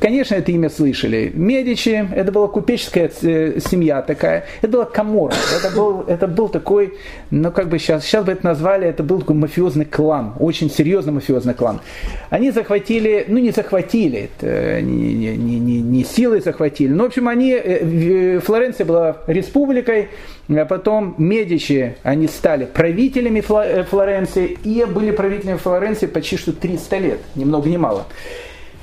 конечно, 0.00 0.34
это 0.34 0.50
имя 0.50 0.68
слышали. 0.70 1.30
Медичи, 1.32 2.08
это 2.12 2.32
была 2.32 2.48
купеческая 2.48 3.12
э, 3.22 3.60
семья 3.60 4.02
такая, 4.02 4.46
это 4.60 4.72
была 4.72 4.84
Камора, 4.86 5.34
это 5.56 5.72
был, 5.72 6.00
это 6.00 6.26
был 6.26 6.48
такой, 6.48 6.94
ну 7.30 7.52
как 7.52 7.68
бы 7.68 7.78
сейчас, 7.78 8.04
сейчас 8.04 8.24
бы 8.24 8.32
это 8.32 8.44
назвали, 8.44 8.88
это 8.88 9.04
был 9.04 9.20
такой 9.20 9.36
мафиозный 9.36 9.84
клан, 9.84 10.34
очень 10.40 10.68
серьезный 10.68 11.12
мафиозный 11.12 11.54
клан. 11.54 11.80
Они 12.28 12.50
захватили, 12.50 13.24
ну 13.28 13.38
не 13.38 13.52
захватили, 13.52 14.30
это, 14.36 14.82
не, 14.82 15.36
не, 15.36 15.36
не, 15.36 15.80
не 15.80 16.04
силой 16.04 16.40
захватили, 16.40 16.92
но 16.92 17.04
в 17.04 17.06
общем 17.06 17.28
они, 17.28 17.52
э, 17.52 18.40
Флоренция 18.40 18.84
была 18.84 19.18
республикой, 19.28 20.08
а 20.48 20.64
потом 20.64 21.14
Медичи, 21.18 21.96
они 22.02 22.28
стали 22.28 22.66
правителями 22.66 23.42
э, 23.48 23.84
Флоренции 23.84 24.56
и 24.62 24.84
были 24.84 25.10
правителями 25.10 25.56
Флоренции 25.56 26.06
почти 26.06 26.36
что 26.36 26.52
300 26.52 26.98
лет, 26.98 27.20
ни 27.34 27.44
много 27.44 27.68
ни 27.68 27.76
мало. 27.76 28.06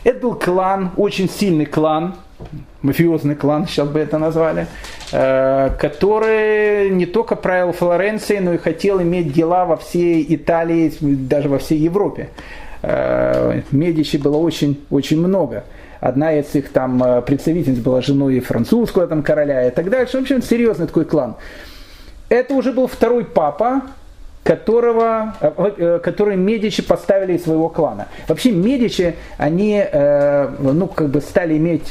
Это 0.04 0.20
был 0.20 0.36
клан, 0.36 0.92
очень 0.98 1.30
сильный 1.30 1.66
клан, 1.66 2.16
мафиозный 2.82 3.36
клан, 3.36 3.68
сейчас 3.68 3.88
бы 3.88 4.00
это 4.00 4.18
назвали, 4.18 4.68
э, 5.12 5.70
который 5.80 6.90
не 6.90 7.06
только 7.06 7.36
правил 7.36 7.72
Флоренцией, 7.72 8.42
но 8.42 8.54
и 8.54 8.58
хотел 8.58 9.02
иметь 9.02 9.32
дела 9.32 9.66
во 9.66 9.78
всей 9.78 10.26
Италии, 10.36 10.92
даже 11.00 11.48
во 11.48 11.60
всей 11.60 11.80
Европе. 11.80 12.30
Э, 12.82 13.62
Медичи 13.72 14.18
было 14.18 14.38
очень, 14.38 14.84
очень 14.90 15.20
много. 15.20 15.64
Одна 16.04 16.38
из 16.38 16.54
их 16.54 16.74
там 16.74 17.02
э, 17.02 17.22
представительниц 17.22 17.80
была 17.80 18.02
женой 18.02 18.42
французского 18.42 19.08
там, 19.08 19.24
короля 19.24 19.70
и 19.70 19.72
так 19.72 19.90
дальше. 19.90 20.18
В 20.18 20.22
общем, 20.24 20.42
серьезный 20.42 20.86
такой 20.86 21.06
клан. 21.06 21.38
Это 22.28 22.56
уже 22.56 22.74
был 22.74 22.88
второй 22.88 23.24
папа, 23.24 23.84
которого, 24.44 25.36
э, 25.40 25.52
э, 25.78 26.00
который 26.04 26.36
Медичи 26.36 26.84
поставили 26.84 27.34
из 27.34 27.44
своего 27.44 27.70
клана. 27.70 28.08
Вообще 28.28 28.52
Медичи, 28.52 29.16
они 29.38 29.82
э, 29.82 30.50
ну, 30.60 30.88
как 30.88 31.10
бы 31.10 31.22
стали 31.22 31.58
иметь 31.58 31.88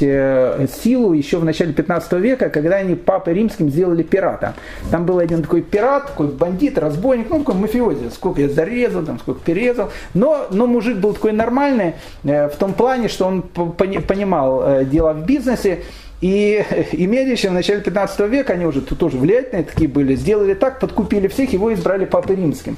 силу 0.83 1.13
еще 1.13 1.37
в 1.37 1.45
начале 1.45 1.73
15 1.73 2.13
века, 2.13 2.49
когда 2.49 2.77
они 2.77 2.95
папой 2.95 3.33
римским 3.33 3.69
сделали 3.69 4.03
пирата. 4.03 4.53
Там 4.91 5.05
был 5.05 5.19
один 5.19 5.41
такой 5.41 5.61
пират, 5.61 6.07
такой 6.07 6.27
бандит, 6.27 6.77
разбойник, 6.77 7.29
ну 7.29 7.39
такой 7.39 7.55
мафиози, 7.55 8.09
сколько 8.13 8.41
я 8.41 8.49
зарезал, 8.49 9.03
там, 9.03 9.19
сколько 9.19 9.41
перерезал. 9.41 9.89
Но, 10.13 10.45
но 10.51 10.67
мужик 10.67 10.97
был 10.97 11.13
такой 11.13 11.31
нормальный 11.31 11.93
в 12.23 12.53
том 12.59 12.73
плане, 12.73 13.07
что 13.07 13.25
он 13.25 13.41
понимал 13.41 14.83
дела 14.85 15.13
в 15.13 15.25
бизнесе, 15.25 15.83
и, 16.23 16.65
и 16.93 17.05
Медичи 17.05 17.47
в 17.47 17.51
начале 17.51 17.81
15 17.81 18.19
века, 18.29 18.53
они 18.53 18.65
уже 18.65 18.81
тут 18.81 18.97
тоже 18.97 19.17
влиятельные 19.17 19.65
такие 19.65 19.89
были, 19.89 20.15
сделали 20.15 20.53
так, 20.53 20.79
подкупили 20.79 21.27
всех, 21.27 21.51
его 21.51 21.73
избрали 21.73 22.05
папой 22.05 22.37
римским. 22.37 22.77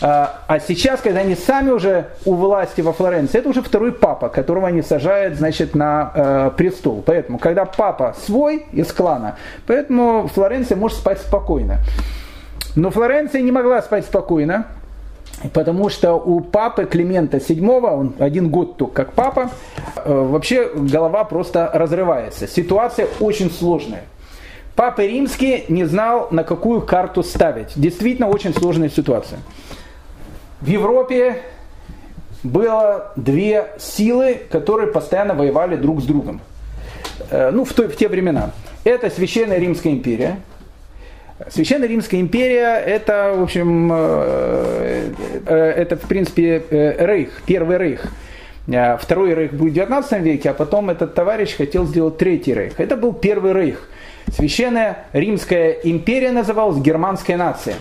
А, 0.00 0.42
а 0.46 0.58
сейчас, 0.60 1.02
когда 1.02 1.20
они 1.20 1.34
сами 1.34 1.70
уже 1.70 2.06
у 2.24 2.34
власти 2.34 2.80
во 2.80 2.94
Флоренции, 2.94 3.38
это 3.38 3.50
уже 3.50 3.62
второй 3.62 3.92
папа, 3.92 4.30
которого 4.30 4.68
они 4.68 4.80
сажают, 4.80 5.36
значит, 5.36 5.74
на 5.74 6.10
э, 6.14 6.50
престол. 6.56 7.02
Поэтому, 7.04 7.38
когда 7.38 7.66
папа 7.66 8.16
свой 8.24 8.64
из 8.72 8.90
клана, 8.92 9.36
поэтому 9.66 10.28
Флоренция 10.28 10.76
может 10.76 10.96
спать 10.96 11.20
спокойно. 11.20 11.80
Но 12.76 12.90
Флоренция 12.90 13.42
не 13.42 13.52
могла 13.52 13.82
спать 13.82 14.06
спокойно, 14.06 14.66
Потому 15.52 15.88
что 15.88 16.14
у 16.14 16.40
папы 16.40 16.84
Климента 16.84 17.38
VII, 17.38 17.90
он 17.90 18.14
один 18.18 18.50
год 18.50 18.76
только 18.76 19.04
как 19.04 19.12
папа, 19.12 19.50
э, 19.96 20.12
вообще 20.12 20.70
голова 20.74 21.24
просто 21.24 21.70
разрывается. 21.72 22.46
Ситуация 22.46 23.08
очень 23.20 23.50
сложная. 23.50 24.04
Папа 24.74 25.00
Римский 25.00 25.64
не 25.68 25.84
знал, 25.84 26.28
на 26.30 26.44
какую 26.44 26.82
карту 26.82 27.22
ставить. 27.22 27.72
Действительно 27.76 28.28
очень 28.28 28.54
сложная 28.54 28.88
ситуация. 28.88 29.40
В 30.60 30.66
Европе 30.66 31.42
было 32.42 33.12
две 33.16 33.68
силы, 33.78 34.40
которые 34.50 34.88
постоянно 34.88 35.34
воевали 35.34 35.76
друг 35.76 36.00
с 36.00 36.04
другом. 36.04 36.40
Э, 37.30 37.50
ну, 37.50 37.64
в, 37.64 37.72
то, 37.72 37.88
в 37.88 37.96
те 37.96 38.08
времена. 38.08 38.50
Это 38.84 39.10
Священная 39.10 39.58
Римская 39.58 39.92
империя– 39.92 40.40
Священная 41.48 41.86
Римская 41.86 42.20
империя 42.20 42.76
это, 42.78 43.34
в 43.36 43.42
общем, 43.42 43.90
э, 43.92 45.10
э, 45.46 45.54
это, 45.54 45.96
в 45.96 46.08
принципе, 46.08 46.62
э, 46.70 47.06
рейх, 47.06 47.42
первый 47.44 47.76
рейх. 47.76 48.06
Второй 48.66 49.34
рейх 49.34 49.52
будет 49.52 49.72
в 49.72 49.74
19 49.74 50.22
веке, 50.22 50.50
а 50.50 50.54
потом 50.54 50.90
этот 50.90 51.14
товарищ 51.14 51.56
хотел 51.56 51.86
сделать 51.86 52.16
третий 52.16 52.52
рейх. 52.52 52.80
Это 52.80 52.96
был 52.96 53.12
первый 53.12 53.52
рейх. 53.52 53.88
Священная 54.32 55.04
Римская 55.12 55.70
империя 55.84 56.32
называлась 56.32 56.78
германская 56.78 57.36
нация. 57.36 57.76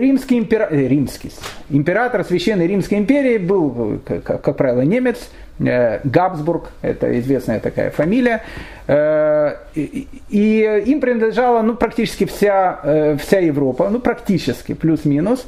Римский 0.00 0.38
император, 0.38 0.76
римский, 0.76 1.30
император 1.68 2.24
Священной 2.24 2.66
Римской 2.66 2.98
империи 2.98 3.38
был, 3.38 4.00
как, 4.04 4.42
как 4.42 4.56
правило, 4.56 4.80
немец, 4.80 5.30
Габсбург, 5.58 6.70
это 6.80 7.18
известная 7.20 7.60
такая 7.60 7.90
фамилия, 7.90 8.42
и 8.88 10.82
им 10.86 11.00
принадлежала 11.00 11.60
ну, 11.62 11.74
практически 11.74 12.24
вся, 12.24 13.16
вся 13.22 13.38
Европа, 13.38 13.90
ну 13.90 14.00
практически, 14.00 14.72
плюс-минус. 14.72 15.46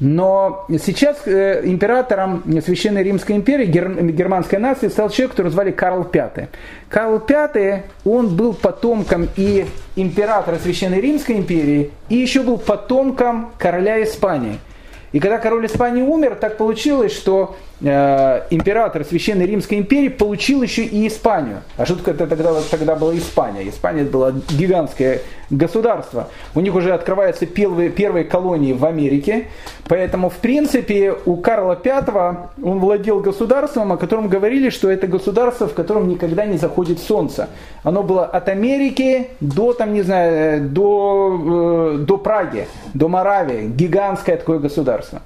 Но 0.00 0.64
сейчас 0.82 1.18
э, 1.26 1.60
императором 1.64 2.42
Священной 2.64 3.02
Римской 3.02 3.36
империи, 3.36 3.66
германской 3.66 4.58
нации, 4.58 4.88
стал 4.88 5.10
человек, 5.10 5.32
которого 5.32 5.52
звали 5.52 5.70
Карл 5.72 6.08
V. 6.10 6.48
Карл 6.88 7.22
V, 7.28 7.82
он 8.06 8.34
был 8.34 8.54
потомком 8.54 9.28
и 9.36 9.66
императора 9.96 10.56
Священной 10.56 11.02
Римской 11.02 11.36
империи, 11.36 11.90
и 12.08 12.16
еще 12.16 12.42
был 12.42 12.56
потомком 12.56 13.52
короля 13.58 14.02
Испании. 14.02 14.58
И 15.12 15.20
когда 15.20 15.36
король 15.38 15.66
Испании 15.66 16.02
умер, 16.02 16.36
так 16.40 16.56
получилось, 16.56 17.12
что 17.12 17.56
император 17.82 19.04
Священной 19.04 19.46
Римской 19.46 19.78
империи 19.78 20.08
получил 20.08 20.62
еще 20.62 20.84
и 20.84 21.08
Испанию. 21.08 21.62
А 21.76 21.86
что 21.86 21.94
это 22.10 22.26
тогда, 22.26 22.54
тогда 22.70 22.94
была 22.94 23.16
Испания? 23.16 23.68
Испания 23.68 24.04
была 24.04 24.32
гигантское 24.50 25.22
государство. 25.48 26.28
У 26.54 26.60
них 26.60 26.74
уже 26.74 26.92
открываются 26.92 27.46
первые, 27.46 27.90
первые 27.90 28.24
колонии 28.24 28.72
в 28.72 28.84
Америке. 28.84 29.48
Поэтому, 29.88 30.28
в 30.28 30.36
принципе, 30.36 31.14
у 31.24 31.36
Карла 31.36 31.78
V 31.82 32.50
он 32.62 32.78
владел 32.78 33.20
государством, 33.20 33.92
о 33.92 33.96
котором 33.96 34.28
говорили, 34.28 34.70
что 34.70 34.90
это 34.90 35.06
государство, 35.06 35.66
в 35.66 35.74
котором 35.74 36.08
никогда 36.08 36.44
не 36.44 36.58
заходит 36.58 37.00
солнце. 37.00 37.48
Оно 37.82 38.02
было 38.02 38.24
от 38.26 38.48
Америки 38.48 39.28
до, 39.40 39.72
там, 39.72 39.92
не 39.94 40.02
знаю, 40.02 40.68
до, 40.68 41.94
э, 41.94 41.98
до 41.98 42.18
Праги, 42.18 42.66
до 42.94 43.08
Моравии. 43.08 43.68
Гигантское 43.68 44.36
такое 44.36 44.58
государство. 44.58 45.22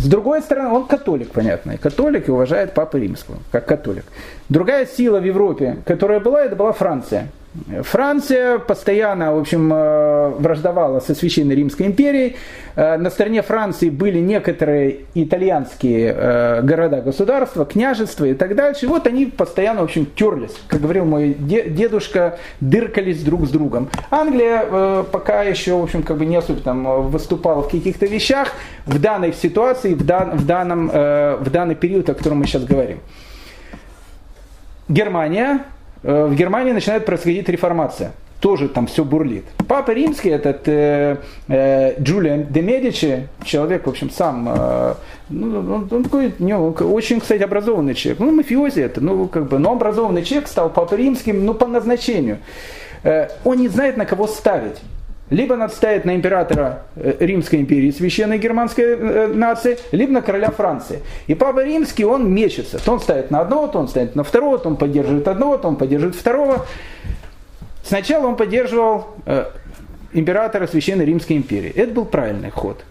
С 0.00 0.06
другой 0.06 0.40
стороны, 0.40 0.70
он 0.70 0.86
католик, 0.86 1.30
понятно, 1.30 1.72
и 1.72 1.76
католик 1.76 2.28
и 2.28 2.30
уважает 2.30 2.72
Папу 2.72 2.96
Римского, 2.96 3.36
как 3.52 3.66
католик. 3.66 4.04
Другая 4.48 4.86
сила 4.86 5.20
в 5.20 5.24
Европе, 5.24 5.76
которая 5.84 6.20
была, 6.20 6.42
это 6.42 6.56
была 6.56 6.72
Франция. 6.72 7.28
Франция 7.82 8.58
постоянно, 8.58 9.34
в 9.34 9.38
общем, 9.38 9.72
э, 9.72 10.28
враждовала 10.38 11.00
со 11.00 11.16
Священной 11.16 11.56
Римской 11.56 11.86
империей. 11.86 12.36
Э, 12.76 12.96
на 12.96 13.10
стороне 13.10 13.42
Франции 13.42 13.90
были 13.90 14.20
некоторые 14.20 15.00
итальянские 15.14 16.14
э, 16.16 16.62
города-государства, 16.62 17.66
княжества 17.66 18.26
и 18.26 18.34
так 18.34 18.54
дальше. 18.54 18.86
И 18.86 18.88
вот 18.88 19.08
они 19.08 19.26
постоянно, 19.26 19.80
в 19.80 19.84
общем, 19.84 20.06
терлись. 20.06 20.54
Как 20.68 20.80
говорил 20.80 21.04
мой 21.04 21.34
дедушка, 21.34 22.38
дыркались 22.60 23.24
друг 23.24 23.46
с 23.48 23.50
другом. 23.50 23.90
Англия 24.10 25.02
пока 25.02 25.42
еще, 25.42 25.74
в 25.74 25.82
общем, 25.82 26.04
как 26.04 26.18
бы 26.18 26.26
не 26.26 26.36
особо 26.36 26.60
там 26.60 27.10
выступала 27.10 27.62
в 27.62 27.68
каких-то 27.68 28.06
вещах 28.06 28.52
в 28.86 29.00
данной 29.00 29.32
ситуации, 29.32 29.94
в, 29.94 30.06
дан, 30.06 30.36
в, 30.36 30.46
данном, 30.46 30.88
в 30.88 31.50
данный 31.50 31.74
период, 31.74 32.08
о 32.10 32.14
котором 32.14 32.38
мы 32.38 32.46
сейчас 32.46 32.64
говорим. 32.64 33.00
Германия 34.88 35.64
в 36.02 36.34
Германии 36.34 36.72
начинает 36.72 37.04
происходить 37.04 37.48
реформация. 37.48 38.12
Тоже 38.40 38.68
там 38.68 38.86
все 38.86 39.04
бурлит. 39.04 39.44
Папа 39.68 39.90
римский, 39.90 40.30
этот 40.30 40.66
э, 40.66 41.18
э, 41.48 42.00
Джулиан 42.00 42.46
де 42.48 42.62
Медичи, 42.62 43.28
человек, 43.44 43.86
в 43.86 43.90
общем, 43.90 44.08
сам, 44.08 44.48
э, 44.48 44.94
ну, 45.28 45.58
он, 45.58 45.88
он 45.90 46.04
такой, 46.04 46.32
не, 46.38 46.56
он 46.56 46.74
очень, 46.80 47.20
кстати, 47.20 47.42
образованный 47.42 47.94
человек. 47.94 48.18
Ну, 48.18 48.30
мафиози 48.30 48.80
это, 48.80 49.02
ну, 49.02 49.28
как 49.28 49.46
бы, 49.46 49.58
но 49.58 49.72
образованный 49.72 50.24
человек 50.24 50.48
стал 50.48 50.70
папой 50.70 50.98
римским, 50.98 51.44
ну, 51.44 51.52
по 51.52 51.66
назначению. 51.66 52.38
Э, 53.02 53.28
он 53.44 53.58
не 53.58 53.68
знает, 53.68 53.98
на 53.98 54.06
кого 54.06 54.26
ставить. 54.26 54.78
Либо 55.30 55.54
надо 55.56 55.72
ставить 55.72 56.04
на 56.04 56.16
императора 56.16 56.82
э, 56.96 57.14
Римской 57.20 57.60
империи, 57.60 57.92
священной 57.92 58.38
германской 58.38 58.84
э, 58.84 59.26
нации, 59.28 59.78
либо 59.92 60.12
на 60.12 60.22
короля 60.22 60.50
Франции. 60.50 61.00
И 61.28 61.34
Папа 61.34 61.64
Римский, 61.64 62.04
он 62.04 62.32
мечется. 62.32 62.84
То 62.84 62.92
он 62.92 63.00
ставит 63.00 63.30
на 63.30 63.40
одного, 63.40 63.68
то 63.68 63.78
он 63.78 63.88
ставит 63.88 64.16
на 64.16 64.24
второго, 64.24 64.58
то 64.58 64.68
он 64.68 64.76
поддерживает 64.76 65.28
одного, 65.28 65.56
то 65.56 65.68
он 65.68 65.76
поддерживает 65.76 66.16
второго. 66.16 66.66
Сначала 67.84 68.26
он 68.26 68.36
поддерживал 68.36 69.06
э, 69.24 69.44
императора 70.12 70.66
Священной 70.66 71.04
Римской 71.04 71.36
империи. 71.36 71.72
Это 71.74 71.92
был 71.92 72.04
правильный 72.06 72.50
ход. 72.50 72.84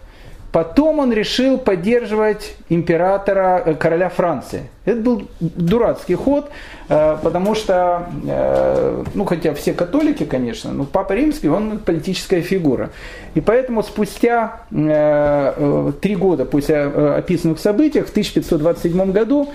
Потом 0.52 0.98
он 0.98 1.12
решил 1.12 1.58
поддерживать 1.58 2.56
императора, 2.68 3.62
э, 3.64 3.74
короля 3.74 4.08
Франции. 4.08 4.62
Это 4.84 5.00
был 5.00 5.28
дурацкий 5.38 6.16
ход, 6.16 6.50
э, 6.88 7.16
потому 7.22 7.54
что, 7.54 8.08
э, 8.26 9.04
ну 9.14 9.24
хотя 9.24 9.54
все 9.54 9.72
католики, 9.72 10.24
конечно, 10.24 10.72
но 10.72 10.84
Папа 10.84 11.12
Римский, 11.12 11.48
он 11.48 11.78
политическая 11.78 12.40
фигура. 12.40 12.90
И 13.34 13.40
поэтому 13.40 13.82
спустя 13.84 14.62
три 14.70 16.16
года 16.16 16.44
после 16.44 16.82
описанных 16.82 17.60
событий, 17.60 18.00
в 18.00 18.10
1527 18.10 19.12
году, 19.12 19.48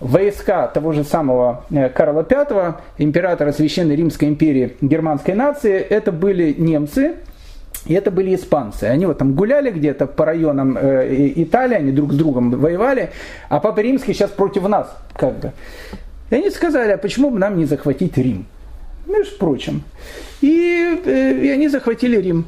войска 0.00 0.66
того 0.66 0.92
же 0.92 1.04
самого 1.04 1.64
Карла 1.94 2.26
V, 2.28 2.74
императора 2.98 3.52
Священной 3.52 3.96
Римской 3.96 4.28
империи 4.28 4.76
германской 4.82 5.34
нации, 5.34 5.78
это 5.78 6.12
были 6.12 6.54
немцы, 6.56 7.14
и 7.86 7.94
это 7.94 8.10
были 8.10 8.34
испанцы. 8.34 8.84
Они 8.84 9.06
вот 9.06 9.18
там 9.18 9.34
гуляли 9.34 9.70
где-то 9.70 10.06
по 10.06 10.24
районам 10.24 10.78
э, 10.78 11.32
Италии, 11.36 11.76
они 11.76 11.92
друг 11.92 12.12
с 12.12 12.16
другом 12.16 12.50
воевали, 12.50 13.10
а 13.48 13.60
Папа 13.60 13.80
Римский 13.80 14.14
сейчас 14.14 14.30
против 14.30 14.68
нас, 14.68 14.96
как 15.14 15.38
бы. 15.38 15.52
И 16.30 16.34
они 16.34 16.50
сказали, 16.50 16.92
а 16.92 16.98
почему 16.98 17.30
бы 17.30 17.38
нам 17.38 17.58
не 17.58 17.66
захватить 17.66 18.16
Рим? 18.16 18.46
Между 19.06 19.36
прочим. 19.36 19.82
И, 20.40 21.00
э, 21.04 21.32
и 21.42 21.50
они 21.50 21.68
захватили 21.68 22.20
Рим. 22.20 22.46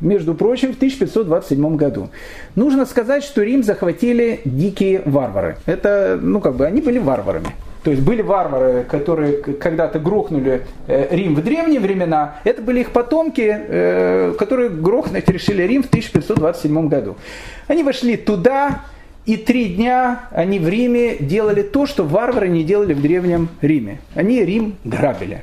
Между 0.00 0.34
прочим, 0.34 0.72
в 0.72 0.76
1527 0.76 1.76
году. 1.76 2.08
Нужно 2.56 2.86
сказать, 2.86 3.22
что 3.22 3.42
Рим 3.42 3.62
захватили 3.62 4.40
дикие 4.44 5.02
варвары. 5.04 5.56
Это, 5.66 6.18
ну 6.20 6.40
как 6.40 6.56
бы, 6.56 6.66
они 6.66 6.80
были 6.80 6.98
варварами. 6.98 7.54
То 7.82 7.90
есть 7.90 8.02
были 8.02 8.22
варвары, 8.22 8.84
которые 8.84 9.38
когда-то 9.38 9.98
грохнули 9.98 10.62
э, 10.86 11.08
Рим 11.14 11.34
в 11.34 11.42
древние 11.42 11.80
времена. 11.80 12.36
Это 12.44 12.62
были 12.62 12.80
их 12.80 12.92
потомки, 12.92 13.42
э, 13.46 14.34
которые 14.38 14.70
грохнуть 14.70 15.28
решили 15.28 15.62
Рим 15.62 15.82
в 15.82 15.86
1527 15.86 16.88
году. 16.88 17.16
Они 17.66 17.82
вошли 17.82 18.16
туда, 18.16 18.82
и 19.26 19.36
три 19.36 19.74
дня 19.74 20.28
они 20.30 20.60
в 20.60 20.68
Риме 20.68 21.16
делали 21.18 21.62
то, 21.62 21.86
что 21.86 22.04
варвары 22.04 22.48
не 22.48 22.64
делали 22.64 22.92
в 22.92 23.02
Древнем 23.02 23.48
Риме. 23.60 23.98
Они 24.14 24.44
Рим 24.44 24.76
грабили. 24.84 25.42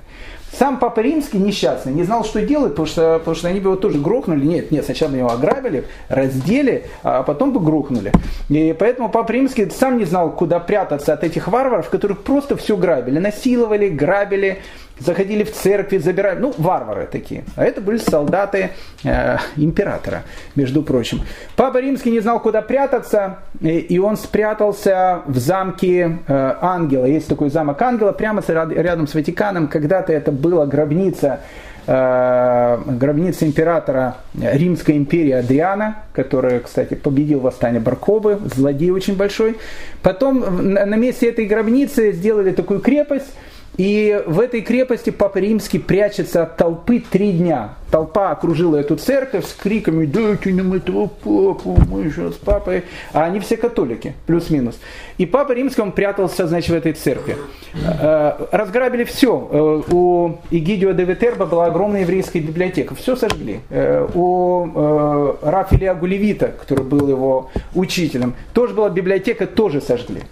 Сам 0.60 0.78
Папа 0.78 0.99
Римский 0.99 1.38
несчастный 1.38 1.93
не 1.93 2.03
знал, 2.03 2.26
что 2.26 2.41
делать, 2.41 2.72
потому 2.72 2.86
что, 2.86 3.18
потому 3.20 3.34
что 3.34 3.47
они 3.47 3.62
бы 3.62 3.70
его 3.70 3.76
тоже 3.78 3.97
грохнули. 3.97 4.45
Нет, 4.45 4.72
нет, 4.72 4.84
сначала 4.84 5.16
его 5.16 5.32
ограбили, 5.32 5.86
раздели, 6.10 6.84
а 7.01 7.24
потом 7.24 7.53
бы 7.53 7.62
грохнули. 7.62 8.12
И 8.49 8.76
поэтому 8.78 9.07
Папа 9.07 9.32
Римский 9.32 9.70
сам 9.70 9.97
не 9.97 10.03
знал, 10.03 10.34
куда 10.34 10.60
прятаться 10.60 11.14
от 11.14 11.24
этих 11.24 11.47
варваров, 11.47 11.89
которых 11.89 12.24
просто 12.24 12.57
все 12.57 12.76
грабили, 12.76 13.20
насиловали, 13.20 13.88
грабили, 13.88 14.62
заходили 15.00 15.43
в 15.43 15.52
церкви, 15.52 15.97
забирали, 15.97 16.39
ну, 16.39 16.54
варвары 16.58 17.08
такие. 17.12 17.43
А 17.56 17.64
это 17.64 17.82
были 17.82 17.97
солдаты 17.97 18.72
э, 19.04 19.38
императора, 19.56 20.24
между 20.56 20.84
прочим. 20.84 21.22
Папа 21.56 21.80
Римский 21.80 22.12
не 22.12 22.20
знал, 22.20 22.39
куда 22.39 22.62
прятаться, 22.62 23.39
и 23.62 24.00
он 24.00 24.18
спрятался 24.18 25.22
в 25.26 25.38
замке 25.38 26.20
э, 26.28 26.54
Ангела. 26.62 27.06
Есть 27.06 27.28
такой 27.28 27.50
замок 27.50 27.82
Ангела, 27.82 28.12
прямо 28.12 28.43
рядом 28.47 29.08
с 29.08 29.16
Ватиканом. 29.16 29.68
Когда-то 29.68 30.14
это 30.14 30.32
была 30.32 30.66
гробница 30.66 31.39
э, 31.88 32.78
гробница 32.86 33.45
императора 33.45 34.18
Римской 34.39 34.97
империи 34.97 35.32
Адриана, 35.32 36.04
который, 36.14 36.60
кстати, 36.60 36.93
победил 36.93 37.39
восстание 37.39 37.82
Баркобы, 37.82 38.39
злодей 38.54 38.91
очень 38.91 39.16
большой. 39.16 39.58
Потом 40.02 40.74
на 40.74 40.95
месте 40.95 41.30
этой 41.30 41.45
гробницы 41.45 42.12
сделали 42.12 42.52
такую 42.52 42.80
крепость, 42.80 43.34
и 43.80 44.21
в 44.27 44.41
этой 44.41 44.59
крепости 44.59 45.09
Папа 45.09 45.38
Римский 45.38 45.80
прячется 45.80 46.43
от 46.43 46.57
толпы 46.57 46.99
три 46.99 47.32
дня. 47.32 47.75
Толпа 47.89 48.32
окружила 48.32 48.75
эту 48.75 48.97
церковь 48.97 49.47
с 49.47 49.53
криками 49.53 50.05
«Дайте 50.05 50.53
нам 50.53 50.73
этого 50.73 51.07
папу, 51.07 51.77
мы 51.89 52.11
сейчас 52.11 52.34
с 52.34 52.38
папой». 52.38 52.84
А 53.13 53.23
они 53.23 53.39
все 53.39 53.55
католики, 53.55 54.15
плюс-минус. 54.27 54.77
И 55.17 55.25
Папа 55.25 55.53
Римский, 55.53 55.82
он 55.82 55.93
прятался, 55.93 56.45
значит, 56.45 56.71
в 56.71 56.73
этой 56.73 56.91
церкви. 56.91 57.38
Э, 57.73 58.47
разграбили 58.51 59.05
все. 59.05 59.47
Э, 59.49 59.82
у 59.93 60.38
Игидио 60.51 60.91
де 60.91 61.05
Витерба 61.05 61.45
была 61.45 61.67
огромная 61.67 62.01
еврейская 62.01 62.41
библиотека. 62.41 62.95
Все 62.95 63.15
сожгли. 63.15 63.61
Э, 63.69 64.05
у 64.13 65.38
Рафилия 65.41 65.93
Гулевита, 65.93 66.47
который 66.47 66.84
был 66.84 67.07
его 67.07 67.49
учителем, 67.73 68.36
тоже 68.53 68.73
была 68.73 68.89
библиотека, 68.89 69.47
тоже 69.47 69.80
сожгли. 69.80 70.23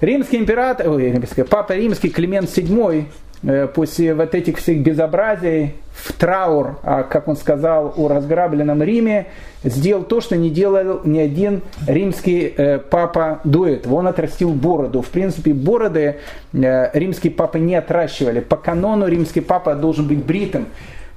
Римский 0.00 0.38
император, 0.38 0.88
ой, 0.88 1.14
папа 1.48 1.72
римский 1.72 2.10
Климент 2.10 2.48
VII 2.48 3.04
э, 3.42 3.66
после 3.68 4.14
вот 4.14 4.34
этих 4.34 4.58
всех 4.58 4.82
безобразий 4.82 5.74
в 5.94 6.12
траур, 6.12 6.78
а, 6.82 7.04
как 7.04 7.28
он 7.28 7.36
сказал, 7.36 7.94
о 7.96 8.08
разграбленном 8.08 8.82
Риме, 8.82 9.26
сделал 9.62 10.02
то, 10.02 10.20
что 10.20 10.36
не 10.36 10.50
делал 10.50 11.00
ни 11.04 11.18
один 11.18 11.62
римский 11.86 12.52
э, 12.56 12.78
папа 12.78 13.40
до 13.44 13.68
этого. 13.68 13.94
Он 13.94 14.08
отрастил 14.08 14.50
бороду. 14.50 15.02
В 15.02 15.08
принципе, 15.08 15.54
бороды 15.54 16.16
э, 16.52 16.90
римские 16.98 17.32
папы 17.32 17.60
не 17.60 17.76
отращивали. 17.76 18.40
По 18.40 18.56
канону 18.56 19.06
римский 19.06 19.40
папа 19.40 19.74
должен 19.74 20.08
быть 20.08 20.22
бритым. 20.24 20.66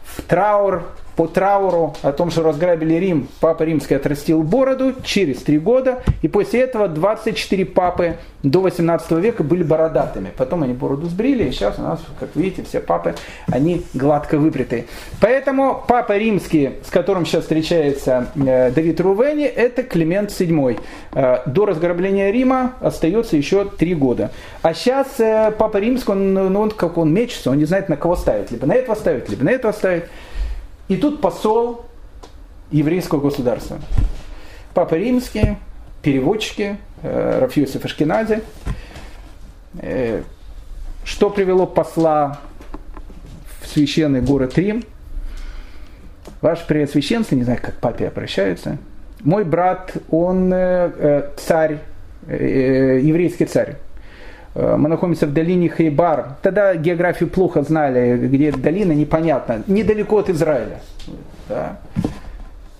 В 0.06 0.22
траур 0.22 0.84
по 1.18 1.26
трауру 1.26 1.96
о 2.04 2.12
том, 2.12 2.30
что 2.30 2.44
разграбили 2.44 2.94
Рим, 2.94 3.28
папа 3.40 3.64
римский 3.64 3.96
отрастил 3.96 4.44
бороду 4.44 4.94
через 5.04 5.40
три 5.40 5.58
года, 5.58 6.04
и 6.22 6.28
после 6.28 6.62
этого 6.62 6.88
24 6.88 7.66
папы 7.66 8.18
до 8.44 8.62
18 8.62 9.12
века 9.14 9.44
были 9.44 9.64
бородатыми. 9.64 10.32
Потом 10.38 10.62
они 10.62 10.74
бороду 10.74 11.08
сбрили, 11.08 11.46
и 11.46 11.52
сейчас 11.52 11.80
у 11.80 11.82
нас, 11.82 12.00
как 12.20 12.30
видите, 12.36 12.64
все 12.64 12.80
папы, 12.80 13.16
они 13.52 13.84
гладко 13.96 14.38
выбритые. 14.38 14.86
Поэтому 15.20 15.84
папа 15.88 16.16
римский, 16.16 16.74
с 16.86 16.92
которым 16.92 17.26
сейчас 17.26 17.42
встречается 17.42 18.28
э, 18.36 18.70
Давид 18.72 19.02
Рувени, 19.02 19.46
это 19.46 19.82
Климент 19.82 20.30
VII. 20.30 20.80
Э, 21.14 21.38
до 21.48 21.66
разграбления 21.66 22.32
Рима 22.32 22.76
остается 22.80 23.38
еще 23.38 23.66
три 23.66 23.96
года. 23.96 24.30
А 24.62 24.76
сейчас 24.76 25.20
э, 25.20 25.52
папа 25.58 25.78
римский, 25.78 26.12
он, 26.12 26.34
ну, 26.34 26.62
он 26.62 26.70
как 26.70 27.00
он 27.00 27.12
мечется, 27.12 27.50
он 27.50 27.58
не 27.58 27.66
знает, 27.66 27.90
на 27.90 27.98
кого 27.98 28.16
ставить. 28.16 28.52
Либо 28.52 28.68
на 28.68 28.76
этого 28.76 28.94
ставить, 28.94 29.30
либо 29.30 29.44
на 29.44 29.50
этого 29.50 29.72
ставить. 29.72 30.04
И 30.88 30.96
тут 30.96 31.22
посол 31.22 31.86
еврейского 32.72 33.20
государства. 33.20 33.80
Папа 34.74 34.96
римский, 34.96 35.58
переводчики, 36.02 36.78
э, 37.02 37.40
Рафиусов 37.40 37.84
Ашкенази. 37.84 38.42
Э, 39.80 40.22
что 41.04 41.30
привело 41.30 41.66
посла 41.66 42.40
в 43.62 43.68
священный 43.68 44.22
город 44.22 44.58
Рим? 44.58 44.84
Ваше 46.42 46.66
Преосвященство, 46.68 47.36
не 47.36 47.44
знаю, 47.44 47.60
как 47.62 47.76
папе 47.80 48.08
обращаются. 48.08 48.78
Мой 49.22 49.44
брат, 49.44 49.94
он 50.10 50.52
э, 50.54 51.30
царь, 51.38 51.80
еврейский 52.28 53.46
царь. 53.46 53.78
Мы 54.56 54.90
находимся 54.90 55.28
в 55.28 55.34
долине 55.34 55.70
Хейбар. 55.70 56.38
Тогда 56.42 56.76
географию 56.76 57.30
плохо 57.30 57.62
знали, 57.62 58.18
где 58.18 58.52
долина, 58.52 58.92
непонятно. 58.92 59.64
Недалеко 59.68 60.18
от 60.18 60.30
Израиля. 60.30 60.82
Да. 61.48 61.78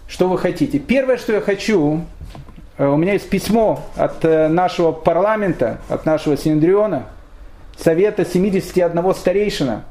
Что 0.08 0.28
вы 0.28 0.38
хотите? 0.38 0.80
Первое, 0.80 1.18
что 1.18 1.34
я 1.34 1.42
хочу, 1.42 2.02
Э, 2.78 2.88
у 2.88 2.98
меня 2.98 3.14
есть 3.14 3.30
письмо 3.30 3.84
от 3.96 4.24
э, 4.24 4.48
нашего 4.48 4.92
парламента, 4.92 5.80
от 5.90 6.06
нашего 6.06 6.38
Синдриона, 6.38 7.08
Совета 7.78 8.26
71 8.26 9.14
старейшина. 9.14 9.84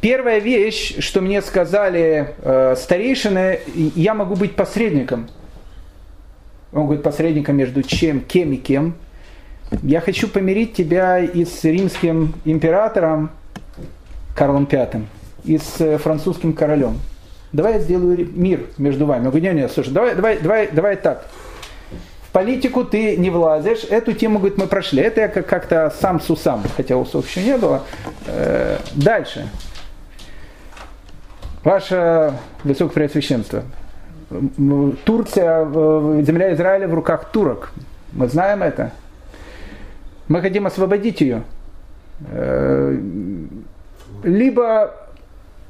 Первая 0.00 0.38
вещь, 0.38 0.96
что 1.00 1.20
мне 1.20 1.42
сказали 1.42 2.34
э, 2.38 2.76
старейшины, 2.76 3.60
я 3.74 4.14
могу 4.14 4.34
быть 4.36 4.54
посредником. 4.54 5.28
Он 6.72 6.84
говорит, 6.84 7.02
посредником 7.02 7.56
между 7.56 7.82
чем, 7.82 8.20
кем 8.20 8.52
и 8.52 8.56
кем. 8.56 8.94
Я 9.82 10.00
хочу 10.00 10.28
помирить 10.28 10.74
тебя 10.74 11.18
и 11.18 11.44
с 11.44 11.62
римским 11.64 12.34
императором 12.44 13.30
Карлом 14.34 14.66
V, 14.70 15.02
и 15.44 15.58
с 15.58 15.98
французским 15.98 16.52
королем. 16.52 16.98
Давай 17.52 17.74
я 17.74 17.78
сделаю 17.80 18.28
мир 18.34 18.66
между 18.78 19.06
вами. 19.06 19.20
Он 19.20 19.30
говорит, 19.30 19.44
нет, 19.44 19.54
нет, 19.54 19.72
слушай, 19.72 19.92
давай, 19.92 20.14
давай, 20.14 20.38
давай, 20.38 20.68
давай 20.70 20.96
так. 20.96 21.26
В 22.22 22.30
политику 22.32 22.84
ты 22.84 23.16
не 23.16 23.30
влазишь. 23.30 23.84
Эту 23.88 24.12
тему, 24.12 24.38
говорит, 24.38 24.58
мы 24.58 24.66
прошли. 24.66 25.02
Это 25.02 25.22
я 25.22 25.28
как-то 25.28 25.92
сам 25.98 26.20
с 26.20 26.28
усам, 26.28 26.62
хотя 26.76 26.96
усов 26.96 27.26
еще 27.26 27.42
не 27.42 27.56
было. 27.56 27.82
Э, 28.26 28.78
дальше. 28.94 29.48
Ваше 31.64 32.34
Высокопреосвященство. 32.64 33.62
Турция, 35.04 35.64
земля 36.22 36.54
Израиля 36.54 36.86
в 36.86 36.94
руках 36.94 37.30
турок. 37.30 37.72
Мы 38.12 38.28
знаем 38.28 38.62
это. 38.62 38.92
Мы 40.28 40.40
хотим 40.42 40.66
освободить 40.66 41.20
ее. 41.20 41.42
Э, 42.30 42.96
либо 44.22 44.94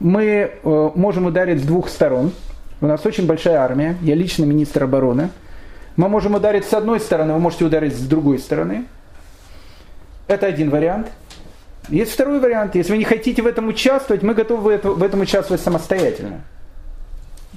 мы 0.00 0.24
э, 0.24 0.90
можем 0.94 1.26
ударить 1.26 1.62
с 1.62 1.66
двух 1.66 1.88
сторон. 1.88 2.32
У 2.80 2.86
нас 2.86 3.04
очень 3.06 3.26
большая 3.26 3.59
армия. 3.59 3.96
Я 4.02 4.14
лично 4.14 4.44
министр 4.44 4.84
обороны. 4.84 5.30
Мы 5.96 6.09
можем 6.09 6.34
ударить 6.34 6.64
с 6.64 6.72
одной 6.74 7.00
стороны, 7.00 7.32
вы 7.32 7.40
можете 7.40 7.64
ударить 7.64 7.96
с 7.96 8.00
другой 8.00 8.38
стороны. 8.38 8.84
Это 10.28 10.46
один 10.46 10.70
вариант. 10.70 11.09
Есть 11.88 12.12
второй 12.12 12.38
вариант. 12.38 12.74
Если 12.76 12.92
вы 12.92 12.98
не 12.98 13.04
хотите 13.04 13.42
в 13.42 13.46
этом 13.46 13.66
участвовать, 13.68 14.22
мы 14.22 14.34
готовы 14.34 14.78
в 14.78 15.02
этом 15.02 15.20
участвовать 15.20 15.61
самостоятельно. 15.61 16.42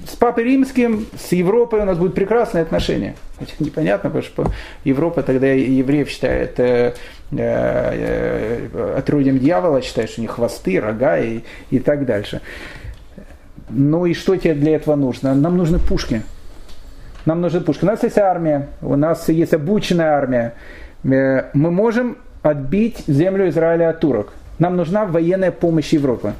С 0.06 0.16
Папой 0.16 0.44
Римским, 0.44 1.06
с 1.16 1.32
Европой 1.32 1.80
у 1.80 1.84
нас 1.84 1.98
будут 1.98 2.14
прекрасные 2.14 2.62
отношения. 2.62 3.14
Хотя 3.38 3.52
непонятно, 3.60 4.10
потому 4.10 4.24
что 4.24 4.46
Европа 4.84 5.22
тогда 5.22 5.46
евреев 5.48 6.08
считает 6.08 6.58
э, 6.58 6.94
э, 7.30 8.68
э, 8.72 9.38
дьявола, 9.38 9.82
считает, 9.82 10.10
что 10.10 10.20
у 10.20 10.22
них 10.22 10.32
хвосты, 10.32 10.80
рога 10.80 11.18
и, 11.18 11.40
и 11.70 11.78
так 11.78 12.06
дальше. 12.06 12.40
Ну 13.68 14.06
и 14.06 14.14
что 14.14 14.36
тебе 14.36 14.54
для 14.54 14.76
этого 14.76 14.96
нужно? 14.96 15.34
Нам 15.34 15.56
нужны 15.56 15.78
пушки. 15.78 16.22
Нам 17.24 17.40
нужны 17.40 17.60
пушки. 17.60 17.84
У 17.84 17.86
нас 17.86 18.02
есть 18.02 18.18
армия, 18.18 18.68
у 18.80 18.96
нас 18.96 19.28
есть 19.28 19.54
обученная 19.54 20.16
армия. 20.16 20.54
Э, 21.04 21.50
мы 21.52 21.70
можем 21.70 22.16
отбить 22.42 23.04
землю 23.06 23.48
Израиля 23.48 23.90
от 23.90 24.00
турок. 24.00 24.32
Нам 24.58 24.76
нужна 24.76 25.04
военная 25.04 25.52
помощь 25.52 25.92
Европы. 25.92 26.32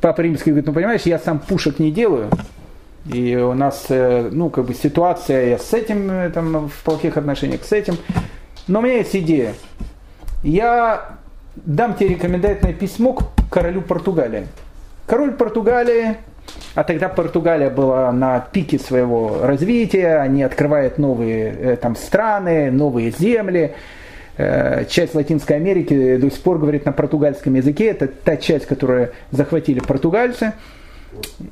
Папа 0.00 0.20
Римский 0.20 0.50
говорит, 0.50 0.66
ну 0.66 0.72
понимаешь, 0.72 1.02
я 1.02 1.18
сам 1.18 1.38
пушек 1.38 1.78
не 1.78 1.90
делаю. 1.90 2.30
И 3.12 3.36
у 3.36 3.54
нас, 3.54 3.86
э, 3.88 4.28
ну, 4.32 4.50
как 4.50 4.64
бы 4.64 4.74
ситуация 4.74 5.50
я 5.50 5.58
с 5.58 5.72
этим, 5.72 6.10
э, 6.10 6.30
там, 6.30 6.68
в 6.68 6.82
плохих 6.82 7.16
отношениях 7.16 7.64
с 7.64 7.72
этим. 7.72 7.96
Но 8.66 8.80
у 8.80 8.82
меня 8.82 8.98
есть 8.98 9.14
идея. 9.14 9.54
Я 10.42 11.16
дам 11.54 11.94
тебе 11.94 12.10
рекомендательное 12.10 12.74
письмо 12.74 13.12
к 13.14 13.24
королю 13.50 13.82
Португалии. 13.82 14.48
Король 15.06 15.32
Португалии, 15.32 16.16
а 16.74 16.84
тогда 16.84 17.08
Португалия 17.08 17.70
была 17.70 18.10
на 18.10 18.40
пике 18.40 18.78
своего 18.78 19.40
развития, 19.42 20.16
они 20.16 20.42
открывают 20.42 20.98
новые 20.98 21.52
э, 21.52 21.76
там, 21.76 21.94
страны, 21.94 22.70
новые 22.72 23.12
земли. 23.12 23.74
Э, 24.38 24.84
часть 24.88 25.14
Латинской 25.14 25.56
Америки 25.56 26.16
до 26.16 26.30
сих 26.30 26.40
пор 26.42 26.58
говорит 26.58 26.84
на 26.84 26.92
португальском 26.92 27.54
языке, 27.54 27.86
это 27.86 28.06
та 28.06 28.36
часть, 28.36 28.66
которую 28.66 29.12
захватили 29.30 29.80
португальцы. 29.80 30.52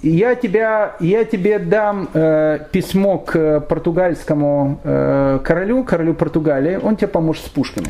Я, 0.03 0.35
тебя, 0.35 0.97
я 1.01 1.25
тебе 1.25 1.59
дам 1.59 2.11
э, 2.13 2.59
письмо 2.71 3.19
к 3.19 3.61
португальскому 3.61 4.81
э, 4.85 5.41
королю, 5.43 5.85
королю 5.85 6.13
Португалии, 6.13 6.77
он 6.77 6.97
тебе 6.97 7.09
поможет 7.09 7.47
с 7.47 7.49
пушками. 7.49 7.89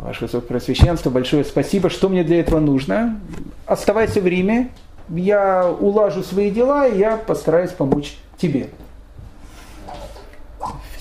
Ваше 0.00 0.24
Высокопросвященство, 0.24 1.08
большое 1.08 1.44
спасибо. 1.44 1.88
Что 1.88 2.10
мне 2.10 2.24
для 2.24 2.40
этого 2.40 2.60
нужно? 2.60 3.20
Оставайся 3.64 4.20
в 4.20 4.26
Риме, 4.26 4.68
я 5.08 5.66
улажу 5.66 6.22
свои 6.22 6.50
дела, 6.50 6.86
и 6.86 6.98
я 6.98 7.16
постараюсь 7.16 7.70
помочь 7.70 8.18
тебе. 8.36 8.66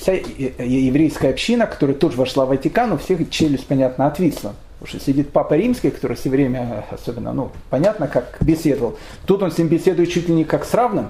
Вся 0.01 0.13
еврейская 0.13 1.29
община, 1.29 1.67
которая 1.67 1.95
тоже 1.95 2.17
вошла 2.17 2.45
в 2.45 2.49
Ватикан, 2.49 2.91
у 2.91 2.97
всех 2.97 3.29
челюсть, 3.29 3.67
понятно, 3.67 4.07
отвисла. 4.07 4.55
Потому 4.79 4.97
что 4.97 5.05
сидит 5.05 5.29
Папа 5.29 5.53
Римский, 5.53 5.91
который 5.91 6.17
все 6.17 6.29
время, 6.29 6.85
особенно, 6.89 7.33
ну, 7.33 7.51
понятно, 7.69 8.07
как 8.07 8.37
беседовал. 8.41 8.97
Тут 9.27 9.43
он 9.43 9.51
с 9.51 9.59
ним 9.59 9.67
беседует 9.67 10.09
чуть 10.09 10.27
ли 10.27 10.33
не 10.33 10.43
как 10.43 10.65
с 10.65 10.73
равным. 10.73 11.09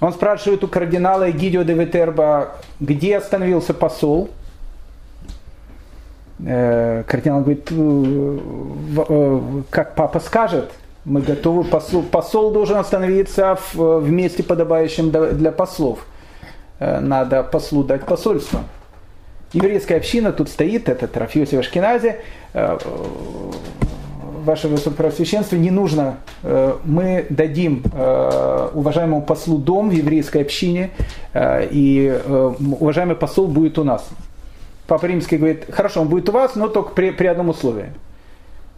Он 0.00 0.12
спрашивает 0.12 0.64
у 0.64 0.68
кардинала 0.68 1.30
Эгидио 1.30 1.64
де 1.64 1.74
Витерба, 1.74 2.56
где 2.80 3.18
остановился 3.18 3.74
посол. 3.74 4.30
Э, 6.38 7.04
кардинал 7.06 7.40
говорит, 7.40 7.68
«Э, 7.70 8.38
э, 9.08 9.40
как 9.70 9.94
папа 9.94 10.20
скажет– 10.20 10.70
мы 11.06 11.20
готовы, 11.20 11.62
посол, 11.62 12.02
посол 12.02 12.50
должен 12.50 12.78
остановиться 12.78 13.56
в, 13.72 14.00
в 14.00 14.10
месте, 14.10 14.42
подобающем 14.42 15.10
для 15.10 15.52
послов. 15.52 16.00
Э, 16.78 17.00
надо 17.00 17.42
послу 17.42 17.84
дать 17.84 18.04
посольство. 18.04 18.60
Еврейская 19.52 19.96
община 19.96 20.32
тут 20.32 20.48
стоит, 20.48 20.88
это 20.88 21.08
Рафиосиф 21.18 21.60
Ашкенази, 21.60 22.16
э, 22.52 22.78
ваше 24.44 24.68
высокопросвященство, 24.68 25.56
не 25.56 25.70
нужно, 25.70 26.18
э, 26.42 26.76
мы 26.84 27.26
дадим 27.30 27.82
уважаемому 28.74 29.22
послу 29.22 29.58
дом 29.58 29.90
в 29.90 29.92
еврейской 29.92 30.42
общине, 30.42 30.90
и 31.34 32.20
уважаемый 32.80 33.16
посол 33.16 33.48
будет 33.48 33.78
у 33.78 33.84
нас. 33.84 34.08
Папа 34.86 35.06
Римский 35.06 35.36
говорит, 35.36 35.64
хорошо, 35.70 36.02
он 36.02 36.08
будет 36.08 36.28
у 36.28 36.32
вас, 36.32 36.54
но 36.54 36.68
только 36.68 36.90
при, 36.90 37.10
при 37.10 37.26
одном 37.26 37.48
условии– 37.48 37.92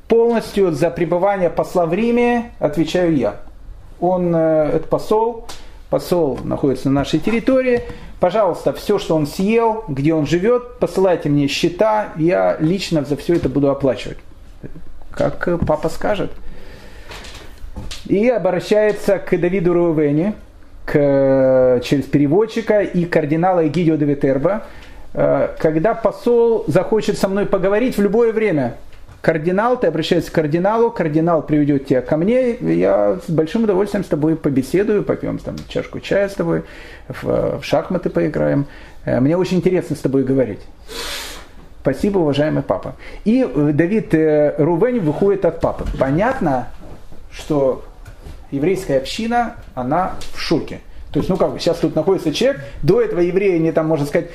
полностью 0.09 0.73
за 0.73 0.91
пребывание 0.91 1.51
посла 1.51 1.87
в 1.87 1.95
Риме 1.95 2.51
отвечаю 2.59 3.17
я. 3.17 3.37
Он, 4.01 4.35
э, 4.35 4.71
это 4.75 4.89
посол, 4.89 5.47
посол 5.91 6.39
находится 6.45 6.89
на 6.89 7.01
нашей 7.01 7.21
территории. 7.21 7.83
Пожалуйста, 8.21 8.73
все, 8.73 8.99
что 8.99 9.15
он 9.15 9.27
съел, 9.27 9.85
где 9.89 10.13
он 10.15 10.27
живет, 10.27 10.79
посылайте 10.79 11.29
мне 11.29 11.47
счета, 11.47 12.09
я 12.17 12.57
лично 12.59 13.05
за 13.05 13.17
все 13.17 13.35
это 13.35 13.49
буду 13.49 13.71
оплачивать. 13.71 14.19
Как 15.11 15.47
э, 15.49 15.59
папа 15.59 15.89
скажет. 15.89 16.33
И 18.07 18.29
обращается 18.29 19.19
к 19.19 19.39
Давиду 19.39 19.73
Рувене, 19.73 20.35
к, 20.85 20.93
э, 20.95 21.81
через 21.85 22.05
переводчика 22.05 22.81
и 22.81 23.05
кардинала 23.05 23.67
Эгидио 23.67 23.97
де 23.97 24.05
Витерба, 24.05 24.65
когда 25.13 25.95
посол 25.95 26.65
захочет 26.67 27.19
со 27.19 27.29
мной 27.29 27.47
поговорить 27.47 27.97
в 27.97 28.03
любое 28.03 28.33
время– 28.33 28.77
кардинал, 29.21 29.79
ты 29.79 29.87
обращаешься 29.87 30.31
к 30.31 30.35
кардиналу, 30.35 30.91
кардинал 30.91 31.43
приведет 31.43 31.87
тебя 31.87 32.03
ко 32.03 32.17
мне, 32.17 32.55
я 32.55 33.19
с 33.27 33.31
большим 33.31 33.65
удовольствием 33.65 34.05
с 34.05 34.09
тобой 34.09 34.37
побеседую, 34.37 35.03
попьем 35.03 35.39
там 35.39 35.57
чашку 35.69 36.01
чая 36.01 36.29
с 36.29 36.35
тобой, 36.35 36.65
в, 37.09 37.59
в 37.61 37.65
шахматы 37.65 38.11
поиграем. 38.11 38.67
Э, 39.05 39.21
мне 39.21 39.37
очень 39.37 39.59
интересно 39.59 39.97
с 39.97 40.01
тобой 40.01 40.25
говорить. 40.25 40.61
Спасибо, 41.81 42.19
уважаемый 42.19 42.63
папа. 42.63 42.97
И 43.25 43.43
э, 43.43 43.71
Давид 43.73 44.15
э, 44.15 44.55
Рувень 44.59 45.01
выходит 45.01 45.45
от 45.45 45.61
папы. 45.61 45.85
Понятно, 45.99 46.69
что 47.31 47.85
еврейская 48.51 48.99
община, 48.99 49.57
она 49.75 50.17
в 50.35 50.41
шоке. 50.41 50.81
То 51.13 51.21
есть, 51.21 51.31
ну 51.31 51.37
как 51.37 51.59
сейчас 51.59 51.79
тут 51.79 51.95
находится 51.95 52.35
человек, 52.35 52.61
до 52.83 53.01
этого 53.01 53.21
евреи, 53.21 53.59
не 53.59 53.73
там, 53.73 53.87
можно 53.87 54.05
сказать, 54.05 54.29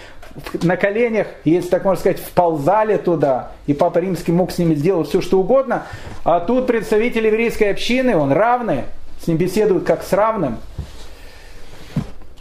на 0.64 0.76
коленях, 0.76 1.28
если 1.44 1.70
так 1.70 1.86
можно 1.86 2.00
сказать, 2.00 2.20
вползали 2.20 2.98
туда, 2.98 3.52
и 3.68 3.74
Папа 3.74 4.00
Римский 4.00 4.32
мог 4.32 4.52
с 4.52 4.58
ними 4.58 4.74
сделать 4.74 5.08
все, 5.08 5.22
что 5.22 5.40
угодно, 5.40 5.84
а 6.24 6.40
тут 6.40 6.66
представитель 6.66 7.28
еврейской 7.28 7.66
общины, 7.66 8.18
он 8.18 8.32
равный, 8.32 8.82
с 9.22 9.28
ним 9.28 9.38
беседуют 9.38 9.86
как 9.86 10.04
с 10.04 10.12
равным. 10.14 10.58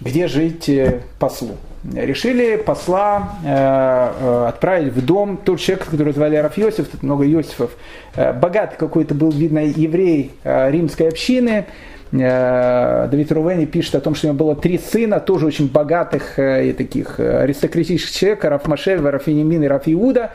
Где 0.01 0.27
жить 0.27 0.69
э, 0.69 1.03
послу? 1.21 1.57
Решили 1.95 2.57
посла 2.57 3.37
э, 3.45 3.49
э, 3.49 4.47
отправить 4.49 4.93
в 4.93 5.05
дом 5.05 5.37
тот 5.37 5.61
человек, 5.61 5.87
который 5.89 6.13
звали 6.13 6.35
Раф 6.37 6.57
Йосиф, 6.57 6.89
тут 6.89 7.05
много 7.05 7.25
Йосифов, 7.25 7.71
э, 8.17 8.33
богатый 8.33 8.77
какой-то 8.77 9.15
был, 9.15 9.31
видно, 9.31 9.61
еврей 9.61 10.33
э, 10.43 10.71
римской 10.73 11.07
общины, 11.07 11.67
Давид 12.13 13.33
Рувени 13.33 13.65
пишет 13.65 13.95
о 13.95 14.01
том, 14.01 14.15
что 14.15 14.27
у 14.27 14.31
него 14.31 14.39
было 14.39 14.55
три 14.55 14.77
сына, 14.77 15.19
тоже 15.19 15.47
очень 15.47 15.71
богатых 15.71 16.39
э, 16.39 16.69
и 16.69 16.73
таких 16.75 17.19
э, 17.19 17.39
аристократических 17.39 18.15
человек, 18.15 18.45
Раф 18.45 19.27
Енемин 19.27 19.63
и 19.65 19.67
Раф 19.67 19.85
Иуда. 19.87 20.33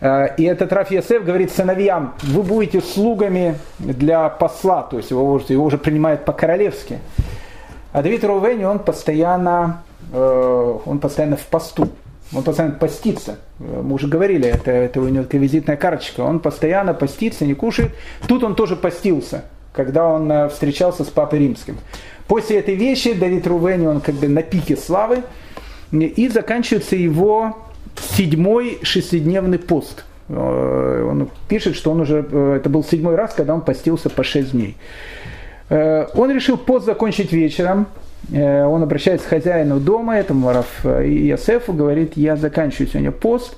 И 0.00 0.44
этот 0.44 0.72
Раф 0.72 0.92
Ясеф 0.92 1.24
говорит 1.24 1.50
сыновьям, 1.50 2.14
вы 2.22 2.44
будете 2.44 2.80
слугами 2.80 3.56
для 3.80 4.28
посла, 4.28 4.84
то 4.84 4.98
есть 4.98 5.10
его, 5.10 5.40
его 5.48 5.64
уже 5.64 5.76
принимают 5.76 6.24
по-королевски. 6.24 7.00
А 7.92 8.00
Давид 8.00 8.22
Рувени, 8.22 8.62
он 8.62 8.78
постоянно, 8.78 9.82
он 10.12 11.00
постоянно 11.00 11.36
в 11.36 11.44
посту. 11.46 11.88
Он 12.32 12.44
постоянно 12.44 12.76
постится. 12.76 13.38
Мы 13.58 13.92
уже 13.92 14.06
говорили, 14.06 14.48
это, 14.48 14.70
это 14.70 15.00
у 15.00 15.08
него 15.08 15.24
визитная 15.28 15.76
карточка. 15.76 16.20
Он 16.20 16.38
постоянно 16.38 16.94
постится, 16.94 17.44
не 17.44 17.54
кушает. 17.54 17.90
Тут 18.28 18.44
он 18.44 18.54
тоже 18.54 18.76
постился 18.76 19.46
когда 19.72 20.06
он 20.08 20.30
э, 20.30 20.48
встречался 20.48 21.04
с 21.04 21.08
Папой 21.08 21.40
Римским. 21.40 21.78
После 22.26 22.58
этой 22.58 22.74
вещи 22.74 23.14
Давид 23.14 23.46
Рувени, 23.46 23.86
он 23.86 24.00
как 24.00 24.14
бы 24.16 24.28
на 24.28 24.42
пике 24.42 24.76
славы, 24.76 25.22
и 25.92 26.28
заканчивается 26.28 26.96
его 26.96 27.56
седьмой 27.96 28.78
шестидневный 28.82 29.58
пост. 29.58 30.04
Э, 30.28 31.06
он 31.08 31.30
пишет, 31.48 31.76
что 31.76 31.92
он 31.92 32.00
уже, 32.00 32.26
э, 32.30 32.54
это 32.56 32.68
был 32.68 32.84
седьмой 32.84 33.14
раз, 33.14 33.34
когда 33.34 33.54
он 33.54 33.60
постился 33.60 34.10
по 34.10 34.24
шесть 34.24 34.52
дней. 34.52 34.76
Он 35.70 36.30
решил 36.30 36.56
пост 36.56 36.86
закончить 36.86 37.30
вечером, 37.30 37.88
он 38.32 38.82
обращается 38.82 39.26
к 39.26 39.28
хозяину 39.28 39.80
дома, 39.80 40.16
этому 40.16 40.50
Раф 40.50 40.86
Иосифу, 40.86 41.74
говорит, 41.74 42.16
я 42.16 42.36
заканчиваю 42.36 42.88
сегодня 42.88 43.10
пост, 43.12 43.54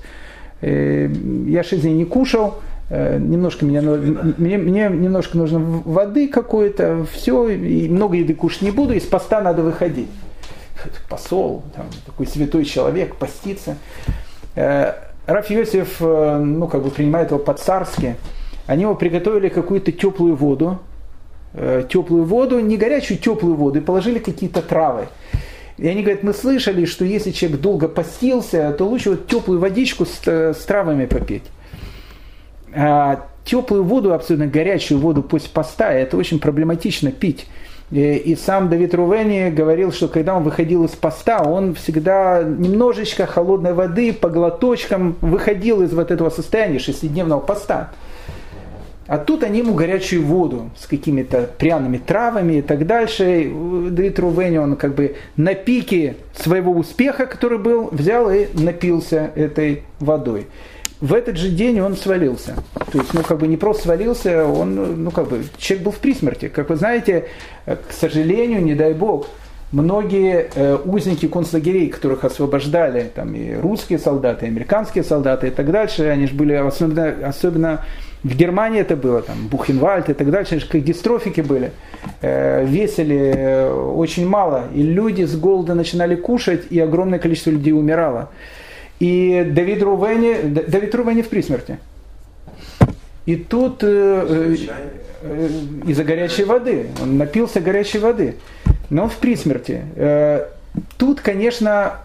я 0.61 1.63
шесть 1.63 1.83
дней 1.83 1.93
не 1.93 2.03
кушал, 2.03 2.59
немножко 2.91 3.63
меня, 3.65 3.81
мне, 3.81 4.57
мне 4.57 4.89
немножко 4.89 5.37
нужно 5.37 5.59
воды 5.59 6.27
какой-то, 6.27 7.05
все, 7.11 7.47
и 7.47 7.87
много 7.87 8.17
еды 8.17 8.35
кушать 8.35 8.63
не 8.63 8.71
буду, 8.71 8.93
из 8.93 9.03
поста 9.03 9.39
надо 9.39 9.63
выходить. 9.63 10.09
Посол, 11.09 11.63
там, 11.73 11.85
такой 12.05 12.27
святой 12.27 12.65
человек, 12.65 13.15
поститься. 13.15 13.77
Э, 14.55 14.93
Раф 15.25 15.49
Йосиф, 15.49 15.97
э, 16.01 16.37
ну, 16.39 16.67
как 16.67 16.83
бы 16.83 16.89
принимает 16.89 17.31
его 17.31 17.39
по-царски. 17.39 18.17
Они 18.67 18.81
его 18.81 18.95
приготовили 18.95 19.47
какую-то 19.47 19.91
теплую 19.91 20.35
воду, 20.35 20.79
теплую 21.89 22.23
воду, 22.23 22.59
не 22.59 22.77
горячую, 22.77 23.17
теплую 23.17 23.55
воду, 23.55 23.79
и 23.79 23.81
положили 23.81 24.19
какие-то 24.19 24.61
травы. 24.61 25.07
И 25.77 25.87
они 25.87 26.03
говорят, 26.03 26.23
мы 26.23 26.33
слышали, 26.33 26.85
что 26.85 27.03
если 27.03 27.31
человек 27.31 27.59
долго 27.59 27.87
постился, 27.87 28.71
то 28.71 28.85
лучше 28.85 29.11
вот 29.11 29.27
теплую 29.27 29.59
водичку 29.59 30.05
с, 30.05 30.25
с 30.25 30.63
травами 30.65 31.05
попить. 31.05 31.43
А, 32.73 33.27
теплую 33.43 33.83
воду, 33.83 34.13
абсолютно 34.13 34.47
горячую 34.47 34.99
воду 34.99 35.23
после 35.23 35.49
поста, 35.49 35.91
это 35.91 36.17
очень 36.17 36.39
проблематично 36.39 37.11
пить. 37.11 37.47
И 37.91 38.37
сам 38.41 38.69
Давид 38.69 38.95
Рувени 38.95 39.49
говорил, 39.49 39.91
что 39.91 40.07
когда 40.07 40.37
он 40.37 40.43
выходил 40.43 40.85
из 40.85 40.91
поста, 40.91 41.43
он 41.43 41.75
всегда 41.75 42.41
немножечко 42.41 43.25
холодной 43.25 43.73
воды 43.73 44.13
по 44.13 44.29
глоточкам 44.29 45.17
выходил 45.19 45.81
из 45.81 45.93
вот 45.93 46.09
этого 46.09 46.29
состояния 46.29 46.79
шестидневного 46.79 47.41
поста. 47.41 47.91
А 49.07 49.17
тут 49.17 49.43
они 49.43 49.59
ему 49.59 49.73
горячую 49.73 50.23
воду 50.23 50.69
с 50.79 50.87
какими-то 50.87 51.49
пряными 51.57 51.97
травами 51.97 52.59
и 52.59 52.61
так 52.61 52.87
дальше. 52.87 53.51
Давид 53.89 54.17
Рувени, 54.19 54.57
он 54.57 54.77
как 54.77 54.95
бы 54.95 55.17
на 55.35 55.53
пике 55.53 56.15
своего 56.33 56.71
успеха, 56.71 57.25
который 57.25 57.57
был, 57.57 57.89
взял 57.91 58.31
и 58.31 58.47
напился 58.53 59.31
этой 59.35 59.83
водой 59.99 60.47
в 61.01 61.13
этот 61.13 61.35
же 61.35 61.49
день 61.49 61.81
он 61.81 61.97
свалился. 61.97 62.55
То 62.91 62.99
есть, 62.99 63.13
ну, 63.13 63.23
как 63.23 63.39
бы 63.39 63.47
не 63.47 63.57
просто 63.57 63.83
свалился, 63.83 64.45
он, 64.45 65.03
ну, 65.03 65.11
как 65.11 65.27
бы, 65.27 65.43
человек 65.57 65.85
был 65.85 65.91
в 65.91 65.97
присмерти. 65.97 66.47
Как 66.47 66.69
вы 66.69 66.75
знаете, 66.75 67.25
э, 67.65 67.75
к 67.75 67.91
сожалению, 67.91 68.63
не 68.63 68.75
дай 68.75 68.93
бог, 68.93 69.27
многие 69.71 70.49
э, 70.53 70.77
узники 70.85 71.27
концлагерей, 71.27 71.89
которых 71.89 72.23
освобождали, 72.23 73.11
там 73.13 73.33
и 73.33 73.55
русские 73.55 73.97
солдаты, 73.97 74.45
и 74.45 74.49
американские 74.49 75.03
солдаты 75.03 75.47
и 75.47 75.51
так 75.51 75.71
дальше, 75.71 76.03
они 76.03 76.27
же 76.27 76.35
были, 76.35 76.53
особенно, 76.53 77.27
особенно 77.27 77.83
в 78.23 78.35
Германии 78.35 78.81
это 78.81 78.95
было, 78.95 79.23
там, 79.23 79.47
Бухенвальд 79.47 80.09
и 80.09 80.13
так 80.13 80.29
дальше, 80.29 80.53
они 80.53 80.61
же 80.61 80.67
как 80.67 80.83
дистрофики 80.83 81.41
были, 81.41 81.71
э, 82.21 82.63
весили 82.65 83.33
э, 83.35 83.73
очень 83.73 84.27
мало, 84.27 84.65
и 84.75 84.83
люди 84.83 85.23
с 85.23 85.35
голода 85.35 85.73
начинали 85.73 86.15
кушать, 86.15 86.65
и 86.69 86.79
огромное 86.79 87.17
количество 87.17 87.49
людей 87.49 87.73
умирало. 87.73 88.29
И 89.01 89.43
Давид 89.49 89.81
Рувени, 89.81 90.43
Давид 90.43 90.93
Рувени 90.93 91.23
в 91.23 91.29
присмерти. 91.29 91.79
И 93.25 93.35
тут 93.35 93.79
э, 93.81 94.55
э, 95.23 95.49
из-за 95.87 96.03
горячей 96.03 96.43
воды, 96.43 96.85
он 97.01 97.17
напился 97.17 97.61
горячей 97.61 97.97
воды, 97.97 98.35
но 98.91 99.05
он 99.05 99.09
в 99.09 99.15
присмерти. 99.17 99.81
Э, 99.95 100.49
тут, 100.99 101.19
конечно, 101.19 101.95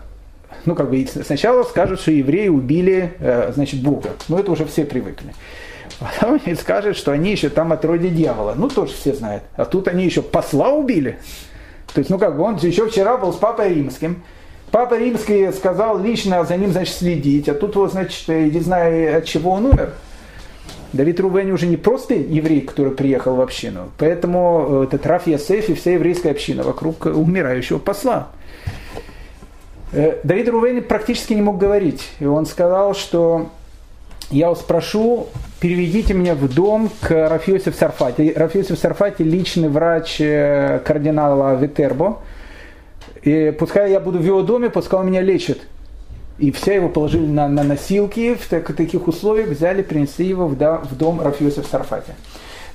ну 0.64 0.74
как 0.74 0.88
бы 0.88 1.07
сначала 1.22 1.64
скажут, 1.64 2.01
что 2.01 2.12
евреи 2.12 2.49
убили, 2.49 3.12
э, 3.18 3.53
значит, 3.53 3.82
Бога. 3.82 4.12
Ну 4.28 4.38
это 4.38 4.51
уже 4.51 4.64
все 4.64 4.86
привыкли. 4.86 5.34
Потом 6.01 6.40
они 6.42 6.55
скажут, 6.55 6.97
что 6.97 7.12
они 7.12 7.30
еще 7.30 7.51
там 7.51 7.74
от 7.74 7.84
роди 7.84 8.09
дьявола. 8.09 8.55
Ну 8.57 8.70
тоже 8.70 8.94
все 8.94 9.12
знают. 9.12 9.42
А 9.57 9.66
тут 9.66 9.88
они 9.88 10.07
еще 10.07 10.22
посла 10.22 10.70
убили. 10.70 11.18
То 11.92 11.99
есть, 11.99 12.09
ну 12.09 12.18
как 12.18 12.38
бы 12.38 12.42
он 12.42 12.57
еще 12.57 12.88
вчера 12.88 13.18
был 13.18 13.34
с 13.34 13.36
папой 13.36 13.74
римским, 13.74 14.22
Папа 14.71 14.99
Римский 14.99 15.53
сказал 15.53 15.99
лично 15.99 16.45
за 16.45 16.57
ним, 16.57 16.73
значит, 16.73 16.95
следить, 16.95 17.49
а 17.49 17.55
тут 17.55 17.77
вот, 17.77 17.93
значит, 17.93 18.29
не 18.29 18.61
знаю, 18.61 19.19
от 19.19 19.25
чего 19.25 19.53
он 19.53 19.67
умер. 19.67 19.93
Давид 20.93 21.21
Рувени 21.21 21.51
уже 21.51 21.67
не 21.67 21.77
просто 21.77 22.14
еврей, 22.14 22.62
который 22.62 22.93
приехал 22.93 23.37
в 23.37 23.41
общину, 23.41 23.91
поэтому 23.99 24.83
э, 24.83 24.85
этот 24.85 25.07
Раф 25.07 25.27
Ясеф 25.27 25.69
и 25.69 25.75
вся 25.75 25.93
еврейская 25.93 26.31
община 26.31 26.62
вокруг 26.62 27.07
умирающего 27.07 27.79
посла. 27.79 28.29
Э, 29.93 30.19
Давид 30.25 30.49
Рувени 30.49 30.81
практически 30.81 31.35
не 31.35 31.43
мог 31.43 31.59
говорить, 31.59 32.09
и 32.19 32.25
он 32.25 32.47
сказал, 32.47 32.95
что 32.95 33.49
я 34.31 34.49
вас 34.49 34.61
прошу, 34.61 35.29
переведите 35.61 36.14
меня 36.14 36.35
в 36.35 36.53
дом 36.53 36.91
к 37.01 37.11
Рафиосиф 37.29 37.77
Сарфати. 37.77 38.33
Рафиосиф 38.35 38.79
Сарфати 38.79 39.23
личный 39.23 39.69
врач 39.69 40.21
э, 40.21 40.81
кардинала 40.85 41.57
Витербо, 41.57 42.19
и 43.27 43.51
пускай 43.51 43.91
я 43.91 43.99
буду 43.99 44.20
в 44.20 44.24
его 44.24 44.43
доме, 44.43 44.70
пускай 44.70 45.01
он 45.01 45.09
меня 45.09 45.20
лечит. 45.20 45.66
И 46.39 46.53
все 46.53 46.77
его 46.77 46.89
положили 46.89 47.27
на, 47.27 47.49
на 47.49 47.64
носилки, 47.64 48.35
в 48.35 48.47
так, 48.47 48.72
таких 48.77 49.09
условиях 49.09 49.49
взяли, 49.49 49.83
принесли 49.83 50.27
его 50.27 50.47
в, 50.47 50.57
да, 50.57 50.77
в 50.77 50.97
дом 50.97 51.20
Рафиуса 51.20 51.62
в 51.62 51.66
Сарфате. 51.66 52.14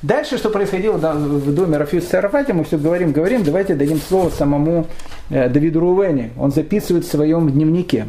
Дальше, 0.01 0.37
что 0.37 0.49
происходило 0.49 0.97
да, 0.97 1.13
в 1.13 1.53
доме 1.53 1.77
Рафиуса 1.77 2.07
в 2.07 2.09
Сарфате, 2.09 2.51
мы 2.51 2.65
все 2.65 2.77
говорим, 2.77 3.13
говорим, 3.13 3.43
давайте 3.43 3.75
дадим 3.75 4.01
слово 4.01 4.29
самому 4.29 4.87
э, 5.29 5.47
Давиду 5.47 5.79
Рувени. 5.79 6.31
Он 6.37 6.51
записывает 6.51 7.05
в 7.05 7.09
своем 7.09 7.49
дневнике. 7.49 8.07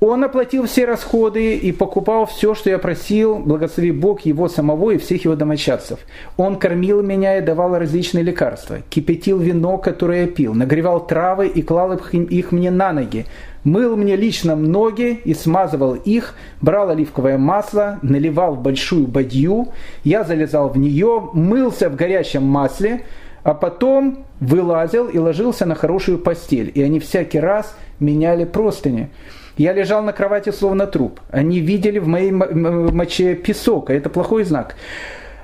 Он 0.00 0.24
оплатил 0.24 0.66
все 0.66 0.84
расходы 0.84 1.56
и 1.56 1.72
покупал 1.72 2.26
все, 2.26 2.54
что 2.54 2.68
я 2.68 2.78
просил, 2.78 3.38
благослови 3.38 3.92
Бог 3.92 4.20
его 4.22 4.48
самого 4.48 4.90
и 4.90 4.98
всех 4.98 5.24
его 5.24 5.36
домочадцев. 5.36 6.00
Он 6.36 6.56
кормил 6.56 7.02
меня 7.02 7.38
и 7.38 7.40
давал 7.40 7.78
различные 7.78 8.22
лекарства, 8.22 8.78
кипятил 8.90 9.38
вино, 9.38 9.78
которое 9.78 10.22
я 10.22 10.26
пил, 10.26 10.52
нагревал 10.52 11.06
травы 11.06 11.48
и 11.48 11.62
клал 11.62 11.94
их 11.94 12.52
мне 12.52 12.70
на 12.70 12.92
ноги, 12.92 13.24
мыл 13.64 13.96
мне 13.96 14.16
лично 14.16 14.54
ноги 14.54 15.18
и 15.24 15.32
смазывал 15.32 15.94
их, 15.94 16.34
брал 16.60 16.90
оливковое 16.90 17.38
масло, 17.38 17.98
наливал 18.02 18.56
в 18.56 18.62
большую 18.62 19.06
бадью, 19.06 19.68
я 20.04 20.24
залезал 20.24 20.68
в 20.68 20.76
нее, 20.76 21.30
мылся 21.32 21.88
в 21.88 21.96
горячем 21.96 22.42
масле, 22.42 23.04
а 23.42 23.54
потом 23.54 24.26
вылазил 24.40 25.06
и 25.06 25.18
ложился 25.18 25.64
на 25.64 25.74
хорошую 25.74 26.18
постель, 26.18 26.70
и 26.74 26.82
они 26.82 27.00
всякий 27.00 27.40
раз 27.40 27.74
меняли 27.98 28.44
простыни. 28.44 29.08
Я 29.56 29.72
лежал 29.72 30.02
на 30.02 30.12
кровати 30.12 30.50
словно 30.50 30.86
труп. 30.86 31.20
Они 31.30 31.60
видели 31.60 31.98
в 31.98 32.06
моей 32.06 32.30
моче 32.30 33.34
песок, 33.34 33.90
а 33.90 33.94
это 33.94 34.10
плохой 34.10 34.44
знак. 34.44 34.76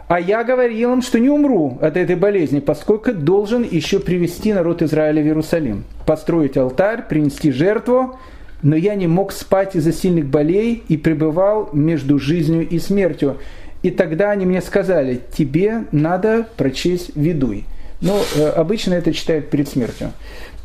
А 0.08 0.20
я 0.20 0.44
говорил 0.44 0.92
им, 0.92 1.00
что 1.00 1.18
не 1.18 1.30
умру 1.30 1.78
от 1.80 1.96
этой 1.96 2.16
болезни, 2.16 2.60
поскольку 2.60 3.14
должен 3.14 3.62
еще 3.62 3.98
привести 3.98 4.52
народ 4.52 4.82
Израиля 4.82 5.22
в 5.22 5.26
Иерусалим, 5.26 5.84
построить 6.04 6.58
алтарь, 6.58 7.08
принести 7.08 7.50
жертву, 7.50 8.18
но 8.62 8.76
я 8.76 8.94
не 8.94 9.06
мог 9.06 9.32
спать 9.32 9.74
из-за 9.74 9.92
сильных 9.92 10.26
болей 10.26 10.84
и 10.88 10.98
пребывал 10.98 11.70
между 11.72 12.18
жизнью 12.18 12.68
и 12.68 12.78
смертью. 12.78 13.38
И 13.82 13.90
тогда 13.90 14.30
они 14.30 14.44
мне 14.44 14.60
сказали, 14.60 15.20
тебе 15.34 15.84
надо 15.92 16.46
прочесть 16.58 17.16
ведуй. 17.16 17.64
Ну, 18.02 18.20
э, 18.36 18.48
обычно 18.48 18.94
это 18.94 19.14
читают 19.14 19.48
перед 19.48 19.68
смертью. 19.68 20.12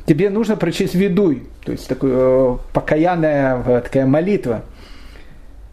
Тебе 0.08 0.32
нужно 0.32 0.56
прочесть 0.56 0.96
ведуй, 0.96 1.44
то 1.64 1.72
есть 1.72 1.88
такая 1.88 2.12
э, 2.12 2.58
покаянная 2.74 3.64
э, 3.64 3.82
такая 3.82 4.08
молитва– 4.08 4.64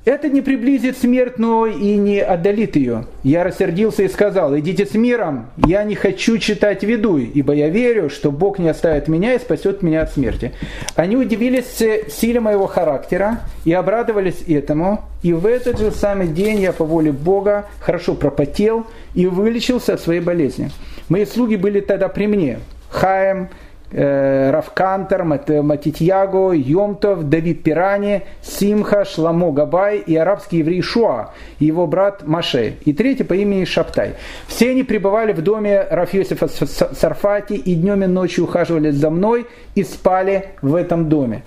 это 0.05 0.29
не 0.29 0.43
приблизит 0.43 0.99
смерть, 0.99 1.39
но 1.39 1.67
и 1.67 1.97
не 1.97 2.21
отдалит 2.21 2.77
ее. 2.77 3.07
Я 3.23 3.43
рассердился 3.43 4.03
и 4.03 4.09
сказал, 4.09 4.57
идите 4.59 4.85
с 4.85 4.93
миром, 4.93 5.47
я 5.57 5.83
не 5.83 5.95
хочу 5.95 6.37
читать 6.37 6.83
ведуй, 6.83 7.25
ибо 7.25 7.55
я 7.55 7.71
верю, 7.71 8.11
что 8.11 8.31
Бог 8.31 8.59
не 8.59 8.69
оставит 8.69 9.09
меня 9.09 9.33
и 9.33 9.39
спасет 9.39 9.83
меня 9.83 10.03
от 10.03 10.13
смерти. 10.13 10.53
Они 10.95 11.17
удивились 11.17 11.83
силе 12.13 12.41
моего 12.41 12.67
характера 12.67 13.41
и 13.65 13.73
обрадовались 13.73 14.43
этому, 14.47 15.01
и 15.23 15.33
в 15.33 15.47
этот 15.47 15.79
же 15.79 15.91
самый 15.91 16.29
день 16.29 16.61
я 16.61 16.75
по 16.75 16.85
воле 16.85 17.11
Бога 17.11 17.65
хорошо 17.81 18.15
пропотел 18.15 18.87
и 19.15 19.27
вылечился 19.27 19.95
от 19.95 20.03
своей 20.03 20.21
болезни. 20.21 20.71
Мои 21.09 21.25
слуги 21.25 21.57
были 21.57 21.81
тогда 21.81 22.09
при 22.09 22.27
мне. 22.27 22.59
Хаем, 22.91 23.49
Э, 23.49 23.74
Равкантер, 23.95 25.23
Матитьяго, 25.23 26.53
Йомтов, 26.53 27.29
Давид 27.29 27.63
Пирани, 27.63 28.23
Симха, 28.43 29.05
Шламо 29.05 29.53
Габай 29.53 29.99
и 29.99 30.17
арабский 30.17 30.59
еврей 30.59 30.83
Шуа, 30.83 31.31
его 31.61 31.87
брат 31.87 32.27
Маше, 32.27 32.75
и 32.85 32.93
третий 32.93 33.23
по 33.23 33.35
имени 33.35 33.65
Шаптай. 33.65 34.15
Все 34.49 34.71
они 34.71 34.83
пребывали 34.83 35.33
в 35.33 35.43
доме 35.43 35.87
Рафьосифа 35.89 36.49
Сарфати 36.49 37.53
и 37.53 37.77
днем 37.77 38.03
и 38.03 38.07
ночью 38.07 38.45
ухаживали 38.45 38.91
за 38.91 39.11
мной 39.11 39.47
и 39.77 39.85
спали 39.85 40.47
в 40.61 40.75
этом 40.75 41.09
доме. 41.09 41.45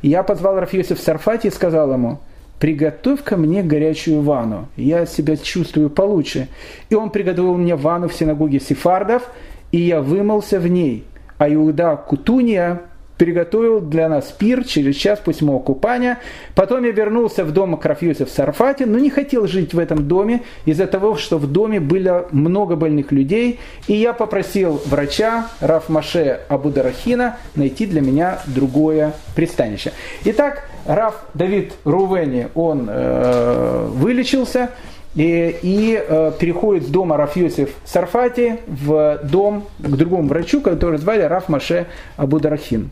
Я 0.00 0.22
позвал 0.22 0.60
Рафьосиф 0.60 1.00
Сарфати 1.00 1.48
и 1.48 1.50
сказал 1.50 1.92
ему, 1.92 2.20
приготовь 2.60 3.24
ко 3.24 3.36
мне 3.36 3.64
горячую 3.64 4.22
ванну, 4.22 4.68
я 4.76 5.06
себя 5.06 5.36
чувствую 5.36 5.90
получше. 5.90 6.46
И 6.88 6.94
он 6.94 7.10
приготовил 7.10 7.56
мне 7.56 7.74
ванну 7.74 8.08
в 8.08 8.14
синагоге 8.14 8.60
сефардов, 8.60 9.28
и 9.72 9.78
я 9.78 10.00
вымылся 10.00 10.60
в 10.60 10.68
ней– 10.68 11.04
а 11.40 11.48
Иуда 11.48 11.96
Кутуния 11.96 12.82
приготовил 13.16 13.80
для 13.80 14.10
нас 14.10 14.26
пир 14.26 14.62
через 14.64 14.94
час 14.96 15.18
после 15.18 15.46
моего 15.46 15.60
купания. 15.60 16.18
Потом 16.54 16.84
я 16.84 16.90
вернулся 16.90 17.44
в 17.46 17.52
дом 17.52 17.78
Крафьюса 17.78 18.26
в 18.26 18.30
Сарфате, 18.30 18.84
но 18.84 18.98
не 18.98 19.08
хотел 19.08 19.46
жить 19.46 19.72
в 19.72 19.78
этом 19.78 20.06
доме 20.06 20.42
из-за 20.66 20.86
того, 20.86 21.16
что 21.16 21.38
в 21.38 21.50
доме 21.50 21.80
было 21.80 22.26
много 22.30 22.76
больных 22.76 23.10
людей. 23.10 23.58
И 23.88 23.94
я 23.94 24.12
попросил 24.12 24.82
врача 24.84 25.48
Раф 25.60 25.88
Маше 25.88 26.40
Абударахина 26.48 27.38
найти 27.56 27.86
для 27.86 28.02
меня 28.02 28.38
другое 28.46 29.14
пристанище. 29.34 29.92
Итак, 30.24 30.68
Раф 30.86 31.24
Давид 31.32 31.72
Рувени, 31.84 32.48
он 32.54 32.86
э, 32.90 33.86
вылечился, 33.92 34.70
и, 35.14 35.56
и 35.62 36.02
э, 36.06 36.32
переходит 36.38 36.84
с 36.84 36.88
дома 36.88 37.16
Раф 37.16 37.36
Сарфати 37.84 38.58
в 38.66 39.20
дом 39.24 39.64
к 39.78 39.96
другому 39.96 40.28
врачу, 40.28 40.60
который 40.60 40.98
звали 40.98 41.22
Раф 41.22 41.48
Маше 41.48 41.86
Абударахин. 42.16 42.90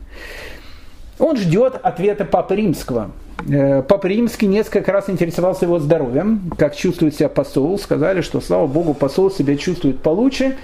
Он 1.18 1.36
ждет 1.36 1.78
ответа 1.82 2.24
Папы 2.24 2.56
Римского. 2.56 3.10
Э, 3.48 3.82
Папа 3.82 4.06
Римский 4.06 4.46
несколько 4.46 4.92
раз 4.92 5.08
интересовался 5.08 5.64
его 5.64 5.78
здоровьем, 5.78 6.52
как 6.58 6.76
чувствует 6.76 7.14
себя 7.14 7.28
посол. 7.28 7.78
Сказали, 7.78 8.20
что, 8.20 8.40
слава 8.40 8.66
Богу, 8.66 8.94
посол 8.94 9.30
себя 9.30 9.56
чувствует 9.56 10.00
получше. 10.00 10.56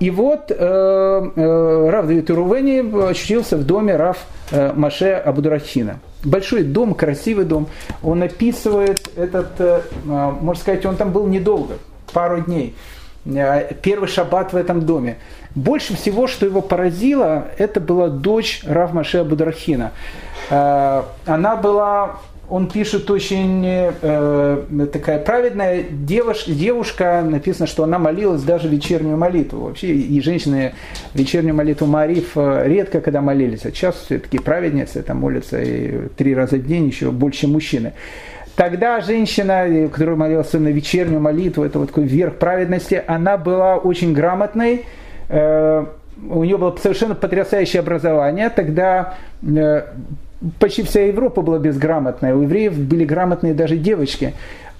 И 0.00 0.10
вот 0.10 0.50
э, 0.50 0.54
э, 0.54 1.90
Рав 1.90 2.06
Давид 2.06 2.28
Рувени 2.30 3.08
очутился 3.10 3.56
в 3.56 3.64
доме 3.64 3.96
Рав 3.96 4.18
э, 4.50 4.72
Маше 4.74 5.12
Абудурахина. 5.12 6.00
Большой 6.24 6.64
дом, 6.64 6.94
красивый 6.94 7.44
дом. 7.44 7.68
Он 8.02 8.22
описывает 8.22 9.08
этот, 9.16 9.60
э, 9.60 9.82
э, 10.04 10.30
можно 10.40 10.60
сказать, 10.60 10.84
он 10.84 10.96
там 10.96 11.12
был 11.12 11.26
недолго, 11.26 11.74
пару 12.12 12.40
дней. 12.40 12.74
Э, 13.24 13.72
первый 13.82 14.08
шаббат 14.08 14.52
в 14.52 14.56
этом 14.56 14.84
доме. 14.84 15.18
Больше 15.54 15.94
всего, 15.96 16.26
что 16.26 16.44
его 16.44 16.60
поразило, 16.60 17.46
это 17.58 17.80
была 17.80 18.08
дочь 18.08 18.62
Рав 18.66 18.92
Маше 18.92 19.18
Абудурахина. 19.18 19.92
Э, 20.50 21.02
она 21.24 21.54
была 21.56 22.16
он 22.50 22.68
пишет 22.68 23.10
очень 23.10 23.64
э, 23.64 24.62
такая 24.92 25.18
праведная 25.18 25.82
девушка, 25.90 26.52
девушка, 26.52 27.22
написано, 27.22 27.66
что 27.66 27.84
она 27.84 27.98
молилась 27.98 28.42
даже 28.42 28.68
вечернюю 28.68 29.16
молитву. 29.16 29.60
Вообще, 29.66 29.88
и 29.88 30.20
женщины 30.20 30.74
вечернюю 31.14 31.54
молитву 31.54 31.86
Мариф 31.86 32.32
э, 32.36 32.64
редко 32.66 33.00
когда 33.00 33.22
молились, 33.22 33.64
а 33.64 33.70
сейчас 33.70 33.96
все-таки 33.96 34.38
праведницы 34.38 35.02
там 35.02 35.18
молятся 35.18 35.60
и 35.60 36.08
три 36.16 36.34
раза 36.34 36.56
в 36.56 36.66
день 36.66 36.86
еще 36.86 37.10
больше 37.10 37.48
мужчины. 37.48 37.94
Тогда 38.56 39.00
женщина, 39.00 39.88
которая 39.90 40.14
молилась 40.14 40.52
на 40.52 40.68
вечернюю 40.68 41.20
молитву, 41.20 41.64
это 41.64 41.78
вот 41.78 41.88
такой 41.88 42.04
верх 42.04 42.36
праведности, 42.36 43.02
она 43.06 43.36
была 43.36 43.76
очень 43.76 44.12
грамотной, 44.12 44.84
э, 45.28 45.86
у 46.30 46.44
нее 46.44 46.56
было 46.56 46.76
совершенно 46.80 47.14
потрясающее 47.14 47.80
образование. 47.80 48.48
Тогда 48.50 49.14
э, 49.42 49.86
почти 50.58 50.82
вся 50.82 51.02
Европа 51.02 51.42
была 51.42 51.58
безграмотная, 51.58 52.34
у 52.34 52.42
евреев 52.42 52.78
были 52.78 53.04
грамотные 53.04 53.54
даже 53.54 53.76
девочки. 53.76 54.34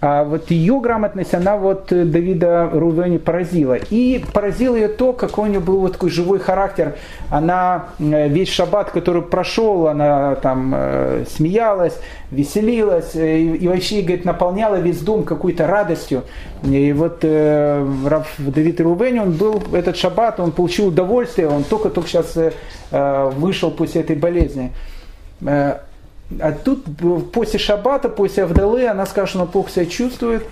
А 0.06 0.22
вот 0.22 0.50
ее 0.50 0.80
грамотность, 0.80 1.32
она 1.32 1.56
вот 1.56 1.90
э, 1.90 2.04
Давида 2.04 2.68
Рувени 2.74 3.16
поразила. 3.16 3.78
И 3.88 4.22
поразило 4.34 4.76
ее 4.76 4.88
то, 4.88 5.14
какой 5.14 5.48
у 5.48 5.50
нее 5.50 5.60
был 5.60 5.80
вот 5.80 5.94
такой 5.94 6.10
живой 6.10 6.40
характер. 6.40 6.96
Она 7.30 7.86
э, 7.98 8.28
весь 8.28 8.50
шаббат, 8.50 8.90
который 8.90 9.22
прошел, 9.22 9.86
она 9.86 10.34
там 10.34 10.74
э, 10.76 11.24
смеялась, 11.34 11.98
веселилась 12.30 13.14
и, 13.14 13.54
и 13.54 13.66
вообще, 13.66 14.02
говорит, 14.02 14.26
наполняла 14.26 14.76
весь 14.76 15.00
дом 15.00 15.22
какой-то 15.22 15.66
радостью. 15.66 16.24
И 16.62 16.92
вот 16.92 17.20
э, 17.22 17.86
Давид 18.36 18.82
Рувени, 18.82 19.20
он 19.20 19.32
был 19.32 19.62
этот 19.72 19.96
шаббат, 19.96 20.38
он 20.38 20.52
получил 20.52 20.88
удовольствие, 20.88 21.48
он 21.48 21.64
только-только 21.64 22.10
сейчас 22.10 22.36
э, 22.36 23.30
вышел 23.36 23.70
после 23.70 24.02
этой 24.02 24.16
болезни. 24.16 24.70
Э, 25.42 25.78
а 26.40 26.52
тут 26.52 26.84
после 27.32 27.58
шаббата, 27.58 28.08
после 28.08 28.44
Авдалы, 28.44 28.86
она 28.86 29.06
скажет, 29.06 29.30
что 29.30 29.40
она 29.40 29.50
плохо 29.50 29.70
себя 29.70 29.86
чувствует. 29.86 30.44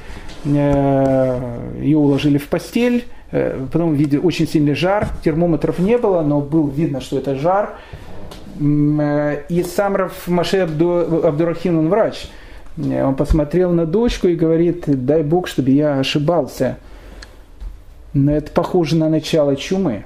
Э, 0.44 1.70
Ее 1.80 1.96
уложили 1.96 2.38
в 2.38 2.48
постель. 2.48 3.06
Э, 3.30 3.58
потом 3.72 3.94
видели 3.94 4.18
очень 4.18 4.46
сильный 4.46 4.74
жар. 4.74 5.08
Термометров 5.24 5.78
не 5.78 5.98
было, 5.98 6.22
но 6.22 6.40
было 6.40 6.68
видно, 6.68 7.00
что 7.00 7.18
это 7.18 7.36
жар. 7.36 7.76
И 8.60 9.64
сам 9.74 9.96
Раф 9.96 10.28
Маше 10.28 10.58
Абду, 10.58 10.86
он 10.88 11.88
врач. 11.88 12.28
Он 12.76 13.14
посмотрел 13.16 13.72
на 13.72 13.86
дочку 13.86 14.28
и 14.28 14.36
говорит, 14.36 14.84
дай 14.86 15.22
Бог, 15.22 15.48
чтобы 15.48 15.70
я 15.70 15.98
ошибался. 15.98 16.76
Но 18.12 18.32
это 18.32 18.52
похоже 18.52 18.96
на 18.96 19.08
начало 19.08 19.56
чумы. 19.56 20.04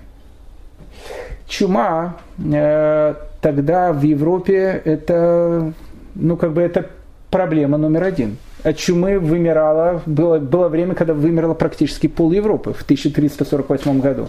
Чума 1.47 2.17
тогда 3.41 3.93
в 3.93 4.03
Европе 4.03 4.83
это, 4.85 5.73
ну, 6.15 6.37
как 6.37 6.53
бы 6.53 6.63
это 6.63 6.87
проблема 7.31 7.79
номер 7.79 8.05
один. 8.05 8.39
От 8.65 8.79
чумы 8.79 9.21
вымирало, 9.21 10.03
было, 10.07 10.39
было 10.39 10.69
время, 10.69 10.95
когда 10.95 11.15
вымерло 11.15 11.55
практически 11.55 12.09
пол 12.09 12.33
Европы 12.33 12.73
в 12.73 12.83
1348 12.83 14.01
году. 14.01 14.29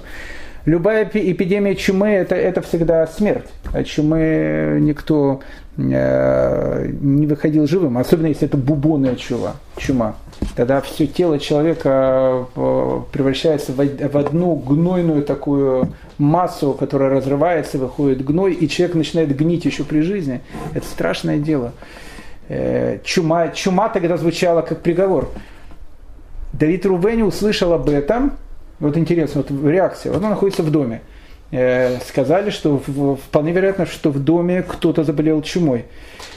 Любая 0.66 1.10
эпидемия 1.12 1.76
чумы 1.76 2.10
это, 2.10 2.36
это 2.36 2.62
всегда 2.62 3.08
смерть. 3.08 3.48
От 3.74 3.88
чумы 3.88 4.78
никто 4.82 5.40
э, 5.40 5.67
не 5.78 7.28
выходил 7.28 7.68
живым, 7.68 7.98
особенно 7.98 8.28
если 8.28 8.48
это 8.48 8.58
бубонная 8.58 9.16
чума. 9.16 9.56
чума. 9.78 10.16
Тогда 10.56 10.82
все 10.82 11.06
тело 11.06 11.40
человека 11.40 12.48
э, 12.56 13.02
превращается 13.12 13.74
в, 13.74 13.78
в 13.78 14.18
одну 14.18 14.56
гнойную 14.56 15.24
такую 15.24 15.94
массу, 16.18 16.74
которая 16.74 17.12
разрывается, 17.12 17.78
выходит 17.78 18.26
гной, 18.26 18.54
и 18.54 18.68
человек 18.68 18.96
начинает 18.96 19.36
гнить 19.36 19.66
еще 19.66 19.84
при 19.84 20.02
жизни. 20.02 20.42
Это 20.74 20.86
страшное 20.86 21.38
дело. 21.38 21.74
Э, 22.50 23.00
чума, 23.04 23.50
чума 23.50 23.90
тогда 23.90 24.18
звучала 24.18 24.62
как 24.62 24.82
приговор. 24.82 25.30
Давид 26.54 26.86
Рувени 26.86 27.22
услышал 27.22 27.74
об 27.74 27.88
этом, 27.90 28.34
вот 28.80 28.98
интересно, 28.98 29.44
вот 29.48 29.70
реакция, 29.70 30.12
вот 30.12 30.24
он 30.24 30.30
находится 30.30 30.64
в 30.64 30.72
доме. 30.72 31.02
Э, 31.50 32.00
сказали, 32.02 32.50
что 32.50 32.78
вполне 32.78 33.54
вероятно, 33.54 33.86
что 33.86 34.10
в 34.10 34.20
доме 34.20 34.64
кто-то 34.64 35.04
заболел 35.06 35.42
чумой. 35.42 35.86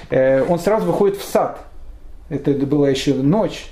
Э, 0.08 0.44
он 0.48 0.60
сразу 0.60 0.86
выходит 0.86 1.16
в 1.16 1.24
сад. 1.24 1.58
Это 2.28 2.52
была 2.52 2.88
еще 2.90 3.14
ночь. 3.14 3.66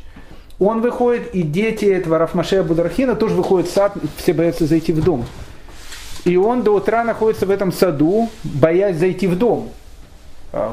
Он 0.58 0.80
выходит, 0.80 1.32
и 1.34 1.42
дети 1.42 1.84
этого 1.84 2.18
Рафмашея 2.18 2.64
Будархина 2.64 3.14
тоже 3.14 3.36
выходят 3.36 3.68
в 3.68 3.72
сад, 3.72 3.92
все 4.16 4.32
боятся 4.32 4.66
зайти 4.66 4.92
в 4.92 5.04
дом. 5.04 5.24
И 6.24 6.36
он 6.36 6.64
до 6.64 6.72
утра 6.72 7.04
находится 7.04 7.46
в 7.46 7.50
этом 7.50 7.70
саду, 7.70 8.28
боясь 8.42 8.96
зайти 8.96 9.28
в 9.28 9.38
дом. 9.38 9.70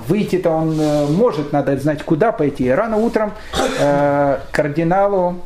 Выйти-то 0.07 0.49
он 0.49 0.75
может, 1.13 1.51
надо 1.51 1.77
знать, 1.77 2.01
куда 2.01 2.31
пойти. 2.31 2.67
Рано 2.71 2.97
утром 2.97 3.33
кардиналу 4.51 5.41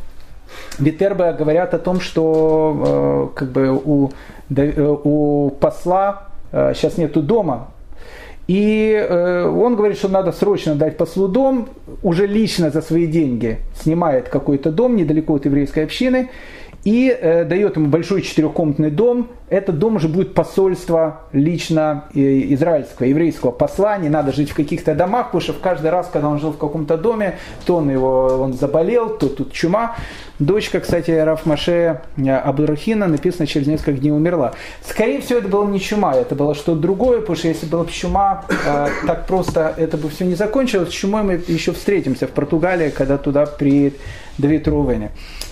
Витербе 0.78 1.34
говорят 1.34 1.74
о 1.74 1.80
том, 1.80 2.00
что 2.00 3.34
как 3.36 3.50
бы 3.50 3.70
у, 3.72 4.12
у 4.50 5.52
посла 5.60 6.24
сейчас 6.52 6.98
нету 6.98 7.22
дома, 7.22 7.68
и 8.50 8.94
э, 8.94 9.46
он 9.46 9.76
говорит, 9.76 10.00
что 10.00 10.10
надо 10.10 10.32
срочно 10.32 10.74
дать 10.74 10.98
послу 10.98 11.28
дом, 11.28 11.70
уже 12.02 12.26
лично 12.26 12.72
за 12.72 12.82
свои 12.82 13.06
деньги 13.06 13.60
снимает 13.80 14.28
какой-то 14.28 14.72
дом 14.72 14.96
недалеко 14.96 15.36
от 15.36 15.46
еврейской 15.46 15.84
общины 15.84 16.32
и 16.84 17.10
э, 17.10 17.44
дает 17.44 17.76
ему 17.76 17.88
большой 17.88 18.22
четырехкомнатный 18.22 18.90
дом. 18.90 19.30
Этот 19.50 19.80
дом 19.80 19.96
уже 19.96 20.08
будет 20.08 20.34
посольство 20.34 21.22
лично 21.34 22.06
э, 22.14 22.20
израильского, 22.54 23.08
еврейского 23.08 23.52
посла. 23.52 23.98
Не 23.98 24.10
надо 24.10 24.32
жить 24.32 24.52
в 24.52 24.56
каких-то 24.56 24.96
домах, 24.96 25.28
потому 25.28 25.42
что 25.42 25.54
в 25.54 25.60
каждый 25.60 25.92
раз, 25.92 26.10
когда 26.12 26.30
он 26.30 26.40
жил 26.40 26.52
в 26.52 26.58
каком-то 26.58 26.98
доме, 26.98 27.38
то 27.66 27.78
он, 27.78 27.90
его, 27.90 28.40
он 28.42 28.54
заболел, 28.54 29.18
то 29.18 29.28
тут 29.28 29.52
чума. 29.52 29.96
Дочка, 30.40 30.80
кстати, 30.80 31.12
Раф 31.12 31.46
Маше 31.46 32.02
э, 32.16 32.30
Абдурахина, 32.30 33.08
написано, 33.08 33.46
через 33.46 33.68
несколько 33.68 34.00
дней 34.00 34.12
умерла. 34.12 34.54
Скорее 34.82 35.20
всего, 35.20 35.40
это 35.40 35.50
было 35.50 35.68
не 35.68 35.82
чума, 35.82 36.16
это 36.16 36.36
было 36.36 36.56
что-то 36.56 36.80
другое, 36.80 37.20
потому 37.20 37.36
что 37.36 37.50
если 37.50 37.66
была 37.66 37.84
бы 37.84 37.92
чума, 37.92 38.46
э, 38.50 38.88
так 39.06 39.28
просто 39.28 39.74
это 39.76 39.98
бы 39.98 40.08
все 40.10 40.24
не 40.26 40.36
закончилось. 40.36 40.90
С 40.90 40.94
чумой 40.94 41.24
мы 41.24 41.42
еще 41.48 41.74
встретимся 41.74 42.26
в 42.28 42.32
Португалии, 42.32 42.90
когда 42.90 43.18
туда 43.18 43.46
приедет 43.46 44.00
Давид 44.38 44.68
Рувени. 44.68 45.12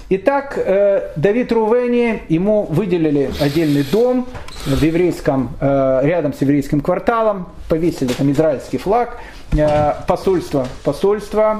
Итак, 0.10 0.58
э, 0.58 1.10
Давид 1.18 1.52
Рувени, 1.52 2.24
ему 2.30 2.64
выделили 2.64 3.30
отдельный 3.42 3.84
дом 3.84 4.26
в 4.66 4.82
еврейском, 4.82 5.50
э, 5.60 6.00
рядом 6.04 6.34
с 6.34 6.40
еврейским 6.40 6.80
кварталом, 6.80 7.50
повесили 7.68 8.14
там 8.14 8.32
израильский 8.32 8.78
флаг, 8.78 9.18
э, 9.52 9.96
посольство, 10.08 10.66
посольство 10.86 11.60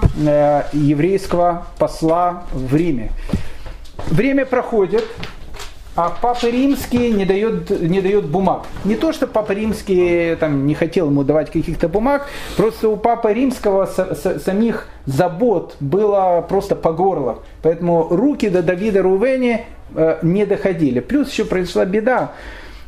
еврейского 0.72 1.68
посла 1.78 2.44
в 2.54 2.74
Риме. 2.74 3.12
Время 4.08 4.46
проходит, 4.46 5.04
а 5.98 6.12
Папа 6.22 6.46
Римский 6.46 7.12
не 7.12 7.26
дает, 7.26 7.72
не 7.82 8.02
дает 8.02 8.28
бумаг. 8.28 8.68
Не 8.86 8.96
то, 8.96 9.12
что 9.12 9.26
Папа 9.26 9.54
Римский 9.54 10.36
там, 10.36 10.68
не 10.68 10.76
хотел 10.76 11.08
ему 11.08 11.24
давать 11.24 11.50
каких-то 11.50 11.90
бумаг, 11.90 12.28
просто 12.56 12.88
у 12.88 12.98
Папы 12.98 13.34
Римского 13.34 13.88
с, 13.88 13.98
с, 13.98 14.44
самих 14.44 14.88
забот 15.08 15.76
было 15.80 16.46
просто 16.48 16.76
по 16.76 16.94
горло. 16.94 17.40
Поэтому 17.64 18.10
руки 18.12 18.48
до 18.48 18.62
Давида 18.62 19.02
Рувени 19.02 19.66
э, 19.96 20.20
не 20.22 20.46
доходили. 20.46 21.00
Плюс 21.00 21.32
еще 21.32 21.46
произошла 21.46 21.84
беда. 21.84 22.34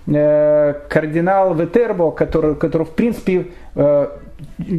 Э, 0.05 0.75
кардинал 0.87 1.55
Ветербо, 1.55 2.11
который, 2.11 2.55
который 2.55 2.85
в 2.85 2.91
принципе 2.91 3.47
э, 3.73 4.07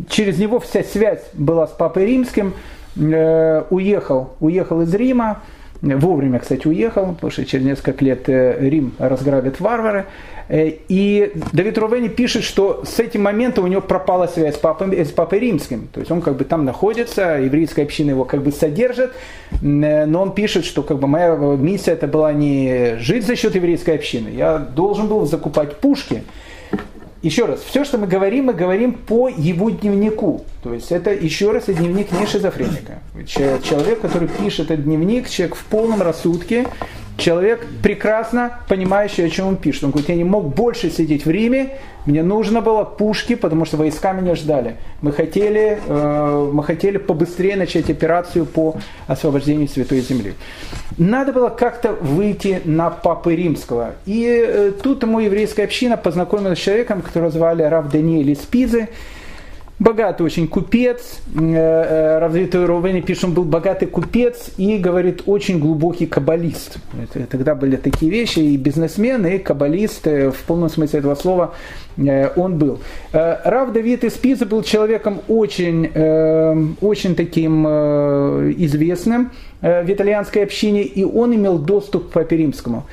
через 0.09 0.39
него 0.39 0.61
вся 0.61 0.85
связь 0.85 1.25
была 1.33 1.67
с 1.67 1.71
Папой 1.71 2.07
Римским, 2.07 2.55
э, 2.97 3.65
уехал, 3.71 4.35
уехал 4.39 4.83
из 4.83 4.95
Рима, 4.95 5.43
Вовремя, 5.83 6.39
кстати, 6.39 6.67
уехал, 6.67 7.15
потому 7.15 7.31
что 7.31 7.47
через 7.47 7.65
несколько 7.65 8.05
лет 8.05 8.29
э, 8.29 8.59
Рим 8.61 8.93
разграбят 8.99 9.61
варвары. 9.61 10.05
Э, 10.49 10.73
и 10.89 11.33
Давид 11.53 11.79
Рувени 11.79 12.09
пишет, 12.09 12.45
что 12.45 12.85
с 12.85 13.01
этим 13.01 13.23
момента 13.23 13.63
у 13.63 13.67
него 13.67 13.81
пропала 13.81 14.27
связь 14.27 14.57
с 14.57 14.59
папой, 14.59 14.95
э, 14.95 15.07
с 15.07 15.11
папой 15.11 15.39
римским. 15.39 15.89
То 15.91 16.01
есть 16.01 16.13
он 16.13 16.21
как 16.21 16.37
бы 16.37 16.45
там 16.45 16.67
находится, 16.67 17.39
еврейская 17.39 17.85
община 17.85 18.11
его 18.11 18.25
как 18.25 18.43
бы 18.43 18.53
содержит, 18.53 19.13
но 19.63 20.21
он 20.21 20.35
пишет, 20.35 20.67
что 20.67 20.83
как 20.83 20.99
бы 20.99 21.07
моя 21.07 21.35
миссия 21.37 21.93
это 21.93 22.07
была 22.07 22.35
не 22.35 22.97
жить 22.99 23.27
за 23.27 23.35
счет 23.35 23.55
еврейской 23.55 23.95
общины. 23.95 24.29
Я 24.29 24.59
должен 24.59 25.09
был 25.09 25.25
закупать 25.25 25.77
пушки, 25.77 26.25
еще 27.23 27.45
раз, 27.45 27.61
все, 27.61 27.85
что 27.85 27.99
мы 27.99 28.07
говорим, 28.07 28.47
мы 28.47 28.55
говорим 28.55 28.95
по 28.95 29.29
его 29.29 29.71
дневнику. 29.71 30.45
То 30.63 30.73
есть 30.73 30.91
это 30.91 31.13
еще 31.13 31.53
раз 31.53 31.69
и 31.69 31.75
дневник 31.75 32.13
не 32.13 32.27
шизофреника. 32.27 33.01
Человек, 33.27 34.01
который 34.01 34.29
пишет 34.29 34.71
этот 34.71 34.85
дневник, 34.85 35.29
человек 35.29 35.57
в 35.57 35.65
полном 35.65 36.03
рассудке, 36.03 36.67
человек 37.21 37.67
прекрасно 37.83 38.61
понимающий, 38.69 39.27
о 39.27 39.31
чем 39.31 39.47
он 39.49 39.57
пишет. 39.57 39.85
Он 39.85 39.91
говорит, 39.91 40.09
я 40.09 40.17
не 40.17 40.25
мог 40.25 40.55
больше 40.55 40.91
сидеть 40.91 41.25
в 41.25 41.31
Риме, 41.31 41.79
мне 42.07 42.23
нужно 42.23 42.61
было 42.63 42.85
пушки, 42.85 43.35
потому 43.35 43.65
что 43.67 43.77
войска 43.77 44.13
меня 44.13 44.35
ждали. 44.35 44.77
Мы 45.03 45.13
хотели, 45.13 45.79
э, 45.87 46.51
мы 46.53 46.65
хотели 46.65 46.97
побыстрее 46.97 47.57
начать 47.57 47.91
операцию 47.91 48.47
по 48.47 48.77
освобождению 49.07 49.69
Святой 49.69 50.01
Земли. 50.01 50.35
Надо 50.97 51.33
было 51.33 51.51
как-то 51.51 51.93
выйти 51.93 52.63
на 52.65 52.91
Папы 52.91 53.37
Римского. 53.37 53.93
И 54.07 54.27
э, 54.27 54.73
тут 54.83 55.03
ему 55.03 55.21
еврейская 55.21 55.65
община 55.65 55.97
познакомилась 55.97 56.59
с 56.59 56.63
человеком, 56.63 57.03
которого 57.03 57.31
звали 57.31 57.63
Рав 57.63 57.91
Даниэль 57.91 58.31
из 58.31 58.39
Пизы 58.39 58.89
богатый 59.81 60.23
очень 60.23 60.47
купец. 60.47 61.21
Э, 61.35 61.41
э, 61.41 62.19
Равзитый 62.21 62.65
Рувени 62.67 63.01
пишет, 63.01 63.25
он 63.25 63.33
был 63.33 63.45
богатый 63.45 63.87
купец 63.87 64.51
и, 64.57 64.79
говорит, 64.79 65.23
очень 65.27 65.59
глубокий 65.59 66.07
каббалист. 66.07 66.79
Тогда 67.31 67.57
были 67.57 67.77
такие 67.77 68.13
вещи, 68.13 68.39
и 68.39 68.57
бизнесмен, 68.57 69.27
и 69.27 69.39
каббалист, 69.39 70.07
в 70.07 70.37
полном 70.47 70.69
смысле 70.69 71.01
этого 71.01 71.15
слова 71.17 71.55
э, 71.97 72.29
он 72.37 72.59
был. 72.59 72.79
Рав 73.13 73.73
Давид 73.73 74.05
из 74.05 74.13
Пизы 74.13 74.45
был 74.45 74.63
человеком 74.63 75.23
очень, 75.27 75.87
очень 76.81 77.15
таким 77.15 77.67
известным 77.67 79.33
в 79.63 79.91
итальянской 79.91 80.45
общине, 80.45 80.83
и 80.83 81.05
он 81.05 81.35
имел 81.35 81.59
доступ 81.59 82.11
к 82.11 82.13
Папе 82.13 82.37
Римскому. 82.37 82.87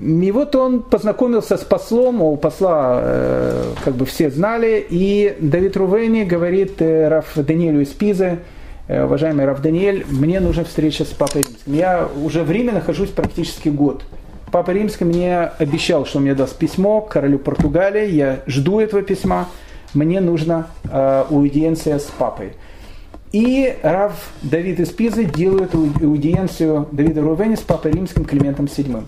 И 0.00 0.30
вот 0.32 0.56
он 0.56 0.82
познакомился 0.82 1.56
с 1.56 1.62
послом, 1.62 2.20
у 2.20 2.36
посла 2.36 3.00
э, 3.02 3.64
как 3.84 3.94
бы 3.94 4.06
все 4.06 4.30
знали, 4.30 4.84
и 4.88 5.36
Давид 5.40 5.76
Рувени 5.76 6.24
говорит 6.24 6.82
э, 6.82 7.08
Раф 7.08 7.32
Даниэлю 7.36 7.80
из 7.80 7.90
Пизы, 7.90 8.38
э, 8.88 9.04
уважаемый 9.04 9.46
Раф 9.46 9.62
Даниэль, 9.62 10.04
мне 10.10 10.40
нужна 10.40 10.64
встреча 10.64 11.04
с 11.04 11.08
Папой 11.08 11.42
Римским. 11.42 11.74
Я 11.74 12.08
уже 12.22 12.42
в 12.42 12.50
Риме 12.50 12.72
нахожусь 12.72 13.10
практически 13.10 13.68
год. 13.68 14.04
Папа 14.50 14.72
Римский 14.72 15.04
мне 15.04 15.50
обещал, 15.58 16.06
что 16.06 16.18
он 16.18 16.24
мне 16.24 16.34
даст 16.34 16.56
письмо 16.56 17.00
королю 17.00 17.38
Португалии, 17.38 18.10
я 18.10 18.40
жду 18.46 18.80
этого 18.80 19.02
письма, 19.02 19.48
мне 19.94 20.20
нужна 20.20 20.66
э, 20.84 21.24
аудиенция 21.30 21.98
с 22.00 22.04
папой. 22.04 22.52
И 23.30 23.76
Рав 23.82 24.12
Давид 24.42 24.78
из 24.80 24.90
Пизы 24.90 25.24
делает 25.24 25.74
аудиенцию 25.74 26.88
Давида 26.92 27.20
Рувени 27.20 27.56
с 27.56 27.60
Папой 27.60 27.90
Римским 27.90 28.24
Климентом 28.24 28.66
VII. 28.66 29.04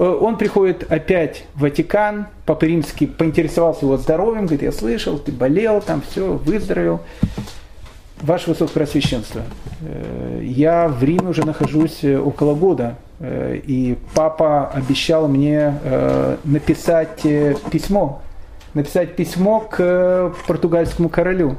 Э, 0.00 0.18
он 0.18 0.38
приходит 0.38 0.90
опять 0.90 1.44
в 1.54 1.60
Ватикан, 1.60 2.26
Папа 2.46 2.64
Римский 2.64 3.06
поинтересовался 3.06 3.84
его 3.84 3.98
здоровьем, 3.98 4.46
говорит, 4.46 4.62
я 4.62 4.72
слышал, 4.72 5.18
ты 5.18 5.30
болел, 5.30 5.82
там 5.82 6.02
все, 6.10 6.32
выздоровел. 6.32 7.00
Ваше 8.22 8.50
Высокопросвященство, 8.50 9.42
э, 9.82 10.40
я 10.42 10.88
в 10.88 11.04
Риме 11.04 11.28
уже 11.28 11.44
нахожусь 11.44 12.02
э, 12.02 12.18
около 12.18 12.54
года, 12.54 12.96
и 13.22 13.98
папа 14.14 14.68
обещал 14.68 15.28
мне 15.28 15.74
написать 16.44 17.20
письмо, 17.70 18.22
написать 18.72 19.14
письмо 19.14 19.60
к 19.60 20.32
португальскому 20.46 21.10
королю. 21.10 21.56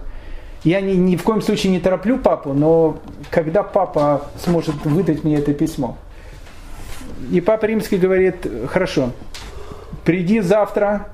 Я 0.63 0.81
ни, 0.81 0.93
ни 0.93 1.15
в 1.17 1.21
коем 1.21 1.43
случае 1.43 1.71
не 1.71 1.79
тороплю 1.79 2.17
папу, 2.17 2.53
но 2.53 2.97
когда 3.29 3.61
папа 3.61 4.23
сможет 4.43 4.73
выдать 4.85 5.23
мне 5.23 5.37
это 5.37 5.53
письмо– 5.53 5.97
и 7.32 7.41
Папа 7.41 7.65
Римский 7.65 7.97
говорит, 7.97 8.36
хорошо, 8.67 9.11
приди 10.03 10.39
завтра, 10.39 11.07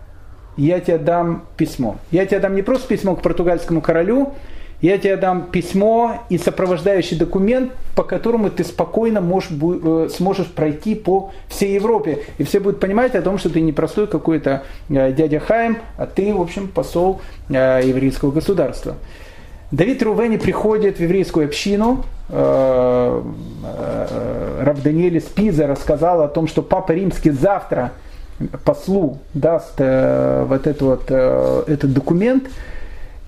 я 0.57 0.79
тебе 0.79 0.97
дам 0.97 1.45
письмо. 1.55 1.97
Я 2.11 2.25
тебе 2.25 2.39
дам 2.39 2.55
не 2.55 2.61
просто 2.61 2.87
письмо 2.87 3.15
к 3.15 3.21
португальскому 3.21 3.81
королю, 3.81 4.33
я 4.81 4.99
тебе 4.99 5.17
дам 5.17 5.47
письмо 5.49 6.23
и 6.29 6.37
сопровождающий 6.37 7.17
документ, 7.17 7.71
по 7.95 8.03
которому 8.03 8.51
ты 8.51 8.63
спокойно 8.63 9.21
можешь, 9.21 9.49
э, 9.51 10.09
сможешь 10.15 10.47
пройти 10.47 10.93
по 10.93 11.31
всей 11.47 11.73
Европе. 11.73 12.19
И 12.37 12.43
все 12.43 12.59
будут 12.59 12.79
понимать 12.79 13.15
о 13.15 13.23
том, 13.23 13.39
что 13.39 13.49
ты 13.49 13.59
не 13.61 13.71
простой 13.71 14.05
какой-то 14.05 14.63
э, 14.89 15.13
дядя 15.13 15.39
Хайм, 15.39 15.79
а 15.97 16.05
ты, 16.05 16.31
в 16.31 16.39
общем, 16.39 16.67
посол 16.67 17.21
э, 17.49 17.81
еврейского 17.85 18.31
государства. 18.31 18.97
Давид 19.71 20.01
Рувени 20.01 20.37
приходит 20.37 20.97
в 20.97 21.01
еврейскую 21.01 21.45
общину, 21.45 22.05
э, 22.29 23.21
э, 23.63 24.63
Рав 24.63 24.81
Даниэль 24.81 25.19
Спиза 25.19 25.67
рассказал 25.67 26.21
о 26.21 26.29
том, 26.29 26.47
что 26.47 26.61
Папа 26.61 26.93
Римский 26.93 27.31
завтра 27.31 27.91
послу 28.63 29.19
даст 29.33 29.73
э, 29.79 30.45
вот 30.47 30.67
этот, 30.67 30.81
вот, 30.81 31.11
этот 31.11 31.93
документ, 31.93 32.45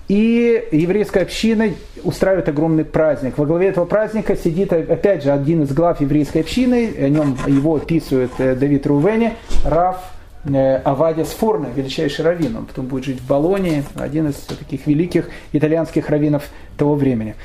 и 0.08 0.64
еврейская 0.72 1.22
община 1.22 1.72
устраивает 2.04 2.48
огромный 2.48 2.86
праздник. 2.86 3.38
Во 3.38 3.46
главе 3.46 3.68
этого 3.68 3.84
праздника 3.86 4.38
сидит, 4.38 4.72
опять 4.72 5.24
же, 5.24 5.32
один 5.32 5.64
из 5.64 5.74
глав 5.74 6.00
еврейской 6.00 6.40
общины, 6.40 6.94
о 6.98 7.10
нем 7.10 7.38
его 7.48 7.76
описывает 7.76 8.32
Давид 8.38 8.88
Рувени, 8.88 9.34
Раф 9.66 9.98
Авадия 10.46 11.26
Сфорна, 11.26 11.68
величайший 11.76 12.24
раввин. 12.24 12.56
Он 12.56 12.66
потом 12.66 12.86
будет 12.88 13.06
жить 13.06 13.20
в 13.20 13.28
Болонии, 13.28 13.84
один 13.96 14.30
из 14.30 14.36
таких 14.36 14.88
великих 14.88 15.30
итальянских 15.52 16.10
раввинов 16.10 16.44
того 16.78 16.96
времени. 16.96 17.36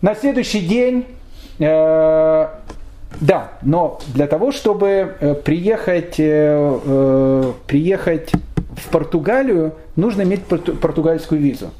На 0.00 0.14
следующий 0.14 0.60
день, 0.60 1.06
э, 1.58 2.46
да, 3.20 3.52
но 3.62 4.00
для 4.08 4.26
того, 4.26 4.52
чтобы 4.52 5.16
э, 5.18 5.34
приехать, 5.34 6.16
э, 6.18 6.80
э, 6.84 7.52
приехать 7.66 8.32
в 8.76 8.88
Португалию 8.90 9.74
нужно 9.96 10.22
иметь 10.22 10.44
португальскую 10.44 11.40
визу. 11.40 11.70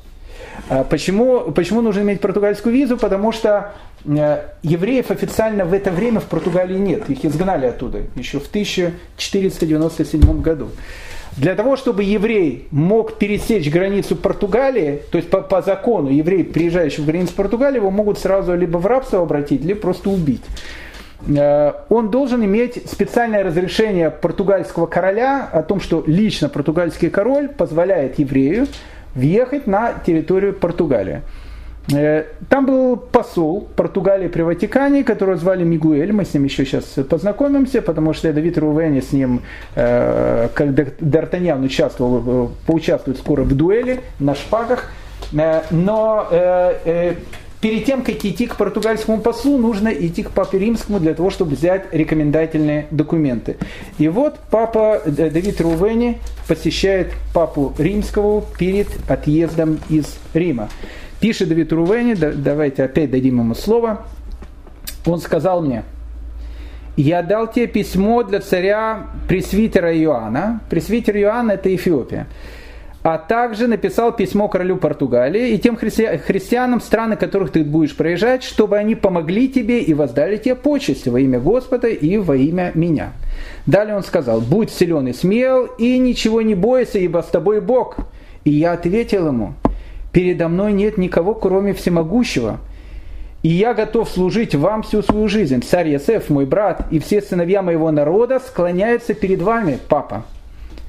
А 0.68 0.84
почему, 0.84 1.52
почему 1.52 1.80
нужно 1.80 2.00
иметь 2.00 2.20
португальскую 2.20 2.74
визу? 2.74 2.96
Потому 2.96 3.32
что 3.32 3.48
э, 3.48 3.93
евреев 4.04 5.10
официально 5.10 5.64
в 5.64 5.72
это 5.72 5.90
время 5.90 6.20
в 6.20 6.24
Португалии 6.24 6.76
нет. 6.76 7.08
Их 7.08 7.24
изгнали 7.24 7.66
оттуда 7.66 8.02
еще 8.16 8.38
в 8.38 8.48
1497 8.48 10.40
году. 10.40 10.68
Для 11.36 11.56
того, 11.56 11.76
чтобы 11.76 12.04
еврей 12.04 12.68
мог 12.70 13.18
пересечь 13.18 13.68
границу 13.68 14.14
Португалии, 14.14 15.02
то 15.10 15.18
есть 15.18 15.30
по, 15.30 15.40
по 15.40 15.62
закону 15.62 16.10
еврей, 16.10 16.44
приезжающий 16.44 17.02
в 17.02 17.06
границу 17.06 17.34
Португалии, 17.34 17.78
его 17.78 17.90
могут 17.90 18.18
сразу 18.18 18.54
либо 18.54 18.78
в 18.78 18.86
рабство 18.86 19.20
обратить, 19.20 19.64
либо 19.64 19.80
просто 19.80 20.10
убить. 20.10 20.42
Э, 21.26 21.72
он 21.88 22.10
должен 22.10 22.44
иметь 22.44 22.88
специальное 22.88 23.42
разрешение 23.42 24.10
португальского 24.10 24.86
короля 24.86 25.48
о 25.50 25.62
том, 25.62 25.80
что 25.80 26.04
лично 26.06 26.48
португальский 26.48 27.10
король 27.10 27.48
позволяет 27.48 28.18
еврею 28.20 28.68
въехать 29.14 29.66
на 29.66 29.94
территорию 30.06 30.54
Португалии. 30.54 31.22
Э, 31.92 32.24
там 32.48 32.66
был 32.66 32.96
посол 32.96 33.68
Португалии 33.76 34.28
при 34.28 34.42
Ватикане, 34.42 35.04
которого 35.04 35.36
звали 35.36 35.64
Мигуэль. 35.64 36.12
Мы 36.12 36.24
с 36.24 36.34
ним 36.34 36.44
еще 36.44 36.64
сейчас 36.64 36.84
познакомимся, 37.08 37.82
потому 37.82 38.14
что 38.14 38.32
Давид 38.32 38.58
Рувени 38.58 39.00
с 39.00 39.12
ним, 39.12 39.42
э, 39.74 40.48
как 40.54 40.68
Д'Артаньян 40.68 41.64
участвовал, 41.64 42.52
поучаствует 42.66 43.18
скоро 43.18 43.42
в 43.42 43.54
дуэли 43.54 44.00
на 44.18 44.34
шпагах. 44.34 44.90
Но 45.70 46.28
перед 47.64 47.86
тем, 47.86 48.02
как 48.02 48.22
идти 48.22 48.46
к 48.46 48.56
португальскому 48.56 49.22
послу, 49.22 49.56
нужно 49.56 49.88
идти 49.88 50.22
к 50.22 50.32
папе 50.32 50.58
римскому 50.58 51.00
для 51.00 51.14
того, 51.14 51.30
чтобы 51.30 51.52
взять 51.52 51.86
рекомендательные 51.92 52.88
документы. 52.90 53.56
И 53.96 54.06
вот 54.08 54.38
папа 54.50 55.00
э, 55.02 55.10
Давид 55.30 55.62
Рувени 55.62 56.18
посещает 56.46 57.12
папу 57.32 57.72
римского 57.78 58.44
перед 58.58 58.88
отъездом 59.08 59.80
из 59.88 60.14
Рима. 60.34 60.68
Пишет 61.24 61.48
Давид 61.48 61.72
Рувени, 61.72 62.12
давайте 62.12 62.84
опять 62.84 63.10
дадим 63.10 63.38
ему 63.38 63.54
слово. 63.54 64.02
Он 65.06 65.18
сказал 65.20 65.62
мне, 65.62 65.82
я 66.98 67.22
дал 67.22 67.50
тебе 67.50 67.66
письмо 67.66 68.24
для 68.24 68.40
царя 68.40 69.06
пресвитера 69.26 69.98
Иоанна. 69.98 70.60
Пресвитер 70.68 71.16
Иоанн 71.16 71.50
это 71.52 71.74
Эфиопия 71.74 72.26
а 73.02 73.16
также 73.16 73.68
написал 73.68 74.12
письмо 74.12 74.48
королю 74.48 74.76
Португалии 74.76 75.52
и 75.52 75.58
тем 75.58 75.76
христи- 75.76 76.18
христианам, 76.18 76.82
страны 76.82 77.16
которых 77.16 77.52
ты 77.52 77.64
будешь 77.64 77.96
проезжать, 77.96 78.42
чтобы 78.42 78.76
они 78.76 78.94
помогли 78.94 79.48
тебе 79.48 79.80
и 79.80 79.94
воздали 79.94 80.36
тебе 80.36 80.56
почести 80.56 81.08
во 81.08 81.20
имя 81.20 81.40
Господа 81.40 81.88
и 81.88 82.18
во 82.18 82.36
имя 82.36 82.70
меня. 82.74 83.12
Далее 83.64 83.96
он 83.96 84.02
сказал, 84.02 84.42
будь 84.42 84.70
силен 84.70 85.08
и 85.08 85.14
смел, 85.14 85.64
и 85.78 85.96
ничего 85.96 86.42
не 86.42 86.54
бойся, 86.54 86.98
ибо 86.98 87.22
с 87.22 87.30
тобой 87.30 87.62
Бог. 87.62 87.96
И 88.44 88.50
я 88.50 88.72
ответил 88.72 89.28
ему, 89.28 89.54
передо 90.14 90.48
мной 90.48 90.72
нет 90.72 90.96
никого, 90.96 91.34
кроме 91.34 91.74
всемогущего, 91.74 92.60
и 93.42 93.48
я 93.48 93.74
готов 93.74 94.08
служить 94.08 94.54
вам 94.54 94.82
всю 94.82 95.02
свою 95.02 95.28
жизнь. 95.28 95.60
Царь 95.60 95.88
Ясеф, 95.88 96.30
мой 96.30 96.46
брат, 96.46 96.86
и 96.90 96.98
все 97.00 97.20
сыновья 97.20 97.60
моего 97.60 97.90
народа 97.90 98.40
склоняются 98.40 99.12
перед 99.12 99.42
вами, 99.42 99.78
папа. 99.88 100.24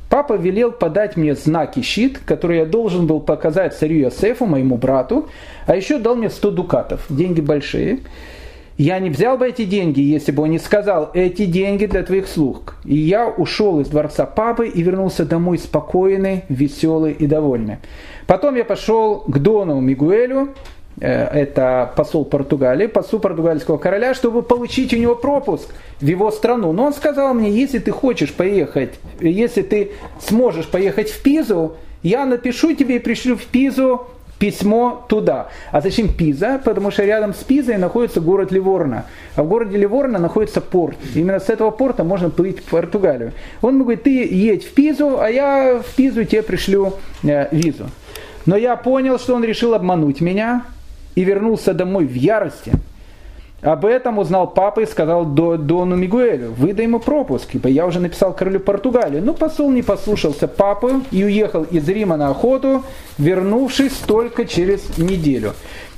Папа 0.10 0.34
велел 0.34 0.72
подать 0.72 1.18
мне 1.18 1.36
знаки 1.36 1.82
щит, 1.82 2.20
который 2.20 2.60
я 2.60 2.66
должен 2.66 3.08
был 3.08 3.20
показать 3.20 3.76
царю 3.76 3.98
Йосефу, 3.98 4.46
моему 4.46 4.78
брату, 4.78 5.28
а 5.66 5.76
еще 5.76 5.98
дал 5.98 6.16
мне 6.16 6.30
100 6.30 6.52
дукатов, 6.52 7.06
деньги 7.10 7.42
большие. 7.42 8.00
Я 8.78 9.00
не 9.00 9.10
взял 9.10 9.38
бы 9.38 9.48
эти 9.48 9.64
деньги, 9.64 10.02
если 10.02 10.32
бы 10.34 10.44
он 10.44 10.52
не 10.52 10.60
сказал, 10.60 11.10
эти 11.14 11.46
деньги 11.46 11.86
для 11.86 12.04
твоих 12.04 12.28
слуг. 12.28 12.76
И 12.84 12.96
я 12.96 13.28
ушел 13.28 13.80
из 13.80 13.88
дворца 13.88 14.26
папы 14.26 14.68
и 14.68 14.84
вернулся 14.84 15.26
домой 15.26 15.58
спокойный, 15.58 16.44
веселый 16.50 17.14
и 17.14 17.26
довольный. 17.26 17.78
Потом 18.28 18.56
я 18.56 18.66
пошел 18.66 19.20
к 19.28 19.38
Дону 19.40 19.80
Мигуэлю, 19.80 20.54
Э, 21.02 21.26
это 21.26 21.92
посол 21.96 22.24
Португалии, 22.24 22.88
посол 22.88 23.20
португальского 23.20 23.78
короля, 23.78 24.14
чтобы 24.14 24.44
получить 24.44 24.94
у 24.94 24.98
него 24.98 25.16
пропуск 25.16 25.70
в 26.00 26.06
его 26.06 26.32
страну. 26.32 26.72
Но 26.72 26.86
он 26.86 26.94
сказал 26.94 27.34
мне, 27.34 27.52
если 27.52 27.80
ты 27.80 27.92
хочешь 27.92 28.32
поехать, 28.34 28.94
если 29.20 29.62
ты 29.62 29.92
сможешь 30.20 30.68
поехать 30.68 31.10
в 31.10 31.22
Пизу, 31.22 31.76
я 32.02 32.26
напишу 32.26 32.74
тебе 32.76 32.96
и 32.96 33.00
пришлю 33.00 33.36
в 33.36 33.44
Пизу 33.46 34.08
письмо 34.40 35.06
туда. 35.10 35.50
А 35.72 35.82
зачем 35.82 36.14
Пиза? 36.14 36.62
Потому 36.64 36.92
что 36.92 37.04
рядом 37.04 37.34
с 37.34 37.44
Пизой 37.44 37.78
находится 37.78 38.22
город 38.22 38.52
Ливорно. 38.52 39.06
А 39.36 39.44
в 39.44 39.50
городе 39.50 39.78
Ливорно 39.78 40.20
находится 40.20 40.62
порт. 40.62 40.98
Именно 41.14 41.40
с 41.40 41.50
этого 41.50 41.72
порта 41.72 42.06
можно 42.06 42.30
плыть 42.30 42.60
в 42.60 42.70
Португалию. 42.70 43.34
Он 43.62 43.82
говорит, 43.82 44.04
ты 44.04 44.26
едь 44.26 44.66
в 44.66 44.74
Пизу, 44.74 45.20
а 45.20 45.30
я 45.30 45.82
в 45.86 45.96
Пизу 45.96 46.24
тебе 46.24 46.42
пришлю 46.42 46.94
э, 47.24 47.48
визу. 47.52 47.86
Но 48.46 48.56
я 48.56 48.76
понял, 48.76 49.18
что 49.20 49.36
он 49.36 49.44
решил 49.44 49.74
обмануть 49.74 50.22
меня, 50.22 50.64
и 51.16 51.24
вернулся 51.24 51.74
домой 51.74 52.06
в 52.06 52.14
ярости. 52.14 52.74
Об 53.62 53.86
этом 53.86 54.20
узнал 54.20 54.48
папа 54.48 54.82
и 54.82 54.86
сказал 54.86 55.26
Дону 55.26 55.96
Мигуэлю, 55.96 56.52
выдай 56.52 56.86
ему 56.86 57.00
пропуск, 57.00 57.56
ибо 57.56 57.68
я 57.68 57.88
уже 57.88 58.00
написал 58.00 58.34
королю 58.34 58.60
Португалии. 58.60 59.20
Но 59.20 59.34
посол 59.34 59.72
не 59.72 59.82
послушался 59.82 60.48
папы 60.48 61.02
и 61.10 61.24
уехал 61.24 61.64
из 61.64 61.88
Рима 61.90 62.16
на 62.16 62.30
охоту, 62.30 62.84
вернувшись 63.18 63.94
только 64.06 64.46
через 64.46 64.98
неделю. 65.00 65.54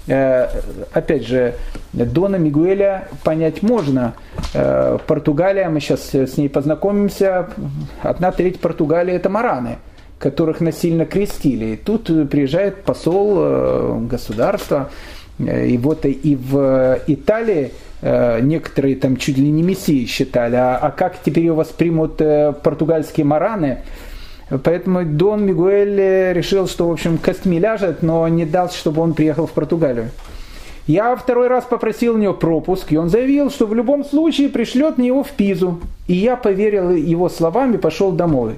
Э, 0.07 0.47
опять 0.93 1.27
же, 1.27 1.55
Дона 1.91 2.37
Мигуэля 2.37 3.09
понять 3.25 3.61
можно. 3.63 4.13
Э, 4.53 4.97
Португалия, 5.05 5.67
мы 5.67 5.81
сейчас 5.81 6.13
с 6.13 6.37
ней 6.37 6.47
познакомимся, 6.47 7.49
одна 8.01 8.31
треть 8.31 8.61
Португалии 8.61 9.13
это 9.13 9.29
мараны 9.29 9.77
которых 10.19 10.61
насильно 10.61 11.05
крестили. 11.05 11.73
И 11.73 11.75
тут 11.75 12.05
приезжает 12.29 12.83
посол 12.83 13.35
э, 13.37 13.99
государства, 14.09 14.89
э, 15.39 15.67
и 15.67 15.77
вот 15.77 16.05
и 16.05 16.35
в 16.35 16.99
Италии 17.07 17.71
э, 18.01 18.39
некоторые 18.41 18.95
там 18.95 19.17
чуть 19.17 19.37
ли 19.37 19.49
не 19.49 19.63
мессии 19.63 20.05
считали, 20.05 20.55
а, 20.55 20.77
а 20.77 20.91
как 20.91 21.17
теперь 21.23 21.45
его 21.45 21.57
воспримут 21.57 22.17
португальские 22.17 23.25
мараны? 23.25 23.79
Поэтому 24.63 25.03
Дон 25.03 25.45
Мигуэль 25.45 26.31
решил, 26.33 26.69
что, 26.69 26.87
в 26.87 26.91
общем, 26.93 27.17
костьми 27.17 27.59
ляжет, 27.59 28.01
но 28.01 28.25
не 28.29 28.45
даст, 28.45 28.75
чтобы 28.75 29.01
он 29.01 29.13
приехал 29.13 29.45
в 29.45 29.51
Португалию. 29.51 30.09
Я 30.87 31.17
второй 31.17 31.49
раз 31.49 31.65
попросил 31.65 32.15
у 32.15 32.17
него 32.17 32.33
пропуск, 32.33 32.93
и 32.93 32.97
он 32.97 33.09
заявил, 33.09 33.51
что 33.51 33.65
в 33.65 33.75
любом 33.75 34.05
случае 34.05 34.47
пришлет 34.47 34.97
мне 34.97 35.07
его 35.07 35.21
в 35.21 35.31
Пизу. 35.31 35.81
И 36.07 36.13
я 36.13 36.37
поверил 36.37 36.91
его 36.91 37.27
словам 37.27 37.73
и 37.73 37.77
пошел 37.77 38.13
домой. 38.13 38.53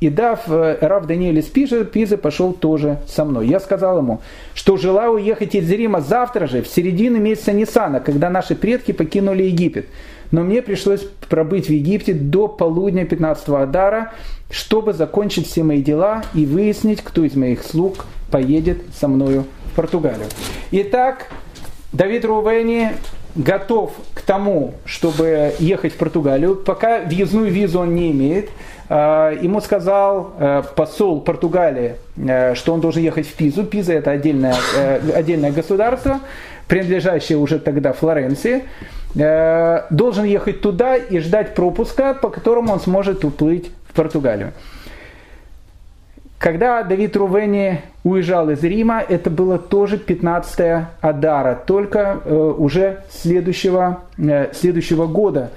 И 0.00 0.10
дав 0.10 0.40
э, 0.48 0.78
Рав 0.80 1.06
Даниэль 1.06 1.38
из 1.38 1.46
Пизы, 1.46 1.84
Пизы 1.84 2.16
пошел 2.16 2.52
тоже 2.52 3.00
со 3.08 3.24
мной. 3.24 3.48
Я 3.48 3.58
сказал 3.58 3.98
ему, 3.98 4.20
что 4.54 4.76
желаю 4.76 5.12
уехать 5.12 5.54
из 5.54 5.70
Рима 5.70 6.00
завтра 6.00 6.46
же, 6.46 6.62
в 6.62 6.68
середину 6.68 7.18
месяца 7.18 7.52
Нисана, 7.52 7.98
когда 7.98 8.30
наши 8.30 8.54
предки 8.54 8.92
покинули 8.92 9.44
Египет. 9.44 9.86
Но 10.30 10.42
мне 10.42 10.62
пришлось 10.62 11.04
пробыть 11.28 11.66
в 11.66 11.72
Египте 11.72 12.12
до 12.12 12.48
полудня 12.48 13.04
15 13.06 13.48
Адара, 13.48 14.12
чтобы 14.50 14.92
закончить 14.92 15.48
все 15.48 15.62
мои 15.62 15.82
дела 15.82 16.22
и 16.34 16.46
выяснить, 16.46 17.02
кто 17.02 17.24
из 17.24 17.34
моих 17.34 17.62
слуг 17.62 18.06
поедет 18.30 18.82
со 18.94 19.08
мною 19.08 19.44
в 19.72 19.76
Португалию. 19.76 20.26
Итак, 20.70 21.28
Давид 21.92 22.24
Рувени 22.24 22.92
готов 23.34 23.92
к 24.14 24.20
тому, 24.20 24.74
чтобы 24.84 25.54
ехать 25.58 25.94
в 25.94 25.96
Португалию, 25.96 26.56
пока 26.56 27.00
въездную 27.00 27.50
визу 27.50 27.80
он 27.80 27.94
не 27.94 28.10
имеет. 28.10 28.50
А, 28.88 29.32
ему 29.32 29.60
сказал 29.60 30.32
э, 30.38 30.62
посол 30.74 31.20
Португалии, 31.20 31.96
э, 32.16 32.54
что 32.54 32.72
он 32.72 32.80
должен 32.80 33.02
ехать 33.02 33.26
в 33.26 33.34
Пизу. 33.34 33.64
Пиза 33.64 33.92
это 33.92 34.10
отдельное, 34.10 34.56
э, 34.76 35.12
отдельное 35.14 35.52
государство, 35.52 36.20
принадлежащее 36.66 37.38
уже 37.38 37.58
тогда 37.58 37.92
Флоренции. 37.92 38.64
Должен 39.14 40.24
ехать 40.24 40.60
туда 40.60 40.96
и 40.96 41.18
ждать 41.20 41.54
пропуска, 41.54 42.12
по 42.12 42.28
которому 42.28 42.74
он 42.74 42.80
сможет 42.80 43.24
уплыть 43.24 43.70
в 43.88 43.94
Португалию. 43.94 44.52
Когда 46.38 46.84
Давид 46.84 47.16
Рувени 47.16 47.82
уезжал 48.04 48.48
из 48.50 48.62
Рима, 48.62 49.00
это 49.00 49.28
было 49.28 49.58
тоже 49.58 49.98
15 49.98 50.86
Адара, 51.00 51.60
только 51.66 52.20
э, 52.24 52.32
уже 52.32 53.02
следующего, 53.10 54.02
э, 54.18 54.52
следующего 54.52 55.06
года. 55.06 55.50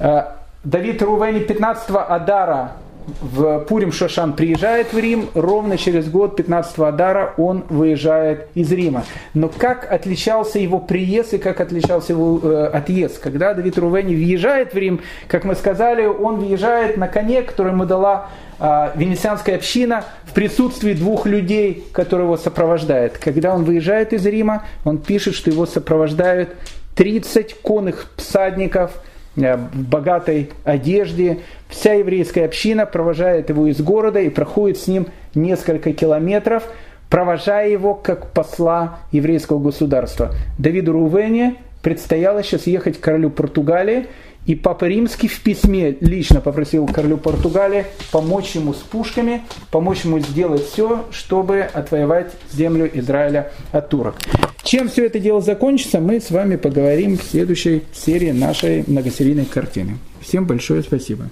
Э, 0.00 0.24
Давид 0.64 1.02
Рувени 1.02 1.40
15 1.40 1.90
Адара 1.90 2.72
в 3.20 3.60
Пурим 3.60 3.92
Шошан 3.92 4.32
приезжает 4.32 4.94
в 4.94 4.98
Рим, 4.98 5.28
ровно 5.34 5.76
через 5.76 6.08
год, 6.08 6.36
15 6.36 6.78
Адара, 6.78 7.34
он 7.36 7.64
выезжает 7.68 8.48
из 8.54 8.72
Рима. 8.72 9.04
Но 9.34 9.50
как 9.50 9.90
отличался 9.92 10.58
его 10.58 10.78
приезд 10.78 11.34
и 11.34 11.38
как 11.38 11.60
отличался 11.60 12.14
его 12.14 12.40
э, 12.42 12.66
отъезд? 12.72 13.18
Когда 13.18 13.52
Давид 13.52 13.76
Рувени 13.76 14.14
въезжает 14.14 14.72
в 14.72 14.78
Рим, 14.78 15.00
как 15.28 15.44
мы 15.44 15.54
сказали, 15.54 16.06
он 16.06 16.40
въезжает 16.40 16.96
на 16.96 17.08
коне, 17.08 17.42
который 17.42 17.72
ему 17.72 17.84
дала 17.84 18.28
э, 18.58 18.92
венецианская 18.94 19.56
община 19.56 20.04
в 20.24 20.32
присутствии 20.32 20.94
двух 20.94 21.26
людей, 21.26 21.86
которые 21.92 22.24
его 22.24 22.38
сопровождают. 22.38 23.18
Когда 23.18 23.54
он 23.54 23.64
выезжает 23.64 24.14
из 24.14 24.24
Рима, 24.24 24.64
он 24.86 24.96
пишет, 24.96 25.34
что 25.34 25.50
его 25.50 25.66
сопровождают 25.66 26.54
30 26.96 27.60
конных 27.60 28.06
всадников 28.16 28.92
в 29.36 29.70
богатой 29.74 30.50
одежде. 30.64 31.40
Вся 31.68 31.94
еврейская 31.94 32.44
община 32.44 32.86
провожает 32.86 33.48
его 33.48 33.66
из 33.66 33.80
города 33.80 34.20
и 34.20 34.28
проходит 34.28 34.78
с 34.78 34.86
ним 34.86 35.06
несколько 35.34 35.92
километров, 35.92 36.64
провожая 37.10 37.68
его 37.68 37.94
как 37.94 38.30
посла 38.30 39.00
еврейского 39.12 39.58
государства. 39.58 40.30
Давиду 40.58 40.92
Рувене 40.92 41.56
предстояло 41.82 42.42
сейчас 42.42 42.66
ехать 42.66 42.98
к 42.98 43.00
королю 43.00 43.30
Португалии, 43.30 44.06
и 44.46 44.54
Папа 44.54 44.84
Римский 44.84 45.28
в 45.28 45.40
письме 45.40 45.96
лично 46.00 46.40
попросил 46.40 46.86
королю 46.86 47.16
Португалии 47.16 47.86
помочь 48.12 48.54
ему 48.54 48.74
с 48.74 48.78
пушками, 48.78 49.42
помочь 49.70 50.04
ему 50.04 50.18
сделать 50.18 50.66
все, 50.66 51.04
чтобы 51.10 51.60
отвоевать 51.60 52.32
землю 52.52 52.90
Израиля 52.92 53.52
от 53.72 53.88
турок. 53.88 54.16
Чем 54.62 54.88
все 54.88 55.06
это 55.06 55.18
дело 55.18 55.40
закончится, 55.40 56.00
мы 56.00 56.20
с 56.20 56.30
вами 56.30 56.56
поговорим 56.56 57.18
в 57.18 57.22
следующей 57.22 57.82
серии 57.92 58.32
нашей 58.32 58.84
многосерийной 58.86 59.44
картины. 59.44 59.98
Всем 60.20 60.46
большое 60.46 60.82
спасибо. 60.82 61.28